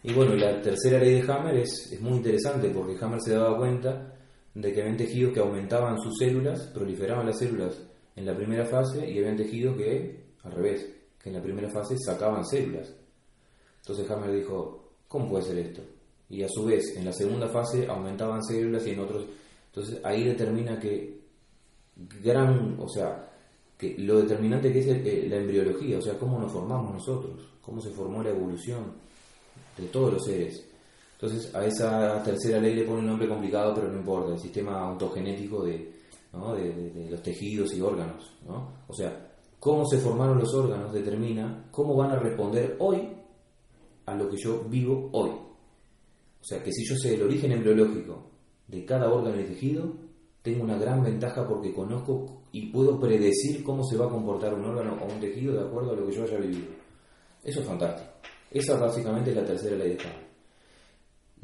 Y 0.07 0.13
bueno, 0.13 0.35
la 0.35 0.61
tercera 0.61 0.99
ley 0.99 1.19
de 1.19 1.29
Hammer 1.29 1.57
es, 1.57 1.91
es 1.91 1.99
muy 1.99 2.13
interesante 2.13 2.69
porque 2.69 2.95
Hammer 3.01 3.19
se 3.19 3.33
daba 3.33 3.57
cuenta 3.57 4.15
de 4.53 4.71
que 4.71 4.79
habían 4.79 4.95
tejidos 4.95 5.33
que 5.33 5.41
aumentaban 5.41 5.99
sus 5.99 6.17
células, 6.17 6.67
proliferaban 6.73 7.25
las 7.25 7.37
células 7.37 7.77
en 8.15 8.25
la 8.25 8.33
primera 8.33 8.63
fase 8.63 9.05
y 9.05 9.17
habían 9.17 9.35
tejidos 9.35 9.75
que, 9.75 10.27
al 10.43 10.53
revés, 10.53 10.87
que 11.21 11.27
en 11.27 11.35
la 11.35 11.41
primera 11.41 11.67
fase 11.67 11.97
sacaban 11.97 12.45
células. 12.45 12.95
Entonces 13.81 14.09
Hammer 14.09 14.31
dijo, 14.31 14.93
¿cómo 15.09 15.27
puede 15.27 15.43
ser 15.43 15.57
esto? 15.57 15.81
Y 16.29 16.41
a 16.41 16.47
su 16.47 16.63
vez, 16.63 16.95
en 16.95 17.03
la 17.03 17.11
segunda 17.11 17.49
fase 17.49 17.85
aumentaban 17.85 18.41
células 18.45 18.87
y 18.87 18.91
en 18.91 18.99
otros... 19.01 19.25
Entonces 19.65 19.99
ahí 20.05 20.23
determina 20.23 20.79
que 20.79 21.19
gran, 22.23 22.79
o 22.79 22.87
sea, 22.87 23.29
que 23.77 23.97
lo 23.97 24.21
determinante 24.21 24.71
que 24.71 24.79
es 24.79 24.87
eh, 24.87 25.27
la 25.29 25.35
embriología, 25.35 25.97
o 25.97 26.01
sea, 26.01 26.17
cómo 26.17 26.39
nos 26.39 26.53
formamos 26.53 26.93
nosotros, 26.93 27.45
cómo 27.61 27.81
se 27.81 27.89
formó 27.89 28.23
la 28.23 28.29
evolución 28.29 29.05
de 29.77 29.87
todos 29.87 30.13
los 30.13 30.25
seres. 30.25 30.65
Entonces, 31.13 31.53
a 31.55 31.65
esa 31.65 32.21
tercera 32.23 32.59
ley 32.59 32.75
le 32.75 32.83
pone 32.83 32.99
un 32.99 33.07
nombre 33.07 33.27
complicado, 33.27 33.73
pero 33.73 33.89
no 33.89 33.97
importa, 33.97 34.33
el 34.33 34.39
sistema 34.39 34.87
ontogenético 34.89 35.63
de, 35.63 35.91
¿no? 36.33 36.55
de, 36.55 37.07
los 37.09 37.21
tejidos 37.23 37.73
y 37.73 37.81
órganos. 37.81 38.33
¿no? 38.47 38.71
O 38.87 38.93
sea, 38.93 39.31
cómo 39.59 39.85
se 39.87 39.97
formaron 39.97 40.39
los 40.39 40.53
órganos 40.53 40.93
determina 40.93 41.69
cómo 41.71 41.95
van 41.95 42.11
a 42.11 42.19
responder 42.19 42.75
hoy 42.79 43.09
a 44.05 44.15
lo 44.15 44.29
que 44.29 44.37
yo 44.37 44.63
vivo 44.69 45.09
hoy. 45.13 45.29
O 45.29 46.43
sea, 46.43 46.63
que 46.63 46.71
si 46.71 46.85
yo 46.85 46.95
sé 46.95 47.15
el 47.15 47.23
origen 47.23 47.51
embriológico 47.51 48.23
de 48.67 48.85
cada 48.85 49.11
órgano 49.11 49.39
y 49.41 49.45
tejido, 49.45 49.91
tengo 50.41 50.63
una 50.63 50.77
gran 50.77 51.03
ventaja 51.03 51.47
porque 51.47 51.73
conozco 51.73 52.43
y 52.51 52.67
puedo 52.67 52.99
predecir 52.99 53.63
cómo 53.63 53.83
se 53.83 53.97
va 53.97 54.05
a 54.05 54.09
comportar 54.09 54.53
un 54.53 54.65
órgano 54.65 54.97
o 55.01 55.13
un 55.13 55.19
tejido 55.19 55.53
de 55.53 55.67
acuerdo 55.67 55.91
a 55.91 55.95
lo 55.95 56.07
que 56.07 56.13
yo 56.13 56.23
haya 56.23 56.37
vivido. 56.37 56.69
Eso 57.43 57.59
es 57.59 57.65
fantástico. 57.65 58.09
Esa 58.57 58.75
básicamente 58.79 59.29
es 59.29 59.35
la 59.35 59.45
tercera 59.45 59.75
ley 59.75 59.89
de 59.89 60.01
Hammer. 60.01 60.27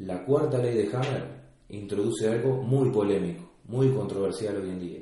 La 0.00 0.24
cuarta 0.24 0.58
ley 0.58 0.74
de 0.74 0.96
Hammer 0.96 1.44
introduce 1.68 2.28
algo 2.28 2.60
muy 2.60 2.90
polémico, 2.90 3.52
muy 3.66 3.90
controversial 3.92 4.56
hoy 4.56 4.70
en 4.70 4.80
día, 4.80 4.98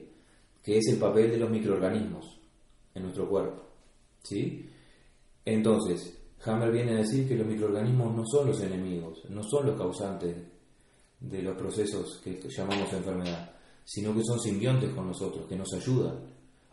que 0.63 0.77
es 0.77 0.89
el 0.89 0.99
papel 0.99 1.31
de 1.31 1.39
los 1.39 1.49
microorganismos 1.49 2.39
en 2.95 3.03
nuestro 3.05 3.27
cuerpo. 3.27 3.63
¿Sí? 4.23 4.69
Entonces, 5.43 6.19
Hammer 6.45 6.71
viene 6.71 6.93
a 6.93 6.99
decir 6.99 7.27
que 7.27 7.35
los 7.35 7.47
microorganismos 7.47 8.15
no 8.15 8.25
son 8.27 8.49
los 8.49 8.61
enemigos, 8.61 9.23
no 9.31 9.43
son 9.43 9.69
los 9.69 9.79
causantes 9.79 10.37
de 11.19 11.43
los 11.43 11.57
procesos 11.57 12.21
que 12.23 12.39
llamamos 12.55 12.93
enfermedad, 12.93 13.55
sino 13.85 14.15
que 14.15 14.23
son 14.23 14.39
simbiontes 14.39 14.93
con 14.93 15.07
nosotros, 15.07 15.47
que 15.47 15.57
nos 15.57 15.73
ayudan. 15.73 16.19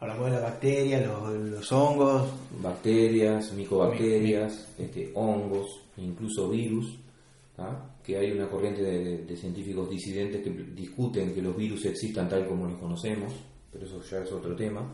Hablamos 0.02 0.26
de 0.28 0.32
las 0.32 0.44
bacterias, 0.44 1.06
los, 1.06 1.34
los 1.34 1.72
hongos, 1.74 2.30
Bacterias, 2.62 3.52
micobacterias, 3.54 4.74
este, 4.78 5.12
hongos, 5.16 5.82
incluso 5.98 6.50
virus, 6.50 6.98
que 8.04 8.18
hay 8.18 8.32
una 8.32 8.50
corriente 8.50 8.82
de, 8.82 9.04
de- 9.04 9.18
de 9.26 9.36
científicos 9.36 9.90
disidentes 9.90 10.42
que 10.42 10.50
discuten 10.50 11.34
que 11.34 11.42
los 11.42 11.56
virus 11.58 11.86
existan 11.86 12.30
tal 12.30 12.48
como 12.48 12.66
los 12.66 12.80
conocemos, 12.80 13.34
pero 13.72 13.86
eso 13.86 14.02
ya 14.10 14.20
es 14.20 14.32
otro 14.32 14.56
tema. 14.56 14.90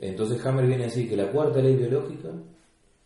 Entonces 0.00 0.44
Hammer 0.46 0.66
viene 0.66 0.84
a 0.84 0.86
decir 0.86 1.08
que 1.08 1.16
la 1.16 1.30
cuarta 1.30 1.60
ley 1.60 1.74
biológica 1.76 2.30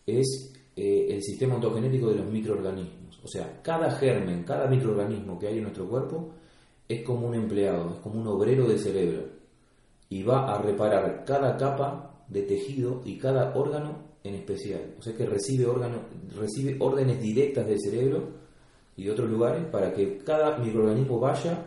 es 0.06 0.52
eh, 0.76 1.06
el 1.10 1.22
sistema 1.22 1.54
ontogenético 1.56 2.10
de 2.10 2.16
los 2.16 2.26
microorganismos. 2.30 3.18
O 3.24 3.28
sea, 3.28 3.60
cada 3.62 3.90
germen, 3.92 4.44
cada 4.44 4.66
microorganismo 4.68 5.38
que 5.38 5.48
hay 5.48 5.56
en 5.56 5.62
nuestro 5.64 5.88
cuerpo 5.88 6.30
es 6.88 7.02
como 7.02 7.26
un 7.28 7.34
empleado, 7.34 7.94
es 7.94 8.00
como 8.00 8.20
un 8.20 8.28
obrero 8.28 8.68
del 8.68 8.78
cerebro 8.78 9.35
y 10.08 10.22
va 10.22 10.54
a 10.54 10.62
reparar 10.62 11.24
cada 11.24 11.56
capa 11.56 12.24
de 12.28 12.42
tejido 12.42 13.02
y 13.04 13.18
cada 13.18 13.54
órgano 13.56 14.06
en 14.22 14.34
especial. 14.34 14.94
O 14.98 15.02
sea 15.02 15.14
que 15.14 15.26
recibe, 15.26 15.66
órgano, 15.66 16.00
recibe 16.36 16.76
órdenes 16.80 17.20
directas 17.20 17.66
del 17.66 17.80
cerebro 17.80 18.28
y 18.96 19.04
de 19.04 19.10
otros 19.10 19.30
lugares 19.30 19.64
para 19.66 19.92
que 19.92 20.18
cada 20.18 20.58
microorganismo 20.58 21.20
vaya 21.20 21.66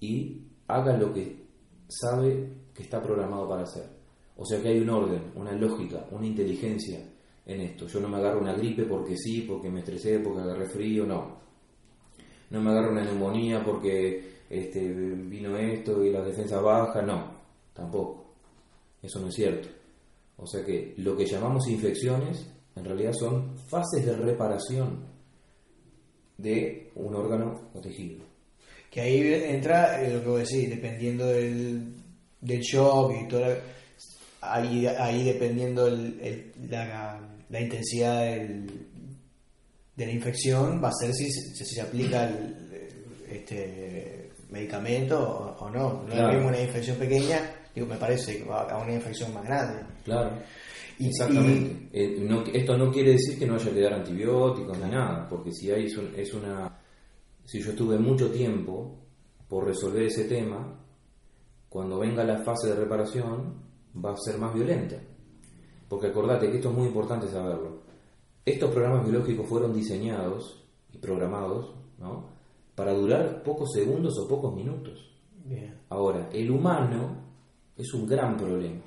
y 0.00 0.42
haga 0.66 0.96
lo 0.96 1.12
que 1.12 1.44
sabe 1.88 2.48
que 2.74 2.82
está 2.82 3.02
programado 3.02 3.48
para 3.48 3.62
hacer. 3.62 3.84
O 4.36 4.44
sea 4.44 4.60
que 4.60 4.68
hay 4.68 4.80
un 4.80 4.90
orden, 4.90 5.32
una 5.36 5.52
lógica, 5.52 6.06
una 6.10 6.26
inteligencia 6.26 7.00
en 7.46 7.60
esto. 7.60 7.86
Yo 7.86 8.00
no 8.00 8.08
me 8.08 8.16
agarro 8.16 8.40
una 8.40 8.54
gripe 8.54 8.84
porque 8.84 9.16
sí, 9.16 9.42
porque 9.42 9.70
me 9.70 9.80
estresé, 9.80 10.18
porque 10.18 10.42
agarré 10.42 10.66
frío, 10.66 11.06
no. 11.06 11.44
No 12.50 12.60
me 12.60 12.70
agarro 12.70 12.92
una 12.92 13.04
neumonía 13.04 13.64
porque 13.64 14.42
este, 14.50 14.88
vino 14.88 15.56
esto 15.56 16.04
y 16.04 16.10
las 16.10 16.26
defensas 16.26 16.62
bajas, 16.62 17.06
no, 17.06 17.33
tampoco. 17.74 18.34
Eso 19.02 19.20
no 19.20 19.28
es 19.28 19.34
cierto. 19.34 19.68
O 20.38 20.46
sea 20.46 20.64
que 20.64 20.94
lo 20.96 21.14
que 21.16 21.26
llamamos 21.26 21.68
infecciones 21.68 22.46
en 22.74 22.84
realidad 22.84 23.12
son 23.12 23.56
fases 23.68 24.04
de 24.06 24.16
reparación 24.16 25.04
de 26.38 26.90
un 26.96 27.14
órgano 27.14 27.60
o 27.74 27.80
tejido. 27.80 28.24
que 28.90 29.00
ahí 29.00 29.20
entra 29.50 30.00
eh, 30.04 30.12
lo 30.14 30.20
que 30.22 30.28
vos 30.28 30.38
decís, 30.48 30.70
dependiendo 30.70 31.26
del, 31.26 31.94
del 32.40 32.60
shock 32.60 33.12
y 33.24 33.26
todo, 33.28 33.40
la- 33.40 33.58
ahí, 34.40 34.86
ahí 34.86 35.24
dependiendo 35.24 35.88
el- 35.88 36.20
el- 36.20 36.52
la, 36.70 37.20
la 37.50 37.60
intensidad 37.60 38.24
del- 38.24 38.86
de 39.96 40.06
la 40.06 40.12
infección, 40.12 40.80
va 40.82 40.88
a 40.90 40.92
ser 40.92 41.12
si, 41.12 41.28
se- 41.32 41.54
si 41.56 41.64
se 41.74 41.80
aplica 41.80 42.28
el, 42.28 42.54
este 43.30 44.30
medicamento 44.50 45.18
o, 45.58 45.64
o 45.64 45.70
no. 45.70 46.02
No 46.04 46.06
Claro. 46.06 46.38
es 46.38 46.46
una 46.46 46.60
infección 46.60 46.96
pequeña, 46.96 47.50
digo, 47.74 47.86
me 47.86 47.96
parece, 47.96 48.38
que 48.38 48.44
va 48.44 48.62
a 48.70 48.82
una 48.82 48.94
infección 48.94 49.32
más 49.34 49.44
grande. 49.44 49.82
Claro. 50.04 50.30
Y- 50.98 51.08
Exactamente. 51.08 51.88
Eh, 51.92 52.18
no- 52.20 52.44
esto 52.44 52.76
no 52.78 52.90
quiere 52.92 53.12
decir 53.12 53.38
que 53.38 53.46
no 53.46 53.54
haya 53.56 53.72
que 53.72 53.80
dar 53.80 53.94
antibióticos 53.94 54.78
ni 54.78 54.90
nada, 54.90 55.28
porque 55.28 55.50
si 55.52 55.70
hay 55.70 55.86
es 56.16 56.34
una 56.34 56.78
si 57.44 57.60
yo 57.60 57.70
estuve 57.70 57.98
mucho 57.98 58.30
tiempo 58.30 59.00
por 59.48 59.66
resolver 59.66 60.04
ese 60.04 60.24
tema, 60.24 60.80
cuando 61.68 61.98
venga 61.98 62.24
la 62.24 62.38
fase 62.38 62.68
de 62.68 62.76
reparación 62.76 63.54
va 64.02 64.12
a 64.12 64.16
ser 64.16 64.38
más 64.38 64.54
violenta. 64.54 64.96
Porque 65.88 66.06
acordate 66.06 66.48
que 66.50 66.56
esto 66.56 66.70
es 66.70 66.74
muy 66.76 66.86
importante 66.86 67.28
saberlo. 67.28 67.82
Estos 68.46 68.70
programas 68.70 69.04
biológicos 69.06 69.46
fueron 69.46 69.72
diseñados 69.74 70.64
y 70.92 70.98
programados 70.98 71.74
¿no? 71.98 72.30
para 72.74 72.94
durar 72.94 73.42
pocos 73.42 73.70
segundos 73.72 74.18
o 74.18 74.26
pocos 74.28 74.54
minutos. 74.54 75.10
Bien. 75.44 75.78
Ahora, 75.90 76.30
el 76.32 76.50
humano 76.50 77.33
es 77.76 77.92
un 77.94 78.06
gran 78.06 78.36
problema, 78.36 78.80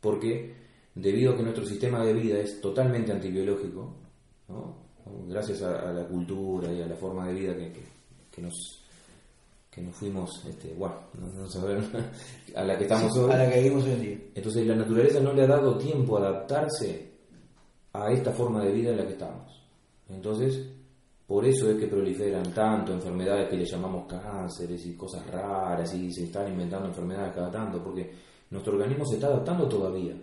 porque 0.00 0.54
debido 0.94 1.32
a 1.32 1.36
que 1.36 1.42
nuestro 1.42 1.64
sistema 1.66 2.04
de 2.04 2.12
vida 2.14 2.38
es 2.38 2.60
totalmente 2.60 3.12
antibiológico, 3.12 3.92
¿no? 4.48 4.74
gracias 5.28 5.62
a, 5.62 5.88
a 5.90 5.92
la 5.92 6.06
cultura 6.06 6.72
y 6.72 6.82
a 6.82 6.86
la 6.86 6.96
forma 6.96 7.28
de 7.28 7.34
vida 7.34 7.56
que, 7.56 7.72
que- 7.72 7.96
que 8.30 8.42
nos 8.42 8.82
que 9.70 9.82
nos 9.82 9.94
fuimos, 9.94 10.30
este, 10.48 10.72
bueno, 10.72 10.94
no, 11.20 11.26
no 11.42 11.50
saber, 11.50 11.78
a 12.56 12.64
la 12.64 12.78
que 12.78 12.84
estamos 12.84 13.14
hoy. 13.18 13.30
A 13.30 13.36
la 13.36 13.50
que 13.50 13.60
vivimos 13.62 13.84
hoy 13.84 13.90
en 13.92 14.00
día. 14.00 14.18
Entonces 14.34 14.66
la 14.66 14.74
naturaleza 14.74 15.20
no 15.20 15.34
le 15.34 15.42
ha 15.42 15.46
dado 15.46 15.76
tiempo 15.76 16.16
a 16.16 16.20
adaptarse 16.20 17.10
a 17.92 18.10
esta 18.10 18.32
forma 18.32 18.64
de 18.64 18.72
vida 18.72 18.90
en 18.92 18.96
la 18.96 19.06
que 19.06 19.12
estamos. 19.12 19.62
Entonces, 20.08 20.66
por 21.26 21.44
eso 21.44 21.70
es 21.70 21.76
que 21.78 21.86
proliferan 21.88 22.52
tanto 22.52 22.92
enfermedades 22.92 23.48
que 23.48 23.56
le 23.56 23.64
llamamos 23.64 24.06
cánceres 24.06 24.86
y 24.86 24.94
cosas 24.94 25.26
raras 25.30 25.92
y 25.94 26.12
se 26.12 26.24
están 26.24 26.48
inventando 26.52 26.88
enfermedades 26.88 27.34
cada 27.34 27.50
tanto, 27.50 27.82
porque 27.82 28.10
nuestro 28.50 28.74
organismo 28.74 29.04
se 29.06 29.16
está 29.16 29.26
adaptando 29.28 29.68
todavía 29.68 30.14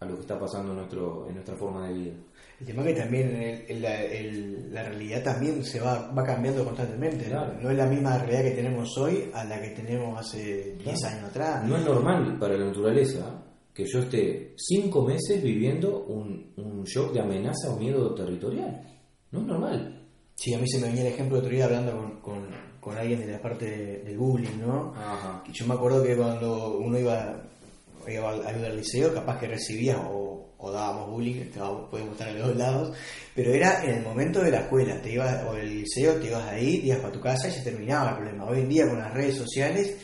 a 0.00 0.04
lo 0.04 0.14
que 0.16 0.20
está 0.22 0.38
pasando 0.38 0.72
en, 0.72 0.78
nuestro, 0.78 1.26
en 1.28 1.34
nuestra 1.34 1.54
forma 1.56 1.86
de 1.88 1.94
vida. 1.94 2.12
El 2.60 2.66
tema 2.66 2.82
es 2.82 2.88
que 2.94 3.00
también 3.00 3.28
el- 3.36 3.64
el- 3.68 3.82
la, 3.82 4.02
el- 4.04 4.74
la 4.74 4.82
realidad 4.84 5.22
también 5.22 5.64
se 5.64 5.80
va, 5.80 6.10
va 6.12 6.22
cambiando 6.24 6.64
constantemente. 6.64 7.24
¿no? 7.24 7.30
Claro. 7.30 7.54
No 7.60 7.70
es 7.70 7.76
la 7.76 7.86
misma 7.86 8.18
realidad 8.18 8.42
que 8.42 8.50
tenemos 8.56 8.98
hoy 8.98 9.30
a 9.32 9.44
la 9.44 9.60
que 9.60 9.70
tenemos 9.70 10.20
hace 10.20 10.76
10 10.84 11.04
años 11.04 11.30
atrás. 11.30 11.64
No 11.68 11.76
es 11.76 11.84
normal 11.84 12.36
para 12.38 12.56
la 12.56 12.66
naturaleza 12.66 13.42
que 13.72 13.84
yo 13.86 14.00
esté 14.00 14.54
cinco 14.56 15.02
meses 15.02 15.42
viviendo 15.42 16.04
un, 16.04 16.52
un 16.56 16.84
shock 16.84 17.12
de 17.14 17.20
amenaza 17.20 17.70
o 17.72 17.78
miedo 17.78 18.14
territorial. 18.14 18.82
No 19.30 19.40
es 19.40 19.46
normal. 19.46 20.01
Sí, 20.34 20.54
a 20.54 20.58
mí 20.58 20.66
se 20.68 20.78
me 20.80 20.88
venía 20.88 21.02
el 21.02 21.12
ejemplo 21.12 21.36
de 21.36 21.42
otro 21.42 21.54
día 21.54 21.64
hablando 21.66 21.92
con, 21.96 22.20
con, 22.20 22.46
con 22.80 22.96
alguien 22.98 23.20
de 23.20 23.32
la 23.32 23.40
parte 23.40 23.64
de- 23.66 23.98
del 24.02 24.18
bullying, 24.18 24.58
¿no? 24.60 24.92
Ajá. 24.96 25.42
Y 25.46 25.52
yo 25.52 25.66
me 25.66 25.74
acuerdo 25.74 26.02
que 26.02 26.16
cuando 26.16 26.78
uno 26.78 26.98
iba, 26.98 27.42
iba 28.08 28.30
al, 28.30 28.76
liceo, 28.76 29.14
capaz 29.14 29.38
que 29.38 29.46
recibías 29.46 29.98
o, 30.10 30.54
o 30.58 30.70
dábamos 30.72 31.10
bullying, 31.10 31.44
podemos 31.90 32.12
estar 32.12 32.28
en 32.28 32.38
los 32.38 32.48
dos 32.48 32.56
lados, 32.56 32.96
pero 33.34 33.52
era 33.52 33.84
en 33.84 33.90
el 33.98 34.02
momento 34.02 34.40
de 34.40 34.50
la 34.50 34.60
escuela, 34.62 35.00
te 35.00 35.12
ibas, 35.12 35.44
o 35.44 35.56
el 35.56 35.80
liceo, 35.80 36.16
te 36.16 36.26
ibas 36.28 36.48
ahí, 36.48 36.78
te 36.80 36.86
ibas 36.88 36.98
para 37.00 37.12
tu 37.12 37.20
casa 37.20 37.48
y 37.48 37.52
se 37.52 37.62
terminaba 37.62 38.10
el 38.10 38.16
problema. 38.16 38.44
Hoy 38.46 38.60
en 38.60 38.68
día 38.68 38.88
con 38.88 38.98
las 38.98 39.12
redes 39.14 39.36
sociales, 39.36 39.96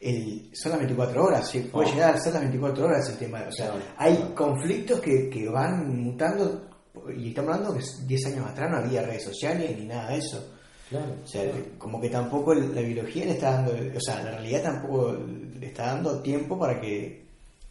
el, 0.00 0.50
son 0.54 0.70
las 0.72 0.78
24 0.80 1.24
horas, 1.24 1.48
¿sí? 1.50 1.60
puede 1.60 1.88
Oh. 1.90 1.92
llegar 1.94 2.14
a 2.14 2.20
ser 2.20 2.32
las 2.34 2.42
24 2.42 2.84
horas 2.86 3.08
el 3.10 3.16
tema. 3.18 3.44
O 3.48 3.52
sea, 3.52 3.66
Claro, 3.70 3.82
hay 3.98 4.16
claro. 4.16 4.34
conflictos 4.34 5.00
que, 5.00 5.28
que 5.30 5.48
van 5.48 5.88
mutando, 6.02 6.68
y 7.16 7.28
estamos 7.28 7.54
hablando 7.54 7.76
que 7.76 7.84
10 8.06 8.26
años 8.26 8.46
atrás 8.46 8.70
no 8.70 8.76
había 8.78 9.02
redes 9.02 9.24
sociales 9.24 9.76
ni 9.78 9.86
nada 9.86 10.10
de 10.10 10.18
eso. 10.18 10.50
Claro. 10.88 11.14
O 11.24 11.26
sea, 11.26 11.50
como 11.78 12.00
que 12.00 12.08
tampoco 12.08 12.54
la 12.54 12.80
biología 12.80 13.24
le 13.24 13.32
está 13.32 13.54
dando, 13.54 13.72
o 13.72 14.00
sea, 14.00 14.22
la 14.22 14.32
realidad 14.32 14.62
tampoco 14.62 15.12
le 15.58 15.66
está 15.66 15.86
dando 15.94 16.20
tiempo 16.20 16.58
para 16.58 16.80
que 16.80 17.24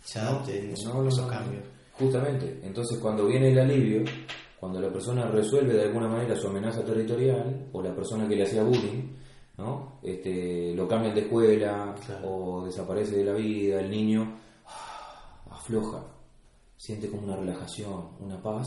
se 0.03 0.19
adapten 0.19 0.71
esos, 0.71 0.93
No, 0.93 1.07
esos 1.07 1.21
no, 1.25 1.27
cambios. 1.27 1.63
Justamente, 1.97 2.59
entonces 2.63 2.97
cuando 2.99 3.27
viene 3.27 3.51
el 3.51 3.59
alivio, 3.59 4.03
cuando 4.59 4.81
la 4.81 4.91
persona 4.91 5.27
resuelve 5.27 5.73
de 5.73 5.83
alguna 5.83 6.07
manera 6.07 6.35
su 6.35 6.47
amenaza 6.47 6.83
territorial, 6.83 7.67
o 7.71 7.81
la 7.81 7.93
persona 7.95 8.27
que 8.27 8.35
le 8.35 8.43
hacía 8.43 8.63
bullying, 8.63 9.09
¿no? 9.57 9.99
este, 10.01 10.73
lo 10.73 10.87
cambian 10.87 11.13
de 11.13 11.21
escuela, 11.21 11.95
Claro. 12.05 12.27
o 12.29 12.65
desaparece 12.65 13.17
de 13.17 13.25
la 13.25 13.33
vida, 13.33 13.79
el 13.79 13.91
niño 13.91 14.39
ah, 14.65 15.45
afloja, 15.51 16.03
siente 16.75 17.09
como 17.09 17.23
una 17.23 17.35
relajación, 17.37 18.09
una 18.19 18.41
paz, 18.41 18.65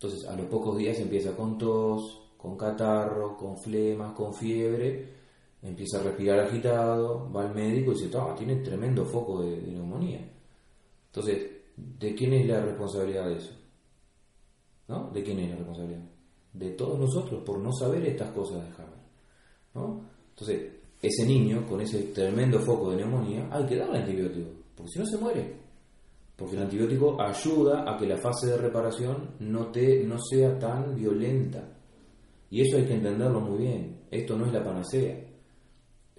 entonces 0.00 0.26
a 0.26 0.34
los 0.34 0.46
pocos 0.46 0.78
días 0.78 0.98
empieza 0.98 1.36
con 1.36 1.58
tos, 1.58 2.22
con 2.38 2.56
catarro, 2.56 3.36
con 3.36 3.58
flemas, 3.58 4.14
con 4.14 4.32
fiebre, 4.32 5.08
empieza 5.62 6.00
a 6.00 6.04
respirar 6.04 6.40
agitado, 6.40 7.30
va 7.30 7.42
al 7.42 7.54
médico 7.54 7.92
y 7.92 7.96
dice, 8.02 8.16
"Ah, 8.16 8.34
tiene 8.34 8.56
tremendo 8.56 9.04
foco 9.04 9.42
de- 9.42 9.60
de 9.60 9.72
neumonía. 9.72 10.26
Entonces, 11.08 11.50
¿de 11.76 12.14
quién 12.14 12.32
es 12.32 12.46
la 12.46 12.62
responsabilidad 12.62 13.26
de 13.28 13.36
eso? 13.36 13.52
¿No? 14.88 15.10
¿De 15.10 15.22
quién 15.22 15.38
es 15.40 15.50
la 15.50 15.56
responsabilidad? 15.56 16.02
De 16.54 16.70
todos 16.70 16.98
nosotros 16.98 17.42
por 17.44 17.58
no 17.58 17.70
saber 17.70 18.02
estas 18.06 18.30
cosas 18.30 18.62
de 18.62 18.68
Hammer. 18.82 19.00
¿No? 19.74 20.00
Entonces, 20.30 20.72
ese 21.02 21.26
niño 21.26 21.66
con 21.68 21.82
ese 21.82 22.04
tremendo 22.04 22.58
foco 22.60 22.90
de 22.90 22.96
neumonía, 22.96 23.48
hay 23.52 23.66
que 23.66 23.76
darle 23.76 23.98
antibiótico, 23.98 24.48
porque 24.74 24.92
si 24.92 24.98
no 24.98 25.04
se 25.04 25.18
muere. 25.18 25.59
Porque 26.40 26.56
el 26.56 26.62
antibiótico 26.62 27.20
ayuda 27.20 27.84
a 27.86 27.96
que 27.98 28.06
la 28.06 28.16
fase 28.16 28.46
de 28.48 28.56
reparación 28.56 29.32
no, 29.40 29.66
te, 29.66 30.02
no 30.04 30.16
sea 30.18 30.58
tan 30.58 30.96
violenta. 30.96 31.62
Y 32.50 32.62
eso 32.62 32.78
hay 32.78 32.86
que 32.86 32.94
entenderlo 32.94 33.40
muy 33.42 33.58
bien. 33.58 34.00
Esto 34.10 34.36
no 34.36 34.46
es 34.46 34.52
la 34.52 34.64
panacea. 34.64 35.16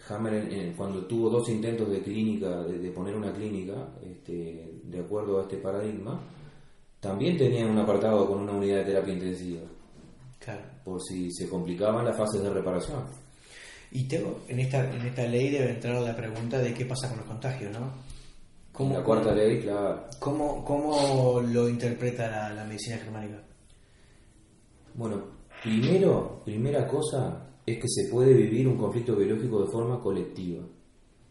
Hammer, 0.10 0.34
en- 0.36 0.52
en- 0.52 0.74
cuando 0.76 1.06
tuvo 1.08 1.30
dos 1.30 1.50
intentos 1.50 1.90
de 1.90 2.02
clínica, 2.02 2.62
de, 2.64 2.78
de 2.80 2.92
poner 2.92 3.16
una 3.16 3.34
clínica, 3.34 3.90
este, 4.04 4.80
de 4.84 5.00
acuerdo 5.00 5.40
a 5.40 5.44
este 5.44 5.58
paradigma, 5.58 6.22
también 7.00 7.36
tenía 7.38 7.66
un 7.66 7.78
apartado 7.80 8.28
con 8.28 8.40
una 8.42 8.54
unidad 8.54 8.78
de 8.78 8.84
terapia 8.86 9.14
intensiva, 9.14 9.62
Claro. 10.40 10.62
por 10.84 11.02
si 11.02 11.32
se 11.32 11.50
complicaban 11.50 12.06
las 12.06 12.16
fases 12.18 12.42
de 12.44 12.50
reparación. 12.52 13.06
Y 13.92 14.08
tengo, 14.08 14.40
en 14.48 14.60
esta, 14.60 14.90
en 14.94 15.02
esta 15.06 15.24
ley 15.28 15.50
debe 15.50 15.72
entrar 15.72 16.00
la 16.02 16.16
pregunta 16.16 16.60
de 16.60 16.74
qué 16.74 16.86
pasa 16.86 17.10
con 17.10 17.18
los 17.18 17.28
contagios, 17.28 17.72
¿no? 17.74 17.92
¿Cómo, 18.82 18.96
la 18.96 19.04
cuarta 19.04 19.32
ley, 19.32 19.60
claro. 19.60 20.06
¿Cómo, 20.18 20.66
cómo 20.66 21.40
lo 21.40 21.70
interpreta 21.70 22.28
la, 22.32 22.52
la 22.52 22.64
medicina 22.64 22.98
germánica? 22.98 23.40
Bueno, 24.96 25.22
primero, 25.62 26.42
primera 26.44 26.88
cosa 26.88 27.48
es 27.64 27.78
que 27.78 27.88
se 27.88 28.10
puede 28.10 28.34
vivir 28.34 28.68
un 28.68 28.78
conflicto 28.78 29.16
biológico 29.16 29.64
de 29.64 29.72
forma 29.72 30.02
colectiva. 30.02 30.64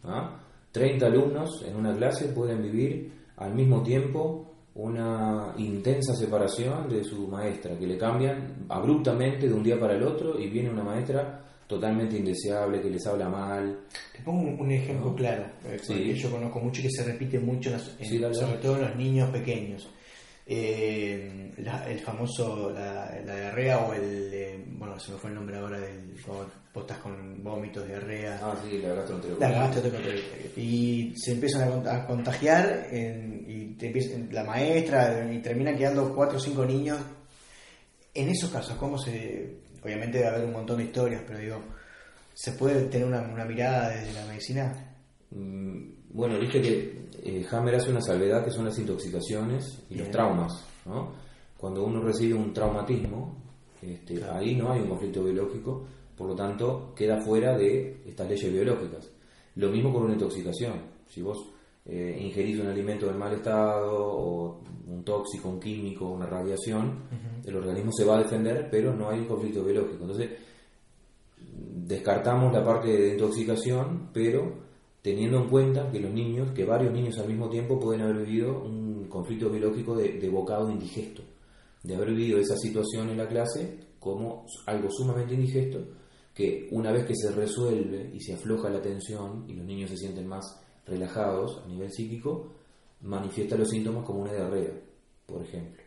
¿ah? 0.04 0.40
30 0.70 1.04
alumnos 1.04 1.64
en 1.66 1.74
una 1.74 1.92
clase 1.96 2.26
pueden 2.26 2.62
vivir 2.62 3.12
al 3.38 3.52
mismo 3.52 3.82
tiempo 3.82 4.54
una 4.76 5.52
intensa 5.58 6.14
separación 6.14 6.88
de 6.88 7.02
su 7.02 7.26
maestra, 7.26 7.76
que 7.76 7.86
le 7.88 7.98
cambian 7.98 8.66
abruptamente 8.68 9.48
de 9.48 9.54
un 9.54 9.64
día 9.64 9.80
para 9.80 9.96
el 9.96 10.04
otro 10.04 10.38
y 10.38 10.48
viene 10.48 10.70
una 10.70 10.84
maestra 10.84 11.49
totalmente 11.70 12.16
indeseable, 12.18 12.82
que 12.82 12.90
les 12.90 13.06
habla 13.06 13.28
mal. 13.28 13.78
Te 14.14 14.20
pongo 14.22 14.42
un, 14.42 14.60
un 14.60 14.70
ejemplo 14.70 15.06
No. 15.10 15.16
claro, 15.16 15.44
Sí. 15.82 15.94
porque 15.94 16.14
yo 16.14 16.30
conozco 16.30 16.60
mucho 16.60 16.80
y 16.80 16.84
que 16.84 16.90
se 16.90 17.04
repite 17.04 17.38
mucho, 17.38 17.70
en 17.70 17.76
las- 17.76 17.96
en- 17.98 18.06
Sí, 18.06 18.18
dale, 18.18 18.34
sobre 18.34 18.58
todo 18.58 18.76
en 18.76 18.82
los 18.82 18.96
niños 18.96 19.30
pequeños. 19.30 19.88
Eh, 20.52 21.52
la- 21.58 21.88
el 21.88 22.00
famoso, 22.00 22.70
la, 22.70 23.20
la 23.24 23.36
diarrea 23.36 23.78
o 23.78 23.94
el, 23.94 24.30
eh, 24.34 24.64
bueno, 24.66 24.98
se 24.98 25.12
me 25.12 25.18
fue 25.18 25.30
el 25.30 25.36
nombre 25.36 25.56
ahora 25.58 25.78
del, 25.78 26.14
cuando 26.24 26.50
estás 26.80 26.98
con 26.98 27.42
vómitos, 27.44 27.86
diarrea, 27.86 28.38
Ah, 28.42 28.56
sí, 28.68 28.78
la 28.78 28.94
gastroenteritis. 28.94 29.40
la 29.40 29.50
gastroenteritis. 29.50 30.24
y 30.58 31.12
se 31.16 31.32
empiezan 31.32 31.62
a, 31.62 31.72
cont- 31.72 31.86
a 31.86 32.06
contagiar 32.06 32.88
en- 32.90 33.44
y 33.48 33.64
te 33.76 33.86
empiezan- 33.86 34.28
la 34.32 34.42
maestra 34.44 35.32
y 35.32 35.38
terminan 35.38 35.76
quedando 35.76 36.12
cuatro 36.14 36.36
o 36.38 36.40
cinco 36.40 36.64
niños. 36.66 36.98
En 38.12 38.28
esos 38.28 38.50
casos, 38.50 38.76
¿cómo 38.76 38.98
se...? 38.98 39.69
Obviamente 39.82 40.18
debe 40.18 40.30
haber 40.30 40.44
un 40.46 40.52
montón 40.52 40.78
de 40.78 40.84
historias, 40.84 41.22
pero 41.26 41.38
digo, 41.38 41.56
¿se 42.34 42.52
puede 42.52 42.84
tener 42.88 43.06
una, 43.08 43.22
una 43.22 43.44
mirada 43.44 43.90
desde 43.90 44.12
la 44.12 44.26
medicina? 44.26 44.94
Mm, 45.30 45.90
Bueno, 46.12 46.38
viste 46.40 46.60
que 46.60 47.08
eh, 47.22 47.46
Hammer 47.50 47.76
hace 47.76 47.90
una 47.90 48.00
salvedad 48.00 48.44
que 48.44 48.50
son 48.50 48.64
las 48.64 48.78
intoxicaciones 48.78 49.82
y 49.88 49.94
los 49.94 50.10
traumas, 50.10 50.64
¿no? 50.86 51.12
Cuando 51.56 51.84
uno 51.84 52.02
recibe 52.02 52.34
un 52.34 52.52
traumatismo, 52.52 53.36
este, 53.80 54.14
Claro. 54.16 54.38
ahí 54.38 54.56
no 54.56 54.72
hay 54.72 54.80
un 54.80 54.88
conflicto 54.88 55.22
biológico, 55.22 55.86
por 56.16 56.28
lo 56.28 56.34
tanto 56.34 56.92
queda 56.96 57.20
fuera 57.20 57.56
de 57.56 58.02
estas 58.06 58.28
leyes 58.28 58.52
biológicas. 58.52 59.08
Lo 59.54 59.70
mismo 59.70 59.92
con 59.92 60.04
una 60.04 60.14
intoxicación. 60.14 60.80
Si 61.08 61.22
vos 61.22 61.38
eh, 61.86 62.18
ingerís 62.20 62.58
un 62.60 62.66
alimento 62.68 63.08
en 63.10 63.18
mal 63.18 63.32
estado 63.32 63.96
o 63.96 64.59
un 64.90 65.04
tóxico, 65.04 65.48
un 65.48 65.60
químico, 65.60 66.10
una 66.10 66.26
radiación, 66.26 67.04
el 67.44 67.56
organismo 67.56 67.92
se 67.92 68.04
va 68.04 68.16
a 68.16 68.22
defender, 68.22 68.68
pero 68.70 68.94
no 68.94 69.08
hay 69.08 69.20
un 69.20 69.26
conflicto 69.26 69.64
biológico. 69.64 70.02
Entonces, 70.02 70.30
descartamos 71.38 72.52
la 72.52 72.64
parte 72.64 72.88
de 72.88 73.12
intoxicación, 73.12 74.10
pero 74.12 74.70
teniendo 75.02 75.38
en 75.38 75.48
cuenta 75.48 75.90
que 75.90 76.00
los 76.00 76.12
niños, 76.12 76.52
que 76.52 76.64
varios 76.64 76.92
niños 76.92 77.18
al 77.18 77.28
mismo 77.28 77.48
tiempo 77.48 77.78
pueden 77.78 78.02
haber 78.02 78.24
vivido 78.24 78.62
un 78.62 79.06
conflicto 79.08 79.48
biológico 79.48 79.96
de, 79.96 80.18
de 80.18 80.28
bocado 80.28 80.70
indigesto, 80.70 81.22
de 81.82 81.94
haber 81.94 82.10
vivido 82.10 82.38
esa 82.38 82.56
situación 82.56 83.08
en 83.08 83.18
la 83.18 83.28
clase 83.28 83.78
como 83.98 84.46
algo 84.66 84.88
sumamente 84.90 85.34
indigesto, 85.34 85.78
que 86.34 86.68
una 86.72 86.92
vez 86.92 87.04
que 87.04 87.14
se 87.14 87.30
resuelve 87.32 88.10
y 88.14 88.20
se 88.20 88.34
afloja 88.34 88.70
la 88.70 88.80
tensión 88.80 89.44
y 89.48 89.54
los 89.54 89.66
niños 89.66 89.90
se 89.90 89.96
sienten 89.96 90.26
más 90.26 90.44
relajados 90.86 91.62
a 91.64 91.68
nivel 91.68 91.90
psíquico, 91.90 92.59
manifiesta 93.02 93.56
los 93.56 93.68
síntomas 93.68 94.04
como 94.04 94.20
una 94.22 94.32
diarrea, 94.32 94.72
por 95.26 95.42
ejemplo. 95.42 95.82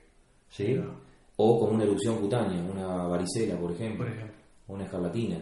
¿sí? 0.49 0.73
Claro. 0.75 0.95
O 1.37 1.59
como 1.59 1.73
una 1.73 1.83
erupción 1.83 2.17
cutánea, 2.17 2.61
una 2.63 3.07
varicela, 3.07 3.57
por 3.59 3.71
ejemplo, 3.71 4.05
Por 4.05 4.13
ejemplo. 4.13 4.35
una 4.67 4.83
escarlatina, 4.85 5.37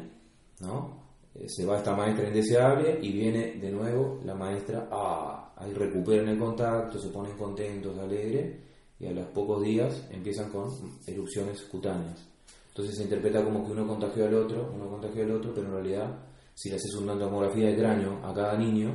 ¿no? 0.61 1.01
Eh, 1.36 1.45
Se 1.47 1.65
va 1.65 1.78
esta 1.78 1.95
maestra 1.95 2.28
indeseable 2.28 2.99
y 3.01 3.11
viene 3.11 3.53
de 3.53 3.72
nuevo 3.72 4.19
la 4.24 4.36
maestra, 4.36 4.88
ah, 4.91 5.53
ahí 5.57 5.74
recuperan 5.74 6.30
el 6.30 6.39
contacto, 6.39 6.99
se 6.99 7.09
ponen 7.09 7.38
contentos, 7.38 7.97
alegres, 7.97 8.57
y 8.99 9.07
a 9.07 9.11
los 9.11 9.28
pocos 9.28 9.63
días 9.63 10.07
empiezan 10.11 10.49
con 10.51 10.69
erupciones 11.07 11.61
cutáneas. 11.63 12.28
Entonces 12.69 12.95
se 12.95 13.03
interpreta 13.03 13.43
como 13.43 13.65
que 13.65 13.72
uno 13.72 13.86
contagió 13.88 14.26
al 14.28 14.34
otro, 14.36 14.72
uno 14.74 14.88
contagió 14.89 15.24
al 15.24 15.32
otro, 15.32 15.53
pero 15.53 15.67
en 15.67 15.74
realidad, 15.74 16.19
si 16.53 16.69
le 16.69 16.76
haces 16.76 16.93
una 16.95 17.17
tomografía 17.17 17.67
de 17.67 17.76
cráneo 17.78 18.19
a 18.24 18.34
cada 18.34 18.57
niño, 18.57 18.93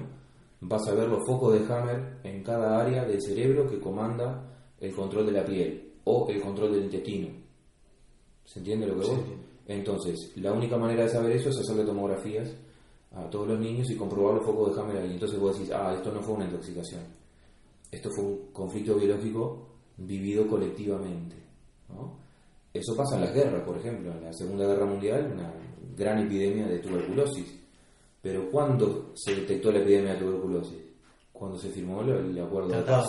vas 0.61 0.87
a 0.89 0.95
ver 0.95 1.09
los 1.09 1.27
focos 1.27 1.53
de 1.53 1.73
Hammer 1.73 2.19
en 2.25 2.43
cada 2.43 2.81
área 2.81 3.05
del 3.05 3.21
cerebro 3.23 3.69
que 3.69 3.81
comanda 3.81 4.53
el 4.81 4.95
control 4.95 5.27
de 5.27 5.33
la 5.33 5.45
piel 5.45 5.93
o 6.05 6.29
el 6.29 6.41
control 6.41 6.73
del 6.73 6.85
intestino. 6.85 7.29
¿Se 8.45 8.61
entiende 8.61 8.87
lo 8.87 8.99
que 8.99 9.07
Sí. 9.07 9.13
Entonces, 9.69 10.33
la 10.37 10.53
única 10.53 10.77
manera 10.77 11.03
de 11.03 11.09
saber 11.09 11.33
eso 11.33 11.51
es 11.51 11.59
hacerle 11.59 11.85
tomografías 11.85 12.55
a 13.13 13.29
todos 13.29 13.49
los 13.49 13.59
niños 13.59 13.91
y 13.91 13.97
comprobar 13.97 14.37
los 14.37 14.47
focos 14.47 14.75
de 14.75 14.81
Hammer 14.81 14.97
ahí. 14.99 15.13
Entonces 15.13 15.41
vos 15.41 15.59
decís, 15.59 15.73
ah, 15.75 15.93
esto 15.95 16.13
no 16.13 16.21
fue 16.21 16.35
una 16.35 16.45
intoxicación. 16.45 17.03
Esto 17.91 18.11
fue 18.15 18.25
un 18.25 18.39
conflicto 18.53 18.95
biológico 18.95 19.67
vivido 19.97 20.47
colectivamente. 20.47 21.37
¿no? 21.89 22.17
Eso 22.73 22.95
pasa 22.97 23.17
en 23.17 23.23
las 23.23 23.35
guerras, 23.35 23.63
por 23.65 23.79
ejemplo. 23.79 24.13
En 24.13 24.25
la 24.25 24.33
Segunda 24.33 24.67
Guerra 24.67 24.87
Mundial, 24.87 25.33
una 25.33 25.53
gran 25.97 26.19
epidemia 26.19 26.67
de 26.67 26.79
tuberculosis. 26.79 27.66
Pero 28.27 28.51
¿cuándo 28.51 29.13
se 29.15 29.37
detectó 29.37 29.71
la 29.71 29.79
epidemia 29.79 30.15
de 30.15 30.19
tuberculosis? 30.19 30.83
Cuando 31.33 31.57
se 31.57 31.69
firmó 31.69 32.01
el, 32.01 32.37
acuerdo 32.43 32.71
de 32.71 32.83
paz. 32.83 33.07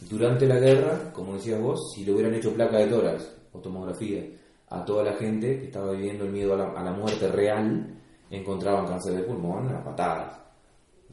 Durante 0.00 0.46
la 0.46 0.58
guerra, 0.58 1.10
como 1.14 1.32
decías 1.32 1.58
vos, 1.58 1.94
si 1.94 2.04
le 2.04 2.12
hubieran 2.12 2.34
hecho 2.34 2.52
placa 2.52 2.76
de 2.76 2.88
tórax 2.88 3.34
o 3.54 3.58
tomografía 3.60 4.22
a 4.68 4.84
toda 4.84 5.02
la 5.02 5.14
gente 5.14 5.58
que 5.58 5.64
estaba 5.64 5.92
viviendo 5.92 6.26
el 6.26 6.30
miedo 6.30 6.52
a 6.52 6.58
la, 6.58 6.72
a 6.72 6.84
la 6.84 6.92
muerte 6.92 7.26
real, 7.28 8.02
encontraban 8.28 8.86
cáncer 8.86 9.14
de 9.14 9.22
pulmón 9.22 9.74
a 9.74 9.82
patadas, 9.82 10.38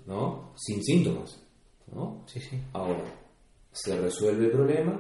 ¿no? 0.06 0.52
Sin 0.58 0.84
síntomas, 0.84 1.41
¿no? 1.93 2.26
Sí, 2.26 2.41
sí. 2.41 2.62
Ahora, 2.74 3.06
se 3.72 3.97
resuelve 3.97 4.47
el 4.47 4.52
problema 4.52 5.00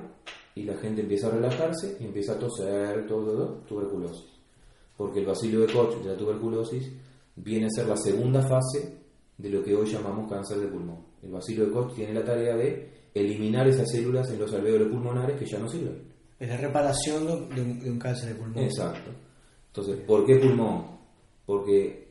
y 0.55 0.63
la 0.63 0.77
gente 0.77 1.01
empieza 1.01 1.27
a 1.27 1.31
relajarse 1.31 1.97
y 1.99 2.05
empieza 2.05 2.31
a 2.31 2.39
toser, 2.39 3.05
todo, 3.05 3.33
todo, 3.33 3.47
tuberculosis. 3.67 4.39
Porque 4.95 5.19
el 5.19 5.25
bacilo 5.25 5.65
de 5.65 5.73
Koch 5.73 6.01
de 6.01 6.11
la 6.11 6.17
tuberculosis 6.17 6.93
viene 7.43 7.65
a 7.67 7.69
ser 7.69 7.87
la 7.87 7.97
segunda 7.97 8.41
fase 8.41 8.97
de 9.37 9.49
lo 9.49 9.63
que 9.63 9.75
hoy 9.75 9.87
llamamos 9.87 10.29
cáncer 10.29 10.59
de 10.59 10.67
pulmón. 10.67 11.05
El 11.23 11.31
bacilo 11.31 11.65
de 11.65 11.71
Koch 11.71 11.95
tiene 11.95 12.13
la 12.13 12.23
tarea 12.23 12.55
de 12.55 13.09
eliminar 13.13 13.67
esas 13.67 13.89
células 13.89 14.29
en 14.31 14.39
los 14.39 14.53
alvéolos 14.53 14.89
pulmonares 14.89 15.37
que 15.39 15.45
ya 15.45 15.59
no 15.59 15.67
sirven. 15.69 16.03
Es 16.39 16.47
la 16.47 16.57
reparación 16.57 17.25
de 17.49 17.61
un, 17.61 17.79
de 17.79 17.91
un 17.91 17.99
cáncer 17.99 18.29
de 18.29 18.35
pulmón. 18.35 18.63
Exacto. 18.63 19.11
Entonces, 19.67 19.97
¿por 20.05 20.25
qué 20.25 20.35
pulmón? 20.37 20.85
Porque 21.45 22.07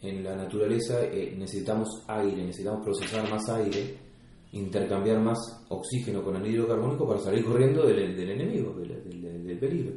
en 0.00 0.22
la 0.24 0.34
naturaleza 0.36 1.04
eh, 1.04 1.34
necesitamos 1.38 1.88
aire, 2.08 2.44
necesitamos 2.44 2.84
procesar 2.84 3.28
más 3.30 3.48
aire, 3.50 3.96
intercambiar 4.52 5.20
más 5.20 5.38
oxígeno 5.68 6.22
con 6.22 6.36
anhídrido 6.36 6.68
carbónico 6.68 7.06
para 7.06 7.20
salir 7.20 7.44
corriendo 7.44 7.86
del, 7.86 8.16
del 8.16 8.30
enemigo, 8.30 8.74
del, 8.74 9.02
del- 9.04 9.46
del 9.46 9.58
peligro. 9.58 9.92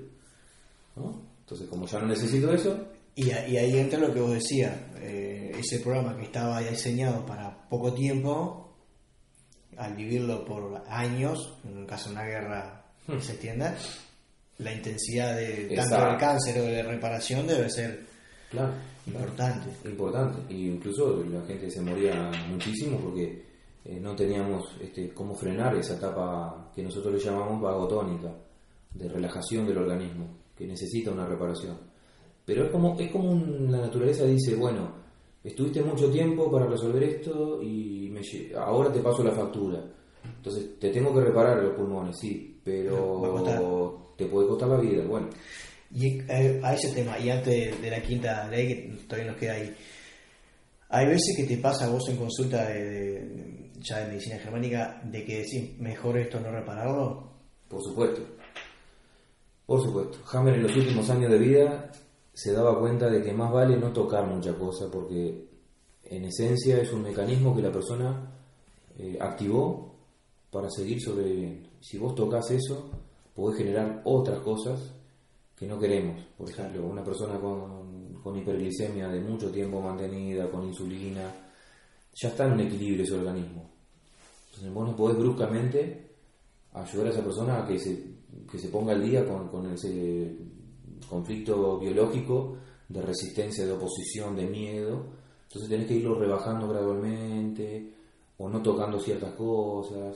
¿no? 0.95 1.21
Entonces, 1.41 1.67
como 1.69 1.85
ya 1.85 1.99
no 1.99 2.07
necesito 2.07 2.51
eso, 2.51 2.75
Y, 3.17 3.29
y 3.29 3.57
ahí 3.57 3.79
entra 3.79 3.97
lo 3.99 4.13
que 4.13 4.21
vos 4.21 4.31
decías, 4.31 4.71
eh, 5.01 5.51
ese 5.57 5.79
programa 5.79 6.15
que 6.15 6.25
estaba 6.25 6.61
ya 6.61 6.69
diseñado 6.69 7.25
para 7.25 7.67
poco 7.67 7.91
tiempo, 7.91 8.75
al 9.75 9.95
vivirlo 9.95 10.45
por 10.45 10.83
años, 10.87 11.57
en 11.65 11.79
el 11.79 11.87
caso 11.87 12.09
de 12.09 12.15
una 12.15 12.25
guerra 12.25 12.85
que 13.07 13.19
se 13.19 13.31
extienda, 13.31 13.75
la 14.59 14.71
intensidad 14.71 15.35
de 15.35 15.75
tanto 15.75 15.95
del 15.95 16.17
cáncer 16.17 16.61
o 16.61 16.65
de 16.65 16.83
reparación 16.83 17.47
debe 17.47 17.67
ser 17.71 18.05
claro, 18.51 18.73
importante. 19.07 19.89
importante. 19.89 20.53
Y 20.53 20.67
incluso 20.67 21.23
la 21.23 21.43
gente 21.47 21.71
se 21.71 21.81
moría 21.81 22.29
muchísimo 22.47 22.99
porque 22.99 23.43
eh, 23.83 23.99
no 23.99 24.15
teníamos 24.15 24.63
este, 24.79 25.09
cómo 25.09 25.33
frenar 25.33 25.75
esa 25.75 25.95
etapa 25.95 26.71
que 26.75 26.83
nosotros 26.83 27.15
le 27.15 27.19
llamamos 27.19 27.59
vagotónica, 27.59 28.31
de 28.93 29.09
relajación 29.09 29.65
del 29.65 29.79
organismo, 29.79 30.37
que 30.55 30.67
necesita 30.67 31.09
una 31.09 31.25
reparación. 31.25 31.86
Pero 32.47 32.63
es 32.65 32.71
como, 32.71 32.97
es 32.99 33.11
como 33.11 33.29
un- 33.29 33.71
la 33.71 33.79
naturaleza 33.81 34.23
dice, 34.25 34.55
bueno, 34.55 34.89
estuviste 35.43 35.81
mucho 35.83 36.09
tiempo 36.09 36.49
para 36.49 36.65
resolver 36.65 37.03
esto 37.03 37.61
y 37.61 38.09
me 38.09 38.21
ahora 38.57 38.91
te 38.91 39.01
paso 39.01 39.23
la 39.23 39.33
factura. 39.33 39.83
Entonces, 40.23 40.79
te 40.79 40.89
tengo 40.89 41.13
que 41.13 41.21
reparar 41.21 41.61
los 41.61 41.75
pulmones, 41.75 42.17
sí, 42.19 42.59
pero 42.63 44.13
te 44.17 44.25
puede 44.25 44.47
costar 44.47 44.69
la 44.69 44.77
vida. 44.79 45.03
Bueno, 45.05 45.27
Y 45.93 46.19
eh, 46.29 46.59
a 46.63 46.73
ese 46.73 46.91
tema, 46.93 47.19
y 47.19 47.29
antes 47.29 47.81
de 47.81 47.89
la 47.91 48.01
quinta 48.01 48.47
ley, 48.49 48.67
que 48.67 48.97
todavía 49.07 49.31
nos 49.31 49.39
queda 49.39 49.53
ahí, 49.53 49.73
hay 50.89 51.05
veces 51.05 51.35
que 51.37 51.43
te 51.43 51.57
pasa 51.61 51.85
a 51.85 51.89
vos 51.89 52.07
en 52.09 52.15
consulta 52.17 52.67
de, 52.69 52.83
de- 52.83 53.71
ya 53.81 53.99
de 53.99 54.07
medicina 54.07 54.37
germánica 54.39 55.01
de 55.05 55.23
que 55.25 55.37
decís, 55.39 55.77
mejor 55.79 56.17
esto 56.17 56.39
no 56.39 56.49
repararlo. 56.51 57.29
Por 57.69 57.81
supuesto. 57.83 58.21
Por 59.65 59.81
supuesto. 59.83 60.17
Hammer 60.31 60.55
en 60.55 60.63
los 60.63 60.75
últimos 60.75 61.09
años 61.09 61.29
de 61.31 61.37
vida 61.37 61.91
se 62.37 62.53
daba 62.53 62.79
cuenta 62.79 63.09
de 63.09 63.23
que 63.23 63.33
más 63.33 63.51
vale 63.51 63.75
no 63.77 63.91
tocar 63.91 64.27
mucha 64.27 64.53
cosa 64.53 64.91
porque 64.91 65.47
en 66.03 66.23
esencia 66.23 66.79
es 66.79 66.93
un 66.93 67.01
mecanismo 67.01 67.55
que 67.55 67.63
la 67.63 67.71
persona 67.71 68.31
eh, 68.95 69.17
activó 69.19 69.95
para 70.51 70.69
seguir 70.69 71.01
sobreviviendo. 71.01 71.67
Si 71.81 71.97
vos 71.97 72.13
tocas 72.13 72.51
eso, 72.51 72.91
podés 73.33 73.57
generar 73.57 74.03
otras 74.05 74.39
cosas 74.41 74.79
que 75.55 75.65
no 75.65 75.79
queremos. 75.79 76.23
Por 76.37 76.47
ejemplo, 76.47 76.85
una 76.85 77.03
persona 77.03 77.39
con, 77.39 78.13
con 78.21 78.37
hiperglicemia 78.37 79.07
de 79.07 79.19
mucho 79.19 79.49
tiempo 79.49 79.81
mantenida, 79.81 80.47
con 80.51 80.63
insulina, 80.63 81.33
ya 82.13 82.29
está 82.29 82.45
en 82.45 82.51
un 82.51 82.59
equilibrio 82.59 83.03
ese 83.03 83.15
organismo. 83.15 83.67
Entonces 84.49 84.71
vos 84.71 84.87
no 84.87 84.95
podés 84.95 85.17
bruscamente 85.17 86.11
ayudar 86.73 87.07
a 87.07 87.09
esa 87.09 87.23
persona 87.23 87.63
a 87.63 87.67
que 87.67 87.79
se, 87.79 87.99
que 88.51 88.59
se 88.59 88.67
ponga 88.67 88.93
al 88.93 89.01
día 89.01 89.25
con, 89.25 89.47
con 89.47 89.73
ese 89.73 90.37
conflicto 91.07 91.79
biológico 91.79 92.57
de 92.87 93.01
resistencia, 93.01 93.65
de 93.65 93.71
oposición, 93.73 94.35
de 94.35 94.45
miedo. 94.45 95.05
Entonces 95.47 95.69
tenés 95.69 95.87
que 95.87 95.95
irlo 95.95 96.19
rebajando 96.19 96.67
gradualmente 96.67 97.91
o 98.37 98.49
no 98.49 98.61
tocando 98.61 98.99
ciertas 98.99 99.33
cosas, 99.33 100.15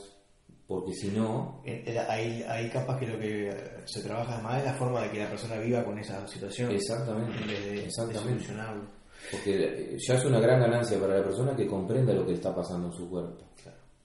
porque 0.68 0.94
si 0.94 1.10
no, 1.10 1.62
Eh, 1.66 1.84
eh, 1.88 2.00
Ahí, 2.00 2.44
ahí 2.48 2.70
capaz 2.70 3.00
que 3.00 3.08
lo 3.08 3.20
que 3.20 3.50
eh, 3.50 3.54
se 3.86 4.02
trabaja 4.04 4.40
más 4.42 4.60
es 4.60 4.66
la 4.66 4.74
forma 4.76 5.02
de 5.02 5.12
que 5.12 5.20
la 5.20 5.30
persona 5.30 5.58
viva 5.58 5.84
con 5.84 5.98
esa 6.00 6.26
situación. 6.28 6.72
Exactamente, 6.72 7.46
de, 7.46 7.60
de 7.72 7.86
exactamente. 7.86 8.44
solucionarlo. 8.44 8.84
porque 9.32 9.98
ya 10.08 10.16
es 10.16 10.26
una 10.26 10.40
gran 10.40 10.60
ganancia 10.62 11.00
para 11.00 11.18
la 11.18 11.24
persona 11.24 11.56
que 11.56 11.68
comprenda 11.68 12.14
lo 12.14 12.26
que 12.26 12.34
está 12.34 12.56
pasando 12.56 12.88
en 12.88 12.94
su 12.94 13.10
cuerpo 13.10 13.44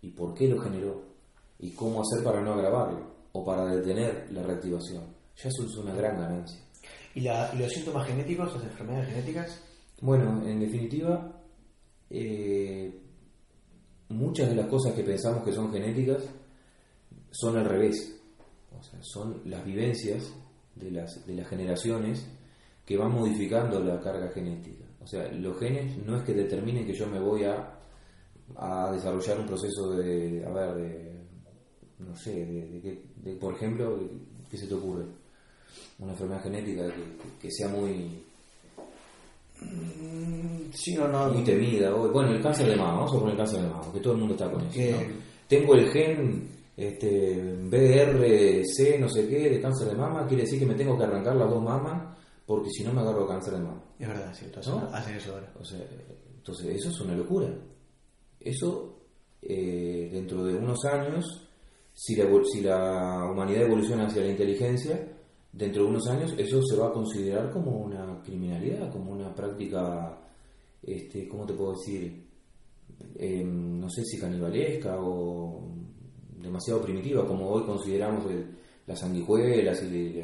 y 0.02 0.10
por 0.10 0.34
qué 0.34 0.46
lo 0.48 0.60
generó 0.60 1.02
y 1.58 1.70
cómo 1.72 2.02
hacer 2.02 2.22
para 2.24 2.40
no 2.42 2.52
agravarlo 2.54 3.14
o 3.32 3.44
para 3.44 3.66
detener 3.66 4.26
la 4.32 4.42
reactivación. 4.42 5.04
Ya 5.36 5.48
eso 5.48 5.64
es 5.64 5.76
una 5.76 5.94
gran 5.94 6.18
ganancia. 6.20 6.60
¿Y, 7.16 7.22
la- 7.22 7.52
los 7.54 7.72
síntomas 7.72 8.06
genéticos, 8.06 8.54
las 8.54 8.64
enfermedades 8.64 9.08
genéticas? 9.08 9.60
Bueno, 10.02 10.46
en 10.46 10.60
definitiva, 10.60 11.40
eh, 12.10 12.94
muchas 14.10 14.50
de 14.50 14.54
las 14.54 14.66
cosas 14.66 14.92
que 14.94 15.02
pensamos 15.02 15.42
que 15.42 15.52
son 15.52 15.72
genéticas 15.72 16.22
son 17.30 17.56
al 17.56 17.64
revés. 17.64 18.20
O 18.78 18.82
sea, 18.82 18.98
son 19.02 19.40
las 19.46 19.64
vivencias 19.64 20.30
de 20.74 20.90
las, 20.90 21.26
de 21.26 21.34
las 21.34 21.48
generaciones 21.48 22.26
que 22.84 22.98
van 22.98 23.12
modificando 23.12 23.80
la 23.82 23.98
carga 24.00 24.28
genética. 24.30 24.84
O 25.00 25.06
sea, 25.06 25.26
los 25.32 25.58
genes 25.58 25.96
no 26.04 26.18
es 26.18 26.22
que 26.22 26.34
determinen 26.34 26.86
que 26.86 26.92
yo 26.92 27.06
me 27.06 27.18
voy 27.18 27.44
a, 27.44 27.78
a 28.56 28.92
desarrollar 28.92 29.40
un 29.40 29.46
proceso 29.46 29.92
de, 29.96 30.44
a 30.46 30.50
ver, 30.50 30.74
de, 30.74 31.16
no 32.00 32.14
sé, 32.14 32.44
de, 32.44 32.80
de 32.80 33.02
de, 33.16 33.36
por 33.36 33.54
ejemplo, 33.54 33.98
¿qué 34.50 34.58
se 34.58 34.66
te 34.66 34.74
ocurre? 34.74 35.06
Una 35.98 36.12
enfermedad 36.12 36.42
genética 36.42 36.82
que, 37.40 37.50
sea 37.50 37.68
muy, 37.68 38.22
Sí 40.72 40.96
o 40.98 41.08
no. 41.08 41.30
muy 41.32 41.42
temida. 41.42 41.90
Bueno, 41.92 42.32
el 42.32 42.42
cáncer 42.42 42.68
de 42.68 42.76
mama, 42.76 42.96
vamos 42.96 43.14
a 43.14 43.18
poner 43.18 43.32
el 43.32 43.38
cáncer 43.38 43.62
de 43.62 43.68
mama, 43.68 43.92
que 43.92 44.00
todo 44.00 44.12
el 44.12 44.18
mundo 44.18 44.34
está 44.34 44.50
con 44.50 44.62
eso. 44.66 44.96
¿no? 44.96 45.06
Tengo 45.48 45.74
el 45.74 45.90
gen 45.90 46.48
este, 46.76 47.40
BRC, 47.64 49.00
no 49.00 49.08
sé 49.08 49.28
qué, 49.28 49.50
de 49.50 49.60
cáncer 49.60 49.88
de 49.88 49.94
mama, 49.94 50.26
quiere 50.26 50.42
decir 50.42 50.58
que 50.58 50.66
me 50.66 50.74
tengo 50.74 50.98
que 50.98 51.04
arrancar 51.04 51.36
las 51.36 51.48
dos 51.48 51.62
mamas 51.62 52.16
porque 52.46 52.70
si 52.70 52.84
no 52.84 52.92
me 52.92 53.00
agarro 53.00 53.26
cáncer 53.26 53.54
de 53.54 53.60
mama. 53.60 53.82
Es 53.98 54.06
verdad, 54.06 54.30
es 54.30 54.38
cierto. 54.38 54.60
¿No? 54.70 54.88
hacen 54.92 55.16
eso 55.16 55.32
ahora. 55.32 55.52
O 55.58 55.64
sea, 55.64 55.80
entonces, 56.36 56.76
eso 56.76 56.90
es 56.90 57.00
una 57.00 57.16
locura. 57.16 57.48
Eso, 58.38 59.00
eh, 59.42 60.08
dentro 60.12 60.44
de 60.44 60.54
unos 60.54 60.84
años, 60.84 61.48
si 61.92 62.14
la, 62.14 62.26
si 62.44 62.60
la 62.60 63.28
humanidad 63.32 63.62
evoluciona 63.62 64.06
hacia 64.06 64.22
la 64.22 64.28
inteligencia, 64.28 64.96
dentro 65.56 65.84
de 65.84 65.88
unos 65.90 66.06
años 66.08 66.34
eso 66.36 66.60
se 66.62 66.76
va 66.76 66.88
a 66.88 66.92
considerar 66.92 67.50
como 67.50 67.78
una 67.78 68.20
criminalidad, 68.22 68.92
como 68.92 69.12
una 69.12 69.34
práctica, 69.34 70.18
este, 70.82 71.26
¿cómo 71.28 71.46
te 71.46 71.54
puedo 71.54 71.72
decir? 71.72 72.24
Eh, 73.16 73.42
no 73.44 73.88
sé 73.90 74.04
si 74.04 74.18
canibalesca 74.18 74.96
o 75.00 75.62
demasiado 76.40 76.80
primitiva, 76.82 77.26
como 77.26 77.48
hoy 77.50 77.64
consideramos 77.64 78.30
el- 78.30 78.46
las 78.86 79.00
sanguijuelas 79.00 79.82
y, 79.82 80.22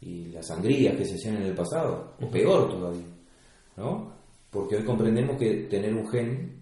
y 0.00 0.26
las 0.28 0.46
sangrías 0.46 0.96
que 0.96 1.04
se 1.04 1.14
hacían 1.16 1.36
en 1.36 1.42
el 1.42 1.54
pasado, 1.54 2.14
o 2.20 2.28
peor 2.30 2.70
todavía. 2.70 3.04
¿no? 3.76 4.12
Porque 4.50 4.76
hoy 4.76 4.84
comprendemos 4.84 5.36
que 5.38 5.66
tener 5.68 5.94
un 5.94 6.08
gen 6.08 6.52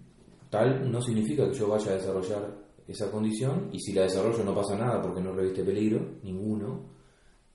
tal 0.49 0.91
no 0.91 1.01
significa 1.01 1.47
que 1.49 1.55
yo 1.57 1.67
vaya 1.69 1.91
a 1.91 1.95
desarrollar 1.95 2.53
esa 2.87 3.09
condición 3.11 3.69
y 3.71 3.79
si 3.79 3.93
la 3.93 4.03
desarrollo 4.03 4.43
no 4.43 4.53
pasa 4.55 4.77
nada 4.77 5.01
porque 5.01 5.21
no 5.21 5.31
reviste 5.33 5.63
peligro, 5.63 5.99
ninguno. 6.23 6.96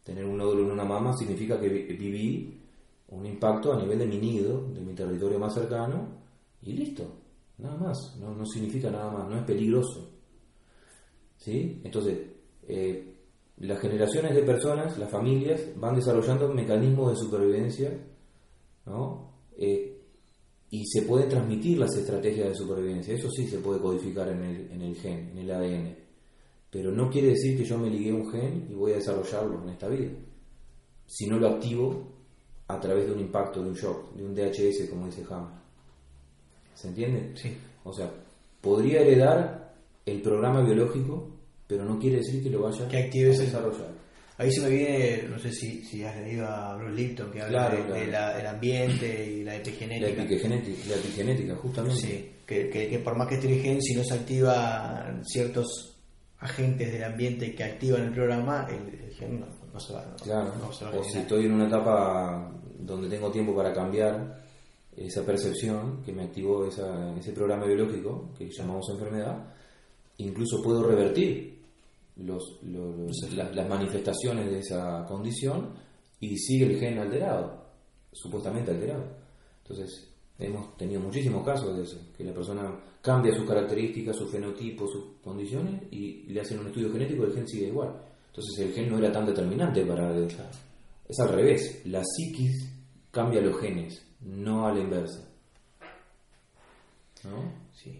Tener 0.04 0.24
un 0.24 0.36
nódulo 0.36 0.64
en 0.64 0.70
una 0.72 0.84
mama 0.84 1.16
significa 1.16 1.58
que 1.60 1.68
vi- 1.68 1.96
viví 1.96 2.60
un 3.08 3.26
impacto 3.26 3.72
a 3.72 3.80
nivel 3.80 3.98
de 3.98 4.06
mi 4.06 4.18
nido, 4.18 4.68
de 4.72 4.80
mi 4.80 4.94
territorio 4.94 5.38
más 5.38 5.54
cercano 5.54 6.08
y 6.62 6.72
listo, 6.72 7.04
nada 7.58 7.76
más, 7.76 8.16
no, 8.20 8.34
no 8.34 8.44
significa 8.46 8.90
nada 8.90 9.10
más, 9.10 9.28
no 9.28 9.36
es 9.36 9.44
peligroso. 9.44 10.08
¿Sí? 11.36 11.80
Entonces, 11.84 12.18
eh, 12.68 13.14
las 13.58 13.80
generaciones 13.80 14.34
de 14.34 14.42
personas, 14.42 14.96
las 14.98 15.10
familias, 15.10 15.60
van 15.76 15.94
desarrollando 15.96 16.48
mecanismos 16.52 17.10
de 17.12 17.16
supervivencia 17.16 17.90
¿no? 18.86 19.32
Eh, 19.56 20.00
y 20.70 20.84
se 20.86 21.02
pueden 21.02 21.28
transmitir 21.28 21.78
las 21.78 21.94
estrategias 21.96 22.48
de 22.48 22.54
supervivencia, 22.54 23.14
eso 23.14 23.28
sí 23.30 23.46
se 23.46 23.58
puede 23.58 23.80
codificar 23.80 24.28
en 24.28 24.42
el, 24.42 24.70
en 24.72 24.82
el 24.82 24.96
gen, 24.96 25.28
en 25.30 25.38
el 25.38 25.50
ADN, 25.50 25.96
pero 26.72 26.90
no 26.90 27.08
quiere 27.10 27.28
decir 27.28 27.56
que 27.56 27.64
yo 27.64 27.78
me 27.78 27.90
ligué 27.90 28.10
a 28.10 28.14
un 28.14 28.32
gen 28.32 28.66
y 28.70 28.74
voy 28.74 28.92
a 28.92 28.96
desarrollarlo 28.96 29.62
en 29.62 29.68
esta 29.68 29.88
vida, 29.88 30.10
si 31.06 31.26
no 31.26 31.38
lo 31.38 31.48
activo 31.48 32.08
a 32.68 32.80
través 32.80 33.06
de 33.06 33.12
un 33.12 33.20
impacto, 33.20 33.62
de 33.62 33.68
un 33.68 33.74
shock, 33.76 34.14
de 34.14 34.24
un 34.24 34.34
DHS, 34.34 34.88
como 34.88 35.06
dice 35.06 35.22
Hammer. 35.30 35.60
¿Se 36.74 36.88
entiende? 36.88 37.32
Sí. 37.36 37.54
O 37.84 37.92
sea, 37.92 38.10
podría 38.60 39.02
heredar 39.02 39.74
el 40.06 40.22
programa 40.22 40.62
biológico, 40.62 41.28
pero 41.66 41.84
no 41.84 41.98
quiere 41.98 42.16
decir 42.18 42.42
que 42.42 42.50
lo 42.50 42.62
vaya 42.62 42.88
Que 42.88 42.98
actives 43.04 43.38
a 43.40 43.42
desarrollar. 43.42 43.92
Ahí 44.38 44.50
se 44.50 44.62
me 44.62 44.70
viene, 44.70 45.24
no 45.28 45.38
sé 45.38 45.52
si, 45.52 45.84
si 45.84 46.02
has 46.02 46.16
leído 46.16 46.46
a 46.46 46.76
Bruce 46.76 46.94
Lipton, 46.94 47.30
que 47.30 47.42
habla 47.42 47.68
Claro, 47.68 47.76
de- 47.76 47.84
claro. 47.84 48.00
de 48.00 48.06
la- 48.10 48.36
del 48.36 48.46
ambiente 48.46 49.30
y 49.30 49.44
la 49.44 49.52
La 49.52 49.58
epigenética. 49.58 50.22
epigenética, 50.24 50.78
la 50.88 50.96
epigenética 50.96 51.54
justamente. 51.56 52.00
Sí, 52.00 52.30
que, 52.46 52.70
que, 52.70 52.88
que 52.88 52.98
por 53.00 53.16
más 53.16 53.28
que 53.28 53.34
esté 53.34 53.52
el 53.52 53.60
gen, 53.60 53.82
si 53.82 53.94
no 53.94 54.02
se 54.02 54.14
activan 54.14 55.22
ciertos 55.24 55.91
agentes 56.42 56.92
del 56.92 57.04
ambiente 57.04 57.54
que 57.54 57.64
activan 57.64 58.02
el 58.04 58.12
programa, 58.12 58.66
el, 58.68 58.94
el 59.00 59.10
gen 59.14 59.40
no, 59.40 59.46
no 59.72 59.80
se 59.80 59.92
va, 59.94 60.04
no, 60.04 60.16
Claro, 60.16 60.52
no 60.60 60.72
se 60.72 60.84
va 60.84 60.90
o 60.90 61.04
si 61.04 61.18
estoy 61.18 61.46
en 61.46 61.52
una 61.52 61.68
etapa 61.68 62.52
donde 62.78 63.08
tengo 63.08 63.30
tiempo 63.30 63.54
para 63.54 63.72
cambiar 63.72 64.42
esa 64.96 65.24
percepción 65.24 66.02
que 66.02 66.12
me 66.12 66.24
activó 66.24 66.66
esa- 66.66 67.14
ese 67.16 67.32
programa 67.32 67.64
biológico 67.66 68.30
que 68.36 68.50
llamamos 68.50 68.88
enfermedad, 68.90 69.54
incluso 70.18 70.62
puedo 70.62 70.82
revertir 70.82 71.62
los, 72.16 72.58
los- 72.64 73.32
las 73.32 73.68
manifestaciones 73.68 74.50
de 74.50 74.58
esa 74.58 75.04
condición 75.06 75.70
y 76.20 76.36
sigue 76.36 76.66
el 76.66 76.78
gen 76.78 76.98
alterado, 76.98 77.64
supuestamente 78.12 78.70
alterado. 78.72 79.04
Entonces, 79.62 80.11
hemos 80.46 80.76
tenido 80.76 81.00
muchísimos 81.00 81.44
casos 81.44 81.76
de 81.76 81.82
eso, 81.84 81.98
que 82.16 82.24
la 82.24 82.32
persona 82.32 82.74
cambia 83.00 83.34
sus 83.34 83.46
características, 83.46 84.16
su 84.16 84.28
fenotipo, 84.28 84.86
sus 84.86 85.04
condiciones 85.22 85.82
y 85.90 86.24
le 86.32 86.40
hacen 86.40 86.58
un 86.60 86.66
estudio 86.68 86.92
genético 86.92 87.22
y 87.24 87.26
el 87.26 87.34
gen 87.34 87.48
sigue 87.48 87.66
igual. 87.68 87.90
Entonces, 88.28 88.58
el 88.66 88.72
gen 88.72 88.88
no 88.90 88.98
era 88.98 89.12
tan 89.12 89.26
determinante 89.26 89.84
para... 89.84 90.16
Es 90.16 91.20
al 91.20 91.28
revés, 91.28 91.82
la 91.86 92.02
psiquis 92.04 92.68
cambia 93.10 93.40
los 93.42 93.60
genes, 93.60 94.02
no 94.20 94.66
a 94.66 94.72
la 94.72 94.80
inversa. 94.80 95.28
¿No? 97.24 97.52
Sí. 97.74 97.98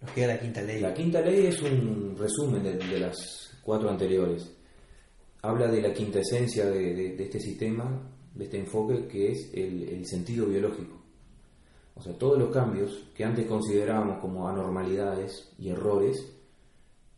Nos 0.00 0.10
queda 0.12 0.28
la 0.28 0.40
quinta 0.40 0.62
ley. 0.62 0.80
La 0.80 0.94
quinta 0.94 1.20
ley 1.20 1.46
es 1.46 1.60
un 1.62 2.16
resumen 2.16 2.62
de, 2.62 2.74
de 2.76 3.00
las 3.00 3.16
cuatro 3.62 3.90
anteriores. 3.90 4.50
Habla 5.42 5.68
de 5.68 5.82
la 5.82 5.92
quinta 5.92 6.20
esencia 6.20 6.66
de, 6.66 6.94
de- 6.94 7.16
de 7.16 7.24
este 7.24 7.38
sistema, 7.40 8.10
de 8.34 8.44
este 8.44 8.58
enfoque, 8.58 9.06
que 9.06 9.30
es 9.32 9.50
el, 9.54 9.88
el 9.88 10.06
sentido 10.06 10.46
biológico. 10.46 10.97
O 11.98 12.02
sea, 12.02 12.16
todos 12.16 12.38
los 12.38 12.50
cambios 12.50 13.10
que 13.14 13.24
antes 13.24 13.46
considerábamos 13.46 14.20
como 14.20 14.48
anormalidades 14.48 15.52
y 15.58 15.70
errores, 15.70 16.32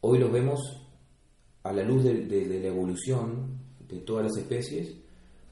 hoy 0.00 0.18
los 0.18 0.32
vemos 0.32 0.60
a 1.62 1.72
la 1.72 1.82
luz 1.82 2.02
de, 2.02 2.46
la 2.46 2.68
evolución 2.68 3.58
de 3.86 3.98
todas 4.00 4.24
las 4.24 4.36
especies 4.38 4.96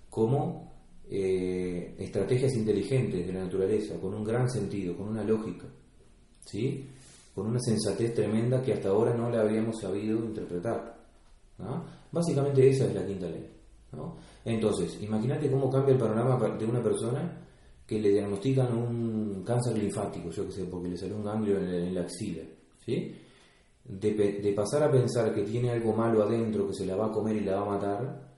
como 0.09 0.73
eh, 1.11 1.95
estrategias 1.99 2.55
inteligentes 2.55 3.27
de 3.27 3.33
la 3.33 3.45
naturaleza, 3.45 4.01
con 4.01 4.15
un 4.15 4.25
gran 4.25 4.49
sentido, 4.49 4.97
con 4.97 5.09
una 5.09 5.25
lógica. 5.25 5.67
¿sí? 6.45 6.89
con 7.39 7.47
una 7.47 7.61
sensatez 7.61 8.15
tremenda 8.15 8.61
que 8.61 8.73
hasta 8.73 8.89
ahora 8.89 9.15
no 9.15 9.31
la 9.31 9.43
habíamos 9.43 9.81
sabido 9.81 10.19
interpretar. 10.19 10.99
¿no? 11.59 11.85
Básicamente 12.11 12.69
esa 12.69 12.87
es 12.87 12.95
la 12.95 13.07
quinta 13.07 13.29
ley. 13.29 13.49
¿no? 13.93 14.17
Entonces, 14.45 15.01
imagínate 15.01 15.49
cómo 15.49 15.71
cambia 15.71 15.93
el 15.93 16.01
panorama 16.01 16.37
de 16.57 16.65
una 16.65 16.83
persona 16.83 17.48
que 17.89 17.99
le 17.99 18.11
diagnostican 18.11 18.77
un 18.77 19.43
cáncer 19.43 19.79
linfático, 19.79 20.29
yo 20.29 20.45
qué 20.45 20.53
sé, 20.53 20.65
porque 20.65 20.91
le 20.91 20.97
salió 20.99 21.17
un 21.17 21.25
ganglio 21.25 21.57
en, 21.59 21.69
en 21.71 21.95
la 21.95 22.03
axila. 22.03 22.43
¿sí? 22.85 23.17
De, 23.83 24.13
de 24.13 24.53
pasar 24.53 24.83
a 24.83 24.91
pensar 24.91 25.35
que 25.35 25.43
tiene 25.43 25.71
algo 25.71 25.95
malo 25.95 26.23
adentro 26.23 26.67
que 26.67 26.75
se 26.75 26.85
la 26.85 26.97
va 26.97 27.07
a 27.07 27.11
comer 27.11 27.37
y 27.37 27.45
la 27.45 27.61
va 27.61 27.63
a 27.63 27.77
matar, 27.77 28.29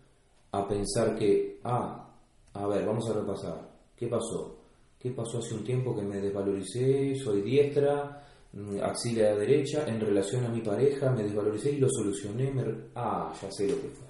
a 0.52 0.68
pensar 0.68 1.16
que, 1.18 1.58
ah, 1.64 2.08
a 2.52 2.66
ver, 2.68 2.86
vamos 2.86 3.10
a 3.10 3.12
repasar, 3.12 3.68
¿qué 3.96 4.06
pasó? 4.06 4.56
¿Qué 4.96 5.10
pasó 5.10 5.38
hace 5.38 5.54
un 5.54 5.64
tiempo 5.64 5.96
que 5.96 6.02
me 6.02 6.20
desvaloricé, 6.20 7.16
soy 7.16 7.42
diestra, 7.42 8.24
mm, 8.52 8.78
axila 8.84 9.34
derecha, 9.34 9.84
en 9.88 10.00
relación 10.00 10.44
a 10.44 10.48
mi 10.48 10.60
pareja, 10.60 11.10
me 11.10 11.24
desvaloricé 11.24 11.72
y 11.72 11.80
lo 11.80 11.88
solucioné, 11.90 12.52
me 12.52 12.64
ah, 12.94 13.32
ya 13.42 13.50
sé 13.50 13.66
lo 13.66 13.74
que 13.80 13.88
fue. 13.88 14.06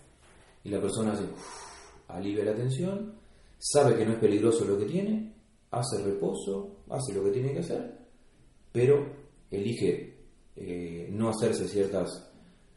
Y 0.65 0.69
la 0.69 0.83
persona 0.83 1.13
hace, 1.13 1.25
uf, 1.25 2.09
alivia 2.09 2.45
la 2.45 2.55
tensión, 2.55 3.20
sabe 3.61 3.97
que 3.97 4.07
no 4.07 4.13
es 4.13 4.19
peligroso 4.19 4.65
lo 4.65 4.79
que 4.79 4.87
tiene, 4.87 5.33
hace 5.71 6.03
reposo, 6.03 6.79
hace 6.89 7.13
lo 7.13 7.23
que 7.25 7.31
tiene 7.31 7.53
que 7.53 7.59
hacer, 7.61 7.95
pero 8.73 9.07
elige 9.51 10.15
eh, 10.57 11.09
no 11.13 11.29
hacerse 11.29 11.69
ciertas 11.69 12.09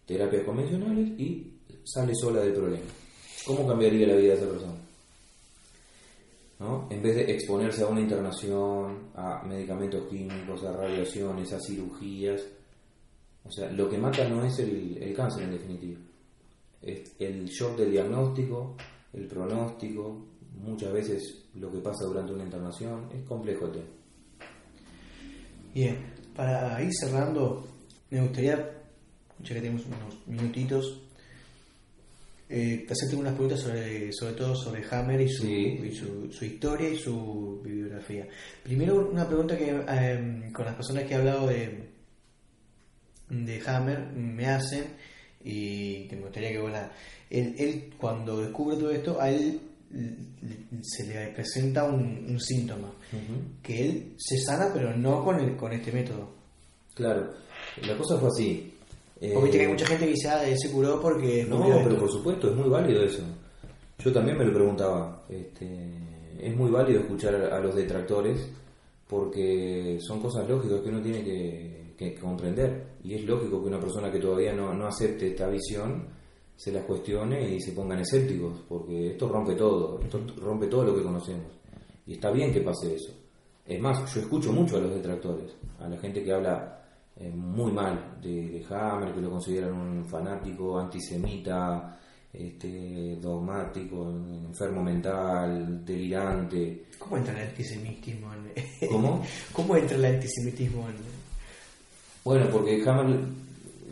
terapias 0.06 0.44
convencionales 0.44 1.18
y 1.18 1.54
sale 1.84 2.14
sola 2.14 2.42
del 2.42 2.54
problema. 2.54 2.86
¿Cómo 3.46 3.68
cambiaría 3.68 4.08
la 4.08 4.16
vida 4.16 4.34
de 4.34 4.40
esa 4.40 4.50
persona? 4.50 4.74
¿No? 6.60 6.88
En 6.90 7.02
vez 7.02 7.16
de 7.16 7.32
exponerse 7.34 7.84
a 7.84 7.88
una 7.88 8.02
internación, 8.02 9.10
a 9.16 9.44
medicamentos 9.44 10.08
químicos, 10.08 10.64
a 10.64 10.72
radiaciones, 10.72 11.52
a 11.52 11.60
cirugías. 11.60 12.42
O 13.44 13.52
sea, 13.52 13.70
lo 13.72 13.90
que 13.90 13.98
mata 13.98 14.28
no 14.30 14.46
es 14.46 14.60
el, 14.60 14.98
el 15.02 15.14
cáncer 15.14 15.44
en 15.44 15.52
definitiva. 15.52 16.00
Es 16.82 17.16
el 17.20 17.46
shock 17.48 17.78
del 17.78 17.92
diagnóstico, 17.92 18.76
el 19.12 19.28
pronóstico, 19.28 20.26
muchas 20.64 20.92
veces 20.94 21.44
lo 21.56 21.72
que 21.72 21.80
pasa 21.80 22.06
durante 22.06 22.34
una 22.34 22.44
internación. 22.44 23.10
Es 23.14 23.24
complejo 23.24 23.66
el 23.68 23.72
tema. 23.74 23.86
Bien, 25.74 25.98
para 26.36 26.82
ir 26.84 26.92
cerrando, 26.94 27.68
me 28.10 28.22
gustaría, 28.22 28.56
ya 29.40 29.48
que 29.56 29.62
tenemos 29.62 29.84
unos 29.86 30.28
minutitos, 30.28 31.02
eh, 32.50 32.86
hacerte 32.90 33.16
unas 33.16 33.34
preguntas 33.34 33.62
sobre, 33.62 34.12
sobre 34.14 34.34
todo 34.34 34.56
sobre 34.56 34.84
Hammer 34.92 35.22
y 35.22 35.30
su, 35.30 35.44
Sí. 35.44 35.80
y 35.84 35.92
su, 35.96 36.32
su 36.32 36.46
historia 36.46 36.90
y 36.90 36.98
su 36.98 37.62
bibliografía. 37.64 38.28
Primero, 38.64 39.10
una 39.10 39.28
pregunta 39.28 39.58
que 39.58 39.70
eh, 39.72 40.52
con 40.54 40.66
las 40.66 40.76
personas 40.76 41.06
que 41.06 41.14
he 41.14 41.18
hablado 41.18 41.48
de, 41.48 41.90
de 43.30 43.62
Hammer 43.66 44.12
me 44.14 44.46
hacen 44.46 44.86
y 45.44 46.08
que 46.08 46.16
me 46.16 46.22
gustaría 46.24 46.52
que 46.52 46.60
vos 46.60 46.72
la... 46.72 46.92
Él, 47.32 47.56
él, 47.58 47.94
cuando 47.98 48.42
descubre 48.42 48.76
todo 48.78 48.92
esto, 48.92 49.20
a 49.20 49.32
él 49.32 49.60
se 50.82 51.06
le 51.08 51.28
presenta 51.34 51.84
un, 51.86 52.26
un 52.30 52.40
síntoma 52.40 52.92
que 53.62 53.86
él 53.86 54.14
se 54.18 54.38
sana 54.40 54.70
pero 54.74 54.96
no 54.98 55.24
con 55.24 55.40
el, 55.40 55.56
con 55.56 55.72
este 55.74 55.92
método 55.92 56.30
Claro, 56.96 57.32
la 57.88 57.98
cosa 57.98 58.18
fue 58.20 58.28
así. 58.30 58.74
Eh, 59.20 59.34
viste 59.42 59.58
que 59.58 59.66
hay 59.66 59.72
mucha 59.72 59.88
gente 59.88 60.06
que 60.06 60.12
dice 60.12 60.30
ah 60.30 60.48
él 60.48 60.58
se 60.60 60.72
curó 60.72 61.02
porque 61.02 61.44
No, 61.50 61.64
pero 61.64 61.80
esto". 61.80 61.98
por 62.00 62.12
supuesto, 62.12 62.50
es 62.52 62.56
muy 62.56 62.70
válido 62.70 63.04
eso. 63.04 63.24
Yo 63.98 64.12
también 64.14 64.38
me 64.38 64.46
lo 64.46 64.54
preguntaba. 64.54 65.24
Este, 65.30 65.66
es 66.40 66.56
muy 66.56 66.70
válido 66.70 67.00
escuchar 67.02 67.34
a 67.36 67.60
los 67.60 67.74
detractores 67.76 68.48
porque 69.08 69.98
son 70.02 70.20
cosas 70.22 70.48
lógicas 70.48 70.82
que 70.82 70.90
uno 70.90 71.02
tiene 71.02 71.24
que, 71.24 71.94
que 71.98 72.16
comprender. 72.16 72.84
Y 73.04 73.16
es 73.16 73.24
lógico 73.26 73.62
que 73.62 73.70
una 73.70 73.80
persona 73.80 74.12
que 74.12 74.20
todavía 74.20 74.54
no, 74.54 74.74
no 74.74 74.88
acepte 74.88 75.28
esta 75.30 75.48
visión 75.48 76.08
se 76.64 76.72
las 76.72 76.86
cuestione 76.86 77.56
y 77.56 77.60
se 77.60 77.74
pongan 77.74 78.00
escépticos, 78.00 78.62
porque 78.70 79.12
esto 79.12 79.28
rompe 79.28 79.54
todo, 79.54 80.00
esto 80.00 80.26
rompe 80.38 80.68
todo 80.68 80.86
lo 80.86 80.96
que 80.96 81.04
conocemos. 81.04 81.52
Y 82.08 82.14
está 82.14 82.32
bien 82.32 82.54
que 82.54 82.62
pase 82.62 82.96
eso. 82.96 83.12
Es 83.66 83.82
más, 83.82 84.14
yo 84.16 84.22
escucho 84.22 84.54
mucho 84.54 84.78
a 84.78 84.80
los 84.80 84.96
detractores, 84.96 85.52
a 85.82 85.90
la 85.90 85.98
gente 85.98 86.24
que 86.24 86.32
habla 86.32 86.82
eh, 87.18 87.30
muy 87.30 87.74
mal 87.74 88.18
de, 88.22 88.48
de 88.48 88.66
Hammer, 88.70 89.14
que 89.14 89.20
lo 89.20 89.32
consideran 89.32 89.74
un 89.74 90.06
fanático, 90.06 90.80
antisemita, 90.80 92.00
este, 92.32 93.18
dogmático, 93.18 94.10
enfermo 94.10 94.82
mental, 94.82 95.84
delirante. 95.84 96.86
¿cómo 96.98 97.18
entra 97.18 97.34
el 97.42 97.50
antisemitismo 97.50 98.32
en... 98.36 98.88
¿Cómo? 98.88 99.22
¿cómo 99.52 99.76
entra 99.76 99.98
el 99.98 100.06
antisemitismo 100.06 100.88
en... 100.88 100.96
Bueno, 102.24 102.48
porque 102.50 102.82
Hammer 102.88 103.20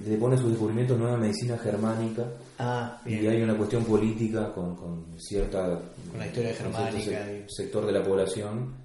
le 0.08 0.18
pone 0.18 0.38
sus 0.38 0.52
descubrimientos 0.52 0.98
nueva 0.98 1.18
medicina 1.18 1.58
germánica 1.58 2.26
ah 2.64 3.02
y 3.06 3.26
hay 3.28 3.42
una 3.42 3.58
cuestión 3.58 3.84
política 3.84 4.54
con, 4.54 4.76
con 4.76 5.06
cierta 5.20 5.80
Con 6.10 6.20
la 6.20 6.28
historia 6.28 6.54
germánica 6.54 7.26
se- 7.26 7.46
sector 7.48 7.86
de 7.86 7.92
la 7.92 8.04
población 8.04 8.76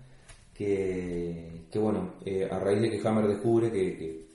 que, 0.55 1.66
que 1.70 1.79
bueno 1.79 2.14
eh, 2.24 2.49
a 2.51 2.59
raíz 2.59 2.81
de 2.81 2.91
que 2.91 3.07
Hammer 3.09 3.27
descubre 3.29 3.70
que, 3.70 3.97
que, 3.99 4.27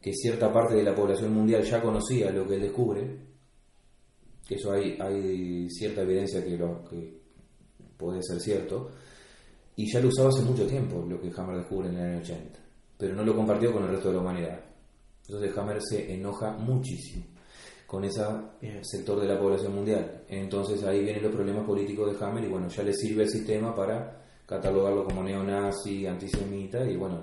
que 0.00 0.12
cierta 0.14 0.52
parte 0.52 0.74
de 0.74 0.82
la 0.82 0.94
población 0.94 1.32
mundial 1.34 1.62
ya 1.62 1.82
conocía 1.82 2.30
lo 2.30 2.46
que 2.46 2.54
él 2.54 2.62
descubre 2.62 3.16
que 4.48 4.54
eso 4.54 4.72
hay 4.72 4.96
hay 5.00 5.68
cierta 5.70 6.02
evidencia 6.02 6.42
que 6.44 6.56
lo 6.56 6.84
que 6.88 7.20
puede 7.96 8.22
ser 8.22 8.40
cierto 8.40 8.90
y 9.76 9.92
ya 9.92 10.00
lo 10.00 10.08
usaba 10.08 10.30
hace 10.30 10.42
mucho 10.42 10.66
tiempo 10.66 11.04
lo 11.08 11.20
que 11.20 11.30
Hammer 11.36 11.58
descubre 11.58 11.88
en 11.88 11.96
el 11.96 12.02
año 12.12 12.18
80 12.20 12.58
pero 12.98 13.14
no 13.14 13.22
lo 13.24 13.36
compartió 13.36 13.72
con 13.72 13.82
el 13.84 13.90
resto 13.90 14.08
de 14.08 14.14
la 14.14 14.20
humanidad. 14.22 14.58
Entonces 15.28 15.58
Hammer 15.58 15.78
se 15.82 16.14
enoja 16.14 16.52
muchísimo 16.52 17.24
con 17.86 18.04
ese 18.04 18.22
Bien. 18.60 18.84
sector 18.84 19.20
de 19.20 19.28
la 19.28 19.38
población 19.38 19.74
mundial. 19.74 20.24
Entonces 20.28 20.82
ahí 20.84 21.02
vienen 21.02 21.22
los 21.22 21.32
problemas 21.32 21.64
políticos 21.64 22.18
de 22.18 22.24
Hammer 22.24 22.44
y 22.44 22.48
bueno, 22.48 22.68
ya 22.68 22.82
le 22.82 22.92
sirve 22.92 23.22
el 23.22 23.30
sistema 23.30 23.74
para 23.74 24.24
catalogarlo 24.44 25.04
como 25.04 25.22
neonazi, 25.22 26.06
antisemita 26.06 26.84
y 26.84 26.96
bueno, 26.96 27.22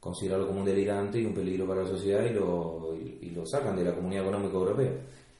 considerarlo 0.00 0.46
como 0.46 0.60
un 0.60 0.66
delirante 0.66 1.20
y 1.20 1.26
un 1.26 1.34
peligro 1.34 1.66
para 1.66 1.82
la 1.82 1.88
sociedad 1.88 2.24
y 2.24 2.30
lo, 2.30 2.94
y, 2.94 3.26
y 3.26 3.30
lo 3.30 3.46
sacan 3.46 3.76
de 3.76 3.84
la 3.84 3.94
Comunidad 3.94 4.24
Económica 4.24 4.54
Europea. 4.54 4.92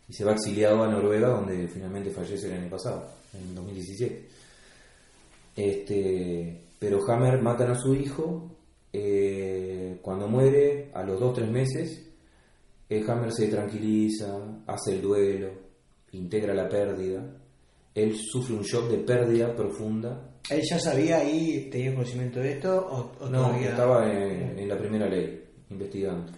Y 0.09 0.13
se 0.13 0.25
va 0.25 0.33
exiliado 0.33 0.83
a 0.83 0.89
Noruega 0.89 1.29
donde 1.29 1.67
finalmente 1.69 2.11
fallece 2.11 2.47
el 2.47 2.61
año 2.61 2.71
pasado, 2.71 3.07
en 3.33 3.55
2017. 3.55 4.29
Este, 5.57 6.61
pero 6.79 6.99
Hammer 7.09 7.41
matan 7.41 7.71
a 7.71 7.79
su 7.79 7.95
hijo, 7.95 8.51
eh, 8.93 9.99
cuando 10.03 10.29
muere, 10.29 10.91
a 10.93 11.03
los 11.03 11.21
2-3 11.21 11.51
meses, 11.51 12.11
el 12.95 13.11
Hammer 13.11 13.33
se 13.33 13.49
tranquiliza, 13.49 14.39
hace 14.67 14.93
el 14.95 15.03
duelo, 15.03 15.51
integra 16.13 16.55
la 16.55 16.69
pérdida, 16.69 17.25
él 17.95 18.15
sufre 18.17 18.55
un 18.55 18.63
shock 18.63 18.89
de 18.91 18.99
pérdida 18.99 19.55
profunda. 19.55 20.31
él 20.51 20.63
ya 20.69 20.79
sabía 20.79 21.19
ahí 21.19 21.69
tenía 21.71 21.95
conocimiento 21.95 22.41
de 22.41 22.53
esto 22.53 22.77
o, 22.91 23.25
o 23.25 23.29
No, 23.29 23.47
todavía 23.49 23.71
estaba 23.71 24.13
en, 24.13 24.59
en 24.59 24.69
la 24.69 24.77
primera 24.79 25.09
ley, 25.09 25.43
investigando. 25.71 26.33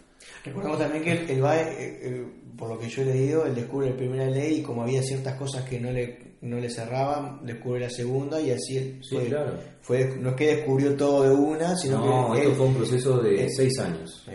Recordamos 0.45 0.79
también 0.79 1.05
que 1.05 1.13
él, 1.13 1.31
él 1.31 1.45
va, 1.45 1.57
eh, 1.61 2.27
por 2.57 2.69
lo 2.71 2.79
que 2.79 2.89
yo 2.89 3.03
he 3.03 3.07
leído, 3.07 3.47
él 3.47 3.55
descubre 3.55 3.91
la 3.91 3.97
primera 3.97 4.27
ley 4.27 4.59
y 4.59 4.63
como 4.63 4.83
había 4.83 5.03
ciertas 5.03 5.35
cosas 5.37 5.65
que 5.69 5.79
no 5.81 5.91
le, 5.93 6.37
no 6.41 6.59
le 6.59 6.71
cerraban, 6.71 7.45
descubre 7.45 7.81
la 7.81 7.91
segunda 7.91 8.41
y 8.41 8.51
así 8.51 8.77
él 8.79 9.01
Sí, 9.03 9.17
fue, 9.17 9.27
claro. 9.27 9.59
fue- 9.83 10.17
no 10.19 10.31
es 10.31 10.37
que 10.37 10.57
descubrió 10.57 10.97
todo 10.97 11.23
de 11.25 11.35
una, 11.35 11.77
sino 11.77 11.99
No, 12.05 12.33
que 12.33 12.39
esto 12.41 12.51
él- 12.51 12.57
fue 12.57 12.67
un 12.67 12.75
proceso 12.75 13.19
de 13.19 13.45
él- 13.45 13.51
seis 13.55 13.79
años. 13.79 14.27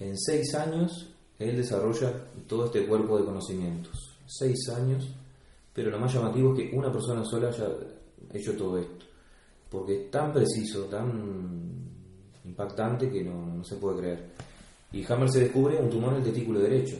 En 0.00 0.18
seis 0.18 0.54
años, 0.54 1.13
él 1.38 1.56
desarrolla 1.56 2.12
todo 2.46 2.66
este 2.66 2.86
cuerpo 2.86 3.18
de 3.18 3.24
conocimientos. 3.24 4.16
Seis 4.26 4.68
años, 4.70 5.08
pero 5.72 5.90
lo 5.90 5.98
más 5.98 6.12
llamativo 6.14 6.54
es 6.54 6.70
que 6.70 6.76
una 6.76 6.90
persona 6.92 7.24
sola 7.24 7.48
haya 7.48 7.68
hecho 8.32 8.56
todo 8.56 8.78
esto. 8.78 9.04
Porque 9.70 10.04
es 10.04 10.10
tan 10.10 10.32
preciso, 10.32 10.84
tan 10.84 11.72
impactante 12.44 13.10
que 13.10 13.24
no, 13.24 13.62
se 13.64 13.76
puede 13.76 13.98
creer. 13.98 14.30
Y 14.92 15.04
Hammer 15.10 15.28
se 15.28 15.40
descubre 15.40 15.76
un 15.80 15.90
tumor 15.90 16.12
en 16.12 16.18
el 16.18 16.24
testículo 16.24 16.60
derecho, 16.60 16.96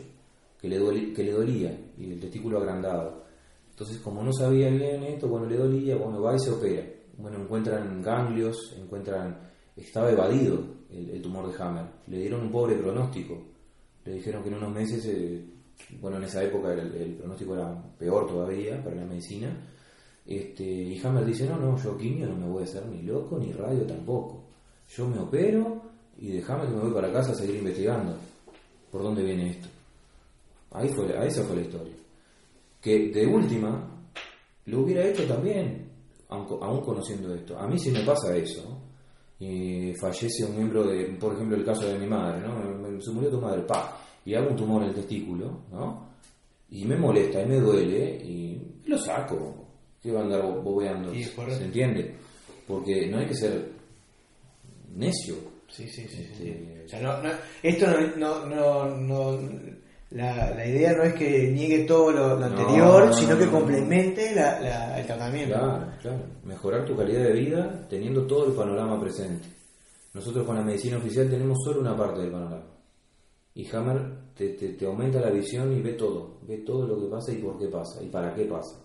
que 0.61 0.69
le, 0.69 0.81
duele- 0.81 1.13
que 1.15 1.23
le 1.23 1.33
dolía, 1.33 1.79
y 1.97 2.11
el 2.11 2.19
testículo 2.21 2.59
agrandado. 2.59 3.23
Entonces, 3.71 3.99
como 3.99 4.23
no 4.23 4.33
sabía 4.33 4.69
bien 4.71 5.03
esto, 5.05 5.29
bueno, 5.29 5.47
le 5.47 5.57
dolía, 5.57 5.97
bueno, 5.97 6.21
va 6.21 6.35
y 6.35 6.41
se 6.41 6.51
opera. 6.51 6.85
Bueno, 7.17 7.39
encuentran 7.41 8.03
ganglios, 8.03 8.57
encuentran... 8.77 9.39
Estaba 9.77 10.11
evadido 10.11 10.59
el, 10.91 11.11
el 11.11 11.23
tumor 11.23 11.51
de 11.51 11.63
Hammer. 11.63 11.85
Le 12.07 12.19
dieron 12.19 12.43
un 12.43 12.51
pobre 12.53 12.77
pronóstico. 12.77 13.43
Le 14.05 14.15
dijeron 14.15 14.43
que 14.43 14.49
en 14.49 14.57
unos 14.57 14.73
meses, 14.73 15.07
eh, 15.07 15.45
bueno, 16.01 16.19
en 16.19 16.25
esa 16.25 16.43
época 16.43 16.73
el, 16.73 17.15
pronóstico 17.19 17.55
era 17.55 17.83
peor 17.99 18.27
todavía 18.27 18.83
para 18.83 18.97
la 18.97 19.05
medicina. 19.05 19.49
Este, 20.27 20.65
y 20.65 21.01
Hammer 21.05 21.25
dice, 21.25 21.47
no, 21.49 21.59
no, 21.59 21.77
yo 21.83 21.97
quimio 21.97 22.27
no 22.27 22.37
me 22.37 22.49
voy 22.49 22.63
a 22.63 22.65
hacer 22.65 22.87
ni 22.87 23.03
loco, 23.03 23.39
ni 23.39 23.53
radio 23.53 23.83
tampoco. 23.85 24.45
Yo 24.89 25.09
me 25.09 25.19
opero 25.19 25.83
y 26.19 26.33
déjame 26.33 26.67
que 26.67 26.75
me 26.75 26.83
voy 26.83 26.93
para 26.93 27.13
casa 27.13 27.33
a 27.33 27.35
seguir 27.35 27.57
investigando. 27.57 28.17
¿Por 28.91 29.03
dónde 29.03 29.23
viene 29.23 29.51
esto? 29.51 29.69
Ahí 30.73 30.89
fue, 30.89 31.17
a 31.17 31.25
esa 31.25 31.43
fue 31.45 31.57
la 31.57 31.63
historia. 31.63 31.95
Que 32.81 33.11
de 33.11 33.27
última, 33.27 33.91
lo 34.67 34.81
hubiera 34.81 35.07
hecho 35.07 35.27
también, 35.27 35.89
aún 36.29 36.81
conociendo 36.83 37.35
esto. 37.35 37.59
A 37.59 37.67
mí 37.67 37.79
sí 37.79 37.91
me 37.91 38.01
pasa 38.01 38.37
eso. 38.37 38.81
Y 39.39 39.93
fallece 40.01 40.45
un 40.45 40.57
miembro 40.57 40.85
de, 40.85 41.05
por 41.19 41.35
ejemplo, 41.35 41.57
el 41.57 41.65
caso 41.65 41.87
de 41.87 41.99
mi 41.99 42.07
madre, 42.07 42.41
¿no? 42.41 42.74
Se 43.01 43.11
murió 43.11 43.31
tu 43.31 43.41
madre, 43.41 43.63
pa, 43.63 43.99
y 44.25 44.35
hago 44.35 44.51
un 44.51 44.57
tumor 44.57 44.83
en 44.83 44.89
el 44.91 44.95
testículo, 44.95 45.61
¿no? 45.73 46.09
Y 46.71 46.85
me 46.87 46.97
molesta 46.97 47.43
y 47.43 47.47
me 47.47 47.61
duele 47.61 48.17
y 48.25 48.61
lo 48.87 48.99
saco. 48.99 49.55
¿Qué 50.03 50.13
va 50.13 50.21
a 50.21 50.23
andar 50.25 50.43
bo- 50.43 50.61
bobeando? 50.63 51.13
Sí. 51.15 51.25
¿Se 51.25 51.65
entiende? 51.65 52.15
Porque 52.67 53.07
no 53.09 53.19
hay 53.19 53.27
que 53.27 53.35
ser 53.37 53.69
necio. 54.95 55.35
Sí, 55.69 55.89
sí, 55.89 56.07
sí. 56.09 56.23
Este- 56.23 56.35
sí. 56.45 56.69
O 56.85 56.89
sea, 56.89 57.01
no, 57.01 57.23
no- 57.23 57.31
esto 57.63 57.87
no, 58.17 58.47
no, 58.47 58.87
no, 58.97 59.41
no- 59.41 59.41
la, 60.11 60.55
la 60.55 60.67
idea 60.67 60.93
no 60.93 61.03
es 61.03 61.15
que 61.15 61.51
niegue 61.51 61.85
todo 61.85 62.13
lo, 62.13 62.45
anterior, 62.45 63.07
no, 63.07 63.13
sino 63.13 63.37
que 63.37 63.49
complemente 63.49 64.33
la, 64.35 64.61
la- 64.61 65.01
el 65.01 65.07
tratamiento. 65.07 65.55
Claro, 65.59 65.87
claro. 66.01 66.25
Mejorar 66.45 66.85
tu 66.85 66.97
calidad 66.97 67.25
de 67.25 67.33
vida 67.33 67.87
teniendo 67.89 68.25
todo 68.27 68.47
el 68.47 68.53
panorama 68.53 69.01
presente. 69.01 69.49
Nosotros 70.13 70.47
con 70.47 70.55
la 70.57 70.63
medicina 70.63 70.99
oficial 70.99 71.29
tenemos 71.29 71.59
solo 71.65 71.81
una 71.81 71.97
parte 71.97 72.21
del 72.21 72.31
panorama. 72.31 72.63
Y 73.55 73.69
Hammer 73.75 74.33
te, 74.35 74.51
te- 74.51 74.85
aumenta 74.87 75.21
la 75.21 75.31
visión 75.31 75.73
y 75.77 75.81
ve 75.81 75.93
todo. 75.93 76.39
Ve 76.43 76.59
todo 76.59 76.87
lo 76.87 77.01
que 77.01 77.07
pasa 77.07 77.33
y 77.33 77.37
por 77.37 77.59
qué 77.59 77.69
pasa 77.69 78.03
y 78.03 78.09
para 78.09 78.35
qué 78.35 78.45
pasa. 78.47 78.81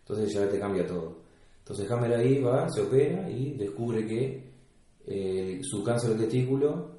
Entonces 0.00 0.32
ya 0.32 0.48
te 0.48 0.58
cambia 0.58 0.86
todo. 0.86 1.22
Entonces 1.60 1.90
Hammer 1.90 2.12
ahí 2.14 2.40
va, 2.42 2.68
se 2.68 2.82
opera 2.82 3.30
y 3.30 3.52
descubre 3.54 4.06
que 4.06 4.52
eh, 5.06 5.60
su 5.62 5.82
cáncer 5.82 6.10
de 6.10 6.24
testículo, 6.24 6.90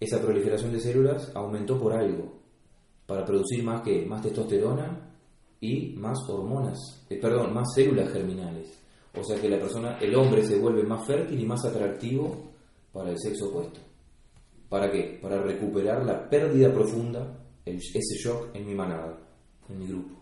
esa 0.00 0.20
proliferación 0.20 0.72
de 0.72 0.80
células 0.80 1.30
aumentó 1.34 1.78
por 1.78 1.92
algo. 1.92 2.32
Para 3.06 3.24
producir 3.24 3.62
más 3.62 3.82
que 3.82 4.04
más 4.06 4.22
testosterona 4.22 5.12
y 5.60 5.94
más 5.96 6.18
hormonas, 6.28 6.78
eh, 7.10 7.18
perdón, 7.20 7.52
más 7.52 7.74
células 7.74 8.10
germinales. 8.10 8.72
O 9.18 9.22
sea 9.22 9.38
que 9.40 9.48
la 9.48 9.58
persona, 9.58 9.98
el 9.98 10.14
hombre 10.14 10.42
se 10.42 10.58
vuelve 10.58 10.82
más 10.82 11.06
fértil 11.06 11.38
y 11.40 11.46
más 11.46 11.64
atractivo 11.64 12.34
para 12.92 13.10
el 13.10 13.18
sexo 13.18 13.48
opuesto. 13.50 13.80
¿Para 14.68 14.90
qué? 14.90 15.18
Para 15.22 15.40
recuperar 15.42 16.04
la 16.04 16.28
pérdida 16.28 16.72
profunda, 16.72 17.26
el- 17.64 17.76
ese 17.76 18.16
shock 18.18 18.54
en 18.54 18.66
mi 18.66 18.74
manada, 18.74 19.16
en 19.68 19.78
mi 19.78 19.86
grupo. 19.86 20.14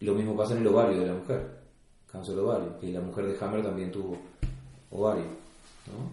Lo 0.00 0.14
mismo 0.14 0.36
pasa 0.36 0.52
en 0.54 0.60
el 0.60 0.66
ovario 0.66 1.00
de 1.00 1.06
la 1.06 1.14
mujer, 1.14 1.60
cáncer 2.10 2.34
de 2.34 2.40
ovario, 2.42 2.78
que 2.78 2.88
la 2.92 3.00
mujer 3.00 3.26
de 3.26 3.38
Hammer 3.44 3.62
también 3.62 3.90
tuvo 3.90 4.18
ovario. 4.90 5.24
¿no? 5.86 6.10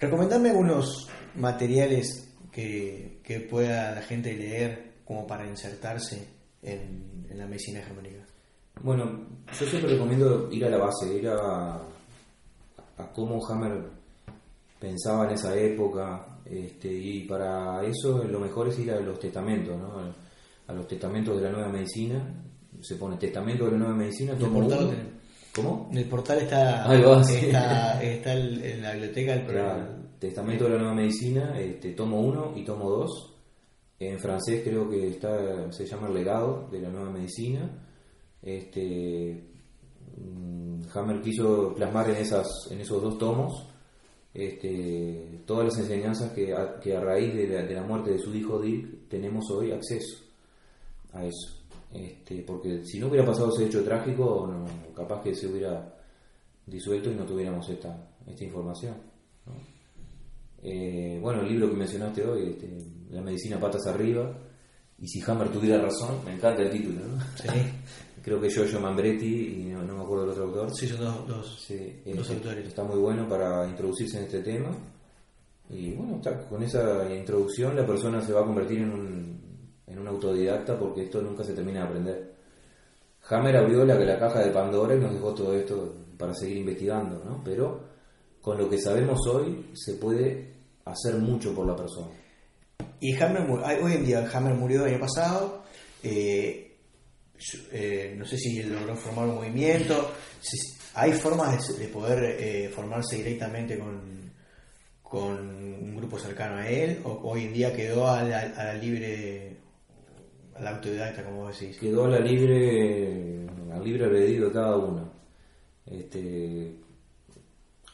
Recomendame 0.00 0.50
algunos 0.50 1.08
materiales 1.36 2.28
que, 2.50 3.20
que 3.22 3.40
pueda 3.40 3.94
la 3.94 4.02
gente 4.02 4.34
leer 4.34 4.92
como 5.04 5.26
para 5.26 5.46
insertarse 5.46 6.26
en, 6.62 7.26
en 7.30 7.38
la 7.38 7.46
medicina 7.46 7.80
germánica. 7.82 8.24
Bueno, 8.82 9.24
yo 9.58 9.66
siempre 9.66 9.92
recomiendo 9.92 10.50
ir 10.50 10.64
a 10.64 10.70
la 10.70 10.78
base, 10.78 11.14
ir 11.14 11.28
a, 11.28 11.74
a 11.76 13.12
cómo 13.14 13.46
Hammer 13.46 13.84
pensaba 14.82 15.26
en 15.28 15.34
esa 15.34 15.56
época, 15.56 16.40
este, 16.44 16.92
y 16.92 17.20
para 17.24 17.84
eso 17.86 18.24
lo 18.24 18.40
mejor 18.40 18.66
es 18.68 18.78
ir 18.80 18.90
a 18.90 18.98
los 19.00 19.16
testamentos, 19.20 19.78
¿no? 19.78 19.92
a, 20.66 20.72
los 20.72 20.88
testamentos 20.88 21.36
de 21.36 21.42
la 21.44 21.52
nueva 21.52 21.68
medicina, 21.68 22.34
se 22.80 22.96
pone 22.96 23.16
testamento 23.16 23.66
de 23.66 23.72
la 23.72 23.78
nueva 23.78 23.94
medicina, 23.94 24.32
el 24.32 24.38
tomo 24.38 24.60
portal 24.60 24.86
uno. 24.86 25.22
¿Cómo? 25.54 25.88
En 25.92 25.98
el 25.98 26.08
portal 26.08 26.38
está, 26.38 26.90
Ahí 26.90 27.00
va, 27.02 27.22
sí. 27.22 27.46
está, 27.46 28.02
está 28.02 28.32
el- 28.32 28.64
en 28.64 28.82
la 28.82 28.92
biblioteca 28.92 29.34
el 29.34 29.44
programa. 29.46 29.98
testamento 30.18 30.64
de 30.64 30.70
la 30.70 30.78
nueva 30.78 30.94
medicina, 30.94 31.60
este, 31.60 31.92
tomo 31.92 32.20
1 32.20 32.54
y 32.56 32.64
tomo 32.64 32.90
2. 32.90 33.34
En 34.00 34.18
francés 34.18 34.62
creo 34.64 34.88
que 34.90 35.08
está 35.08 35.70
se 35.70 35.86
llama 35.86 36.08
el 36.08 36.14
legado 36.14 36.68
de 36.72 36.80
la 36.80 36.88
nueva 36.88 37.10
medicina. 37.10 37.70
Este, 38.40 39.44
mm, 40.16 40.80
Hammer 40.94 41.20
quiso 41.20 41.72
plasmar 41.74 42.10
en, 42.10 42.16
esas, 42.16 42.48
en 42.70 42.80
esos 42.80 43.00
dos 43.02 43.18
tomos 43.18 43.68
este, 44.34 45.42
todas 45.46 45.66
las 45.66 45.78
enseñanzas 45.78 46.32
que 46.32 46.54
a, 46.54 46.80
que 46.80 46.96
a 46.96 47.00
raíz 47.00 47.34
de 47.34 47.48
la, 47.48 47.62
de 47.62 47.74
la 47.74 47.82
muerte 47.82 48.12
de 48.12 48.18
su 48.18 48.34
hijo 48.34 48.60
Dick 48.60 49.08
tenemos 49.08 49.50
hoy 49.50 49.72
acceso 49.72 50.24
a 51.12 51.24
eso. 51.24 51.62
Este, 51.92 52.42
porque 52.42 52.84
si 52.84 52.98
no 52.98 53.08
hubiera 53.08 53.26
pasado 53.26 53.54
ese 53.54 53.66
hecho 53.66 53.84
trágico, 53.84 54.46
no, 54.46 54.94
capaz 54.94 55.22
que 55.22 55.34
se 55.34 55.46
hubiera 55.46 55.94
disuelto 56.66 57.10
y 57.10 57.14
no 57.14 57.24
tuviéramos 57.24 57.68
esta, 57.68 58.08
esta 58.26 58.44
información. 58.44 58.94
¿no? 59.46 59.52
Eh, 60.62 61.18
bueno, 61.20 61.42
el 61.42 61.48
libro 61.48 61.68
que 61.68 61.76
mencionaste 61.76 62.24
hoy, 62.24 62.50
este, 62.50 62.78
La 63.10 63.20
medicina 63.20 63.60
patas 63.60 63.86
arriba, 63.86 64.32
y 64.98 65.08
si 65.08 65.20
Hammer 65.28 65.50
tuviera 65.50 65.82
razón, 65.82 66.24
me 66.24 66.32
encanta 66.32 66.62
el 66.62 66.70
título, 66.70 67.00
¿no? 67.00 67.20
Sí, 67.36 67.48
Creo 68.22 68.40
que 68.40 68.48
Giorgio 68.48 68.78
Mambretti, 68.80 69.62
y 69.62 69.64
no, 69.72 69.82
no 69.82 69.96
me 69.96 70.02
acuerdo 70.04 70.22
del 70.22 70.30
otro 70.32 70.44
autor. 70.44 70.74
sí, 70.76 70.86
son 70.86 71.00
dos, 71.00 71.26
dos, 71.26 71.64
Sí, 71.66 72.00
dos 72.06 72.18
este, 72.20 72.34
autores. 72.34 72.68
Está 72.68 72.84
muy 72.84 72.98
bueno 72.98 73.28
para 73.28 73.66
introducirse 73.68 74.18
en 74.18 74.24
este 74.24 74.40
tema. 74.42 74.70
Y 75.70 75.92
bueno, 75.94 76.16
está- 76.16 76.46
con 76.46 76.62
esa 76.62 77.12
introducción 77.12 77.74
la 77.74 77.86
persona 77.86 78.20
se 78.20 78.32
va 78.32 78.42
a 78.42 78.44
convertir 78.44 78.78
en 78.80 78.90
un, 78.92 79.40
en 79.86 79.98
un 79.98 80.06
autodidacta 80.06 80.78
porque 80.78 81.04
esto 81.04 81.20
nunca 81.22 81.42
se 81.44 81.52
termina 81.54 81.80
de 81.80 81.86
aprender. 81.86 82.32
Hammer 83.28 83.56
abrió 83.56 83.84
la, 83.84 83.94
la 83.94 84.18
caja 84.18 84.40
de 84.40 84.50
Pandora 84.50 84.94
y 84.94 84.98
nos 85.00 85.12
dejó 85.12 85.34
todo 85.34 85.54
esto 85.54 85.94
para 86.18 86.34
seguir 86.34 86.58
investigando, 86.58 87.22
¿no? 87.24 87.40
Pero 87.44 87.80
con 88.40 88.58
lo 88.58 88.68
que 88.68 88.78
sabemos 88.78 89.18
hoy 89.28 89.70
se 89.74 89.94
puede 89.94 90.52
hacer 90.84 91.14
mucho 91.16 91.54
por 91.54 91.66
la 91.66 91.76
persona. 91.76 92.08
Y 93.00 93.14
Hammer, 93.16 93.48
hoy 93.82 93.92
en 93.94 94.04
día 94.04 94.28
Hammer 94.32 94.54
murió 94.54 94.84
el 94.84 94.94
año 94.94 95.00
pasado. 95.00 95.62
eh, 96.02 96.71
eh, 97.72 98.14
no 98.16 98.24
sé 98.24 98.36
si 98.38 98.62
logró 98.62 98.94
formar 98.96 99.26
un 99.28 99.36
movimiento. 99.36 100.12
si- 100.40 100.72
hay 100.94 101.12
formas 101.12 101.66
de, 101.78 101.84
de 101.84 101.88
poder 101.88 102.22
eh, 102.38 102.68
formarse 102.68 103.16
directamente 103.16 103.78
con, 103.78 104.30
con 105.02 105.38
un 105.38 105.96
grupo 105.96 106.18
cercano 106.18 106.56
a 106.56 106.68
él. 106.68 107.00
O 107.04 107.12
hoy 107.30 107.44
en 107.46 107.52
día 107.54 107.74
quedó 107.74 108.08
a 108.08 108.22
la, 108.22 108.40
a 108.40 108.64
la 108.64 108.74
libre, 108.74 109.56
a 110.54 110.60
la 110.62 110.70
autodidacta, 110.76 111.24
como 111.24 111.48
decís. 111.48 111.78
quedó 111.78 112.04
a 112.04 112.08
la 112.08 112.18
libre 112.20 113.46
al 113.72 113.82
libre 113.82 114.04
albedrío 114.04 114.46
de 114.48 114.52
cada 114.52 114.76
uno 114.76 115.10
este 115.86 116.76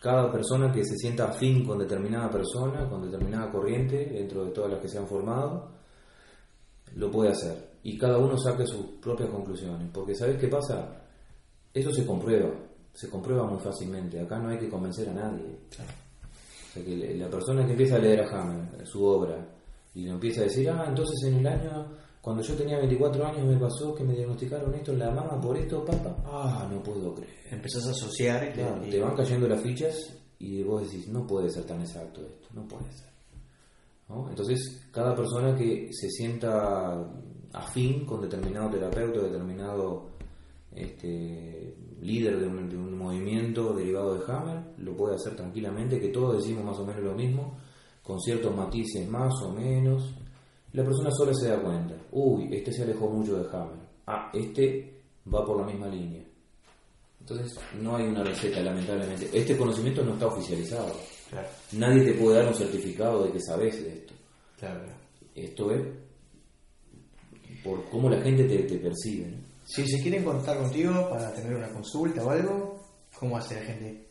cada 0.03 0.31
persona 0.31 0.73
que 0.73 0.85
se 0.85 0.97
sienta 0.97 1.29
afín 1.29 1.65
con 1.65 1.79
determinada 1.79 2.29
persona 2.31 2.89
con 2.89 3.09
determinada 3.09 3.51
corriente 3.51 4.07
dentro 4.07 4.45
de 4.45 4.51
todas 4.51 4.73
las 4.73 4.81
que 4.81 4.89
se 4.89 4.99
han 4.99 5.07
formado 5.07 5.71
lo 6.97 7.11
puede 7.13 7.31
hacer 7.31 7.68
y 7.91 7.99
cada 7.99 8.19
uno 8.19 8.37
saque 8.39 8.67
sus 8.67 8.85
propias 9.01 9.31
conclusiones 9.31 9.89
porque 9.93 10.15
sabes 10.15 10.39
qué 10.39 10.49
pasa 10.49 11.03
eso 11.73 11.93
se 11.93 12.05
comprueba 12.07 12.51
se 12.93 13.09
comprueba 13.09 13.45
muy 13.47 13.61
fácilmente 13.61 14.21
acá 14.21 14.39
no 14.39 14.49
hay 14.49 14.59
que 14.59 14.69
convencer 14.69 15.09
a 15.11 15.15
nadie 15.15 15.45
o 15.71 15.75
sea 15.75 16.85
que 16.85 17.15
la 17.17 17.29
persona 17.29 17.65
que 17.65 17.73
empieza 17.73 17.97
a 17.97 17.99
leer 17.99 18.21
a 18.23 18.29
Hammer, 18.41 18.87
su 18.87 19.03
obra, 19.05 19.37
y 19.95 20.05
lo 20.05 20.13
empieza 20.13 20.43
a 20.43 20.45
decir, 20.45 20.69
ah, 20.71 20.85
entonces 20.87 21.17
en 21.27 21.39
el 21.39 21.47
año, 21.47 21.87
cuando 22.21 22.43
yo 22.43 22.55
tenía 22.55 22.77
24 22.79 23.27
años 23.27 23.47
me 23.47 23.57
pasó 23.57 23.95
que 23.95 24.05
me 24.05 24.15
diagnosticaron 24.15 24.73
esto 24.75 24.93
en 24.93 24.99
la 25.01 25.11
mama 25.11 25.41
por 25.41 25.57
esto, 25.57 25.83
papá, 25.85 26.15
ah, 26.27 26.69
no 26.71 26.81
puedo 26.83 27.15
creer. 27.15 27.33
Empezás 27.51 27.87
a 27.87 27.91
asociar 27.93 28.41
te- 28.49 28.53
Claro, 28.53 28.87
y- 28.87 28.91
te 28.91 29.01
van 29.01 29.17
cayendo 29.17 29.49
las 29.49 29.61
fichas 29.63 29.97
y 30.39 30.63
vos 30.63 30.83
decís, 30.83 31.09
no 31.09 31.27
puede 31.27 31.49
ser 31.51 31.65
tan 31.65 31.81
exacto 31.81 32.21
esto, 32.21 32.49
no 32.55 32.69
puede 32.69 32.93
ser. 32.93 33.09
¿No? 34.11 34.29
Entonces, 34.29 34.87
cada 34.93 35.15
persona 35.17 35.57
que 35.57 35.89
se 35.93 36.09
sienta 36.11 37.03
afín 37.53 38.05
con 38.05 38.21
determinado 38.21 38.71
terapeuta, 38.71 39.21
determinado 39.21 40.11
este, 40.75 41.75
líder 42.01 42.39
de 42.41 42.47
un, 42.47 42.69
de 42.69 42.77
un 42.77 42.97
movimiento 42.97 43.73
derivado 43.75 44.15
de 44.15 44.33
Hammer, 44.33 44.63
lo 44.79 44.97
puede 44.97 45.17
hacer 45.17 45.35
tranquilamente, 45.35 46.01
que 46.01 46.09
todos 46.09 46.39
decimos 46.39 46.65
más 46.65 46.79
o 46.79 46.87
menos 46.87 47.03
lo 47.03 47.15
mismo, 47.15 47.57
con 48.03 48.21
ciertos 48.21 48.55
matices 48.55 49.09
más 49.09 49.33
o 49.43 49.53
menos. 49.53 50.15
La 50.73 50.85
persona 50.85 51.11
sola 51.11 51.33
se 51.35 51.49
da 51.49 51.61
cuenta, 51.61 51.95
uy, 52.13 52.49
este 52.53 52.73
se 52.73 52.83
alejó 52.83 53.09
mucho 53.09 53.39
de 53.39 53.49
Hammer, 53.57 53.79
ah, 54.07 54.31
este 54.35 55.01
va 55.33 55.45
por 55.45 55.59
la 55.61 55.67
misma 55.67 55.89
línea. 55.89 56.23
Entonces 57.21 57.59
no 57.81 57.97
hay 57.97 58.07
una 58.07 58.25
receta, 58.25 58.61
lamentablemente. 58.61 59.29
Este 59.33 59.55
conocimiento 59.57 60.03
no 60.03 60.15
está 60.15 60.29
oficializado. 60.29 60.95
Claro, 61.29 61.49
Nadie 61.73 62.05
te 62.05 62.13
puede 62.15 62.39
dar 62.39 62.49
un 62.49 62.55
certificado 62.55 63.25
de 63.25 63.33
que 63.33 63.41
sabes 63.41 63.83
de 63.85 63.93
esto. 63.93 64.15
claro. 64.59 64.81
Esto 65.35 65.71
es 65.71 65.87
por 67.65 67.85
cómo 67.91 68.09
la 68.11 68.21
gente 68.23 68.45
te, 68.45 68.59
te 68.65 68.79
percibe. 68.79 69.27
¿no? 69.29 69.37
Si 69.67 69.87
se 69.87 70.01
quieren 70.03 70.25
contar 70.25 70.59
contigo 70.59 71.09
para 71.11 71.33
tener 71.35 71.55
una 71.55 71.69
consulta 71.69 72.25
o 72.25 72.31
algo, 72.31 72.81
¿cómo 73.19 73.37
hace 73.37 73.55
la 73.57 73.63
gente? 73.63 74.07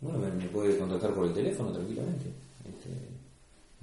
Bueno, 0.00 0.18
me, 0.18 0.30
me 0.32 0.46
puede 0.48 0.76
contactar 0.76 1.14
por 1.14 1.26
el 1.26 1.32
teléfono 1.32 1.72
tranquilamente. 1.72 2.26
Este, 2.68 2.90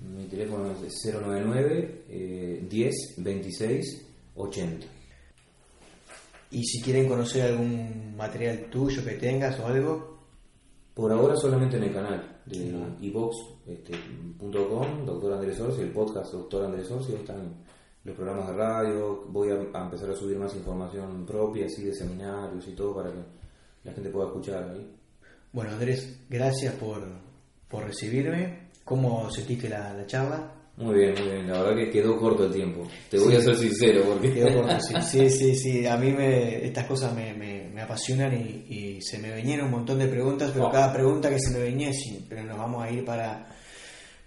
mi 0.03 0.25
teléfono 0.25 0.71
es 0.71 1.13
099 1.13 2.03
eh, 2.09 2.65
10 2.69 2.95
26 3.17 4.05
80. 4.35 4.85
Y 6.51 6.63
si 6.65 6.81
quieren 6.81 7.07
conocer 7.07 7.43
algún 7.43 8.15
material 8.17 8.65
tuyo 8.69 9.03
que 9.03 9.13
tengas 9.13 9.57
o 9.59 9.65
algo, 9.67 10.11
Por 10.93 11.11
ahora 11.13 11.35
solamente 11.37 11.77
en 11.77 11.83
el 11.83 11.93
canal 11.93 12.41
de 12.45 12.75
Ah. 12.75 12.97
ivox.com, 12.99 15.05
Doctor 15.05 15.33
Andrés 15.33 15.59
Orsi, 15.59 15.81
el 15.81 15.91
podcast 15.91 16.33
Doctor 16.33 16.65
Andrés 16.65 16.91
Orsi, 16.91 17.13
están 17.13 17.53
los 18.03 18.15
programas 18.15 18.47
de 18.47 18.53
radio, 18.53 19.25
voy 19.29 19.49
a, 19.49 19.53
a 19.77 19.83
empezar 19.85 20.09
a 20.09 20.15
subir 20.15 20.37
más 20.37 20.55
información 20.55 21.25
propia, 21.25 21.65
así 21.65 21.83
de 21.83 21.93
seminarios 21.93 22.67
y 22.67 22.71
todo 22.73 22.95
para 22.95 23.11
que 23.11 23.19
la 23.83 23.93
gente 23.93 24.09
pueda 24.09 24.27
escuchar 24.27 24.75
bueno 25.53 25.71
Andrés, 25.71 26.19
gracias 26.29 26.73
por, 26.75 27.03
por 27.67 27.83
recibirme. 27.85 28.69
¿Cómo 28.85 29.29
sentiste 29.29 29.69
la, 29.69 29.93
la 29.93 30.05
charla? 30.05 30.55
Muy 30.77 30.95
bien, 30.95 31.13
muy 31.13 31.29
bien, 31.29 31.47
la 31.47 31.61
verdad 31.61 31.75
que 31.75 31.91
quedó 31.91 32.17
corto 32.17 32.45
el 32.45 32.53
tiempo, 32.53 32.87
te 33.09 33.19
voy 33.19 33.35
a 33.35 33.41
ser 33.41 33.55
sincero 33.55 34.03
porque... 34.07 34.33
Quedó 34.33 34.61
corto, 34.61 34.79
sí, 34.79 34.95
sí, 35.01 35.29
sí, 35.29 35.55
sí. 35.55 35.85
A 35.85 35.97
mí 35.97 36.11
me, 36.11 36.65
estas 36.65 36.85
cosas 36.87 37.13
me, 37.13 37.33
me, 37.33 37.69
me 37.69 37.81
apasionan 37.81 38.33
y, 38.33 38.65
y 38.73 39.01
se 39.01 39.19
me 39.19 39.31
venían 39.31 39.61
un 39.65 39.71
montón 39.71 39.99
de 39.99 40.07
preguntas, 40.07 40.49
pero 40.53 40.67
Oh. 40.67 40.71
cada 40.71 40.91
pregunta 40.93 41.29
que 41.29 41.39
se 41.39 41.51
me 41.51 41.59
venía, 41.59 41.91
sí, 41.93 42.25
pero 42.27 42.43
nos 42.45 42.57
vamos 42.57 42.83
a 42.83 42.89
ir 42.89 43.03
para, 43.05 43.47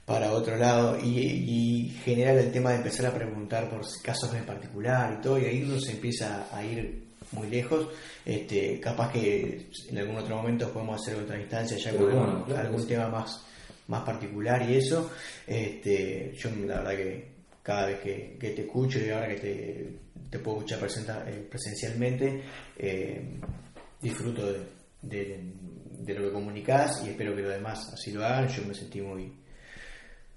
para 0.04 0.32
otro 0.32 0.56
lado 0.56 0.98
y, 1.02 1.18
y 1.18 1.88
generar 2.04 2.36
el 2.36 2.52
tema 2.52 2.70
de 2.70 2.76
empezar 2.76 3.06
a 3.06 3.14
preguntar 3.14 3.70
por 3.70 3.80
casos 4.02 4.34
en 4.34 4.44
particular 4.44 5.16
y 5.18 5.22
todo, 5.22 5.38
y 5.38 5.44
ahí 5.46 5.62
uno 5.62 5.80
se 5.80 5.92
empieza 5.92 6.46
a 6.54 6.64
ir 6.64 7.04
muy 7.32 7.48
lejos. 7.48 7.88
Este, 8.24 8.78
capaz 8.80 9.12
que 9.12 9.66
en 9.88 9.98
algún 9.98 10.16
otro 10.16 10.36
momento 10.36 10.70
podemos 10.72 11.00
hacer 11.00 11.16
otra 11.22 11.40
instancia 11.40 11.76
ya 11.78 11.90
con 11.92 12.04
bueno, 12.04 12.22
algún, 12.22 12.42
claro 12.44 12.60
algún 12.68 12.82
sí. 12.82 12.88
tema 12.88 13.08
más, 13.08 13.44
más 13.88 14.02
particular 14.04 14.68
y 14.70 14.76
eso. 14.76 15.10
Este, 15.46 16.32
yo 16.36 16.50
la 16.66 16.76
verdad 16.82 16.96
que 16.96 17.28
cada 17.62 17.86
vez 17.86 18.00
que, 18.00 18.36
que 18.38 18.50
te 18.50 18.62
escucho 18.62 18.98
y 18.98 19.08
ahora 19.10 19.28
que 19.28 19.36
te, 19.40 19.98
te 20.30 20.38
puedo 20.38 20.58
escuchar 20.58 20.80
presenta- 20.80 21.24
eh, 21.28 21.46
presencialmente, 21.50 22.42
eh, 22.78 23.38
disfruto 24.02 24.52
de, 24.52 24.60
de- 25.02 25.52
de 26.00 26.12
lo 26.14 26.26
que 26.28 26.32
comunicás 26.32 27.02
y 27.06 27.10
espero 27.10 27.34
que 27.34 27.40
los 27.42 27.52
demás 27.54 27.90
así 27.94 28.12
lo 28.12 28.22
hagan. 28.24 28.48
Yo 28.48 28.62
me 28.66 28.74
sentí 28.74 29.00
muy, 29.00 29.32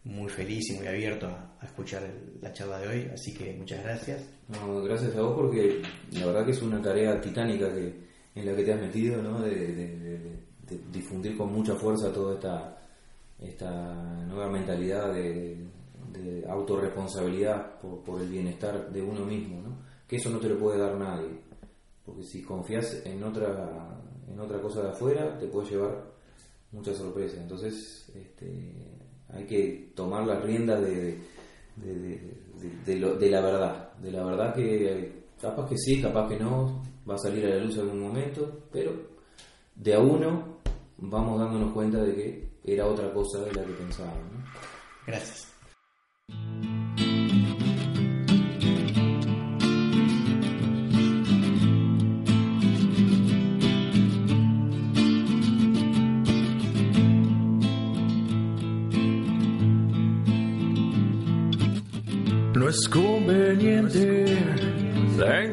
muy 0.08 0.30
feliz 0.30 0.70
y 0.72 0.78
muy 0.78 0.88
abierto 0.88 1.28
a, 1.28 1.58
a 1.62 1.66
escuchar 1.66 2.04
el- 2.04 2.40
la 2.42 2.52
charla 2.54 2.80
de 2.80 2.88
hoy, 2.88 3.10
así 3.14 3.34
que 3.34 3.54
muchas 3.54 3.84
gracias. 3.84 4.24
No, 4.50 4.82
gracias 4.82 5.16
a 5.16 5.22
vos 5.22 5.34
porque 5.36 5.82
la 6.12 6.26
verdad 6.26 6.46
que 6.46 6.52
es 6.52 6.62
una 6.62 6.82
tarea 6.82 7.20
titánica 7.22 7.74
que, 7.74 7.94
en 8.36 8.46
la 8.46 8.56
que 8.56 8.64
te 8.64 8.74
has 8.74 8.82
metido, 8.82 9.22
¿no? 9.22 9.42
De, 9.42 9.50
de- 9.56 9.98
de- 10.00 10.38
de 10.68 10.80
difundir 10.92 11.38
con 11.38 11.52
mucha 11.54 11.76
fuerza 11.76 12.12
toda 12.12 12.36
esta, 12.36 12.78
esta 13.40 13.94
nueva 14.26 14.50
mentalidad 14.50 15.14
de, 15.14 15.66
autorresponsabilidad 16.68 17.80
por, 17.80 18.02
por 18.04 18.22
el 18.22 18.30
bienestar 18.30 18.92
de 18.92 19.02
uno 19.02 19.26
mismo, 19.26 19.62
¿no? 19.62 19.78
Que 20.08 20.18
eso 20.18 20.30
no 20.30 20.40
te 20.40 20.50
lo 20.50 20.58
puede 20.58 20.80
dar 20.80 20.96
nadie, 20.96 21.30
porque 22.06 22.24
si 22.24 22.42
confías 22.42 23.02
en 23.06 23.24
otra, 23.24 24.00
en 24.32 24.40
otra 24.40 24.62
cosa 24.62 24.82
de 24.84 24.90
afuera, 24.90 25.38
te 25.38 25.48
puede 25.48 25.70
llevar 25.70 26.04
muchas 26.72 26.98
sorpresas. 26.98 27.40
Entonces, 27.40 28.10
este, 28.16 28.74
hay 29.30 29.46
que 29.46 29.92
tomar 29.96 30.26
las 30.26 30.42
riendas 30.44 30.82
de, 30.82 31.18
de, 32.86 32.96
lo- 32.98 33.16
de 33.16 33.30
la 33.30 33.42
verdad. 33.42 33.94
De 33.98 34.12
la 34.12 34.24
verdad 34.24 34.54
que 34.54 35.24
capaz 35.42 35.68
que 35.70 35.78
sí, 35.78 36.02
capaz 36.02 36.28
que 36.30 36.38
no, 36.40 36.84
va 37.10 37.16
a 37.16 37.20
salir 37.20 37.46
a 37.46 37.50
la 37.50 37.64
luz 37.64 37.76
en 37.76 37.82
algún 37.82 38.02
momento, 38.02 38.64
pero 38.72 38.92
de 39.76 39.94
a 39.94 40.00
uno 40.00 40.58
vamos 40.98 41.40
dándonos 41.40 41.74
cuenta 41.74 42.02
de 42.04 42.16
que 42.16 42.48
era 42.64 42.86
otra 42.88 43.12
cosa 43.14 43.40
de 43.44 43.54
la 43.54 43.64
que 43.64 43.74
pensábamos. 43.74 44.24
Gracias. 45.06 45.48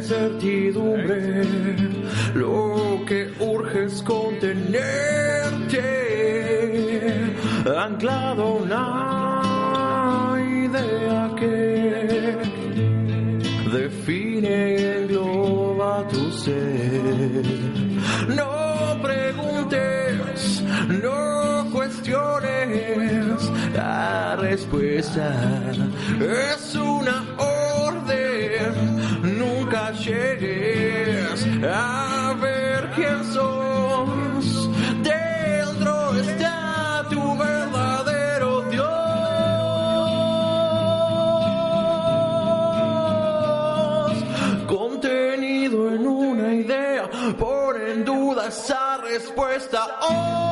Incertidumbre, 0.04 1.44
lo 2.34 3.00
que 3.06 3.32
urge 3.40 3.84
es 3.86 4.02
contenerte, 4.02 4.52
anclado 7.74 8.42
a 8.42 8.52
una 8.64 10.36
idea 10.66 11.30
que 11.38 12.36
define 13.72 14.76
y 14.78 14.82
engloba 15.04 16.06
tu 16.08 16.30
ser. 16.32 17.46
No 18.28 19.00
preguntes, 19.02 20.62
no 21.02 21.70
cuestiones, 21.72 23.40
la 23.74 24.36
respuesta 24.36 25.26
es 26.20 26.53
respuesta 49.64 49.98
hoy. 50.00 50.43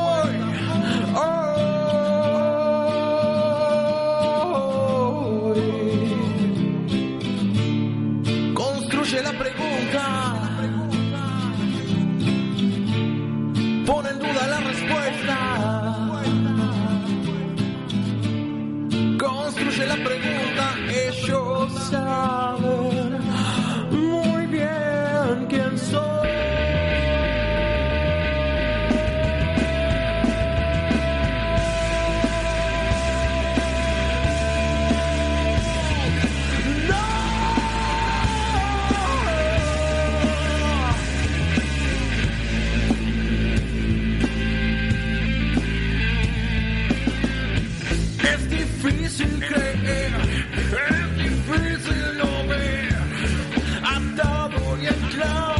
your 54.83 54.93
clothes. 54.95 55.52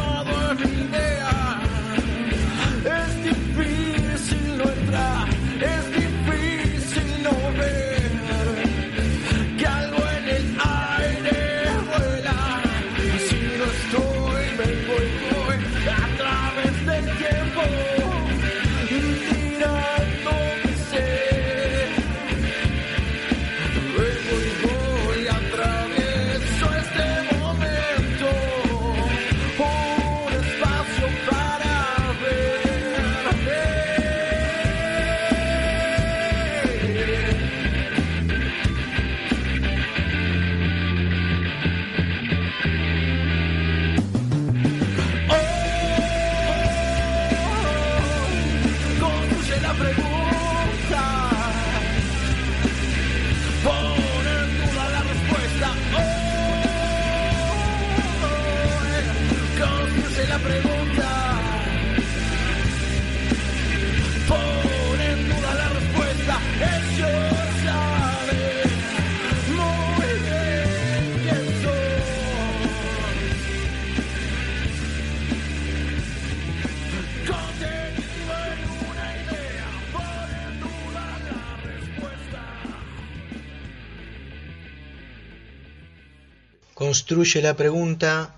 La 87.15 87.55
pregunta, 87.55 88.33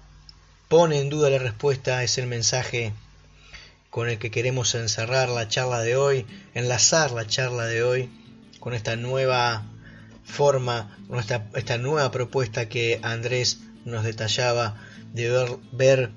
pone 0.68 1.00
en 1.00 1.10
duda 1.10 1.30
la 1.30 1.38
respuesta, 1.38 2.04
es 2.04 2.18
el 2.18 2.28
mensaje 2.28 2.92
con 3.90 4.10
el 4.10 4.20
que 4.20 4.32
queremos 4.32 4.76
encerrar 4.76 5.30
la 5.30 5.48
charla 5.48 5.80
de 5.80 5.96
hoy, 5.96 6.26
enlazar 6.54 7.12
la 7.12 7.26
charla 7.26 7.66
de 7.68 7.84
hoy 7.84 8.10
con 8.60 8.74
esta 8.74 8.98
nueva 8.98 9.64
forma, 10.26 10.98
esta, 11.18 11.48
esta 11.56 11.78
nueva 11.78 12.12
propuesta 12.12 12.68
que 12.68 13.00
Andrés 13.02 13.60
nos 13.86 14.04
detallaba 14.04 14.76
de 15.14 15.30
ver, 15.30 15.50
ver 15.72 16.12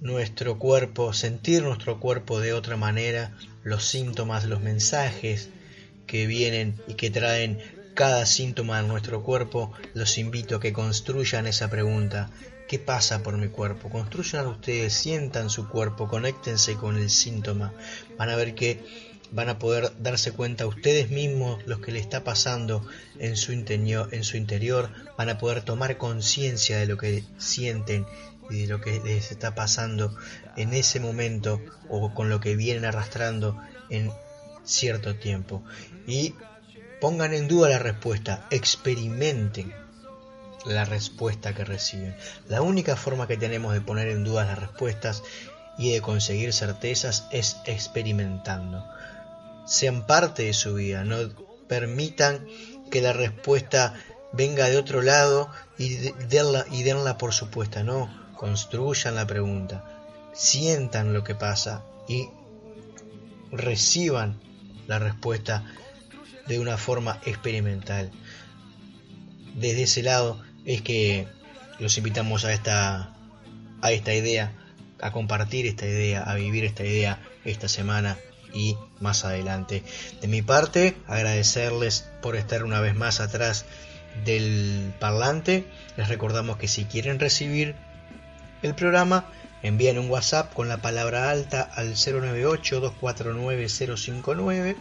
nuestro 0.00 0.58
cuerpo, 0.58 1.12
sentir 1.12 1.62
nuestro 1.62 1.98
cuerpo 1.98 2.38
de 2.38 2.52
otra 2.52 2.76
manera, 2.76 3.36
los 3.64 3.84
síntomas, 3.84 4.44
los 4.44 4.60
mensajes 4.60 5.48
que 6.06 6.26
vienen 6.26 6.76
y 6.86 6.94
que 6.94 7.10
traen 7.10 7.58
cada 7.94 8.26
síntoma 8.26 8.80
de 8.80 8.88
nuestro 8.88 9.22
cuerpo, 9.22 9.72
los 9.94 10.18
invito 10.18 10.56
a 10.56 10.60
que 10.60 10.72
construyan 10.72 11.46
esa 11.46 11.68
pregunta. 11.68 12.30
¿Qué 12.68 12.78
pasa 12.78 13.22
por 13.22 13.36
mi 13.36 13.48
cuerpo? 13.48 13.90
Construyan 13.90 14.46
ustedes, 14.46 14.92
sientan 14.92 15.50
su 15.50 15.68
cuerpo, 15.68 16.08
conéctense 16.08 16.76
con 16.76 16.96
el 16.96 17.10
síntoma. 17.10 17.72
Van 18.16 18.30
a 18.30 18.36
ver 18.36 18.54
que 18.54 19.10
van 19.32 19.48
a 19.48 19.58
poder 19.58 19.92
darse 19.98 20.32
cuenta 20.32 20.66
ustedes 20.66 21.10
mismos 21.10 21.64
lo 21.66 21.80
que 21.80 21.92
le 21.92 22.00
está 22.00 22.24
pasando 22.24 22.86
en 23.18 23.36
su 23.36 23.52
interior, 23.52 24.08
en 24.12 24.24
su 24.24 24.36
interior, 24.36 24.90
van 25.16 25.28
a 25.28 25.38
poder 25.38 25.62
tomar 25.62 25.96
conciencia 25.98 26.78
de 26.78 26.86
lo 26.86 26.96
que 26.96 27.24
sienten 27.38 28.06
y 28.50 28.62
de 28.62 28.66
lo 28.66 28.80
que 28.80 29.00
les 29.00 29.30
está 29.30 29.54
pasando 29.54 30.16
en 30.56 30.74
ese 30.74 31.00
momento 31.00 31.60
o 31.88 32.12
con 32.12 32.28
lo 32.28 32.40
que 32.40 32.56
vienen 32.56 32.84
arrastrando 32.84 33.60
en 33.88 34.10
cierto 34.64 35.16
tiempo. 35.16 35.62
Y 36.06 36.34
pongan 37.00 37.34
en 37.34 37.48
duda 37.48 37.68
la 37.68 37.78
respuesta, 37.78 38.46
experimenten 38.50 39.74
la 40.64 40.84
respuesta 40.84 41.54
que 41.54 41.64
reciben. 41.64 42.14
La 42.48 42.62
única 42.62 42.96
forma 42.96 43.26
que 43.26 43.36
tenemos 43.36 43.72
de 43.72 43.80
poner 43.80 44.08
en 44.08 44.24
duda 44.24 44.44
las 44.44 44.58
respuestas 44.58 45.22
y 45.78 45.92
de 45.92 46.02
conseguir 46.02 46.52
certezas 46.52 47.26
es 47.32 47.56
experimentando. 47.64 48.84
Sean 49.66 50.06
parte 50.06 50.44
de 50.44 50.52
su 50.52 50.74
vida, 50.74 51.04
no 51.04 51.16
permitan 51.68 52.46
que 52.90 53.00
la 53.00 53.12
respuesta 53.12 53.94
venga 54.32 54.68
de 54.68 54.76
otro 54.76 55.02
lado 55.02 55.50
y 55.78 55.94
denla, 56.28 56.66
y 56.70 56.82
denla 56.82 57.16
por 57.16 57.32
supuesta, 57.32 57.82
no, 57.82 58.10
construyan 58.36 59.14
la 59.14 59.26
pregunta, 59.26 59.84
sientan 60.34 61.12
lo 61.12 61.24
que 61.24 61.34
pasa 61.34 61.82
y 62.08 62.28
reciban 63.52 64.40
la 64.86 64.98
respuesta 64.98 65.64
de 66.46 66.58
una 66.58 66.76
forma 66.76 67.20
experimental. 67.24 68.10
Desde 69.54 69.82
ese 69.82 70.02
lado 70.02 70.40
es 70.64 70.82
que 70.82 71.26
los 71.78 71.96
invitamos 71.98 72.44
a 72.44 72.52
esta 72.52 73.14
a 73.82 73.92
esta 73.92 74.14
idea, 74.14 74.52
a 75.00 75.12
compartir 75.12 75.66
esta 75.66 75.86
idea, 75.86 76.22
a 76.22 76.34
vivir 76.34 76.64
esta 76.64 76.84
idea 76.84 77.18
esta 77.44 77.68
semana 77.68 78.16
y 78.52 78.76
más 79.00 79.24
adelante. 79.24 79.82
De 80.20 80.28
mi 80.28 80.42
parte, 80.42 80.96
agradecerles 81.06 82.10
por 82.20 82.36
estar 82.36 82.62
una 82.64 82.80
vez 82.80 82.94
más 82.94 83.20
atrás 83.20 83.64
del 84.24 84.92
parlante. 84.98 85.64
Les 85.96 86.08
recordamos 86.08 86.58
que 86.58 86.68
si 86.68 86.84
quieren 86.84 87.18
recibir 87.18 87.74
el 88.62 88.74
programa, 88.74 89.24
envíen 89.62 89.98
un 89.98 90.10
WhatsApp 90.10 90.52
con 90.52 90.68
la 90.68 90.76
palabra 90.78 91.30
alta 91.30 91.62
al 91.62 91.94
098-249-059 91.94 94.76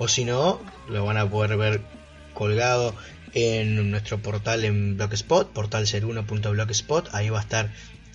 o 0.00 0.08
si 0.08 0.24
no, 0.24 0.58
lo 0.88 1.04
van 1.04 1.18
a 1.18 1.28
poder 1.28 1.58
ver 1.58 1.82
colgado 2.32 2.94
en 3.34 3.90
nuestro 3.90 4.18
portal 4.18 4.64
en 4.64 4.96
Blogspot, 4.96 5.52
portal01.blogspot, 5.52 7.14
ahí 7.14 7.28
va 7.28 7.40
a 7.40 7.42
estar 7.42 7.70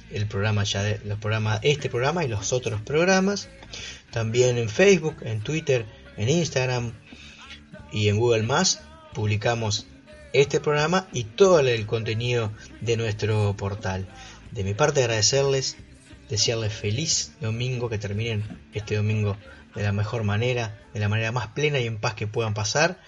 el 0.10 0.26
programa 0.26 0.64
ya 0.64 0.82
de 0.82 1.00
los 1.06 1.20
programas, 1.20 1.60
este 1.62 1.88
programa 1.92 2.26
y 2.26 2.28
los 2.28 2.54
otros 2.54 2.82
programas. 2.82 3.50
También 4.10 4.58
en 4.58 4.68
Facebook, 4.68 5.18
en 5.22 5.42
Twitter, 5.42 5.86
en 6.18 6.28
Instagram 6.28 6.94
y 7.92 8.10
en 8.10 8.18
Google 8.18 8.42
Más 8.42 8.82
publicamos 9.14 9.86
este 10.34 10.60
programa 10.60 11.08
y 11.14 11.24
todo 11.24 11.60
el 11.60 11.86
contenido 11.86 12.52
de 12.82 12.98
nuestro 12.98 13.56
portal. 13.56 14.08
De 14.50 14.64
mi 14.64 14.74
parte 14.74 15.02
agradecerles, 15.04 15.78
desearles 16.30 16.74
feliz 16.74 17.34
domingo, 17.42 17.90
que 17.90 18.00
terminen 18.00 18.44
este 18.74 18.96
domingo 18.96 19.38
de 19.76 19.84
la 19.84 19.92
mejor 19.92 20.24
manera, 20.24 20.78
de 20.94 21.00
la 21.00 21.10
manera 21.10 21.32
más 21.32 21.48
plena 21.48 21.80
y 21.80 21.88
en 21.88 22.00
paz 22.00 22.14
que 22.16 22.28
puedan 22.28 22.54
pasar. 22.54 23.00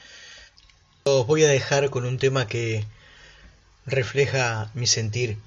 Os 1.04 1.26
voy 1.26 1.44
a 1.44 1.50
dejar 1.50 1.90
con 1.90 2.06
un 2.06 2.18
tema 2.18 2.48
que 2.48 2.86
refleja 3.86 4.70
mi 4.74 4.86
sentir 4.86 5.38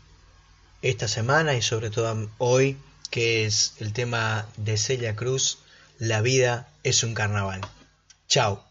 esta 0.82 1.08
semana 1.08 1.54
y 1.54 1.62
sobre 1.62 1.90
todo 1.90 2.30
hoy, 2.38 2.78
que 3.10 3.44
es 3.44 3.74
el 3.78 3.92
tema 3.92 4.46
de 4.56 4.78
Celia 4.78 5.14
Cruz, 5.14 5.58
La 5.98 6.22
vida 6.22 6.68
es 6.82 7.02
un 7.02 7.14
carnaval. 7.14 7.60
Chao. 8.28 8.64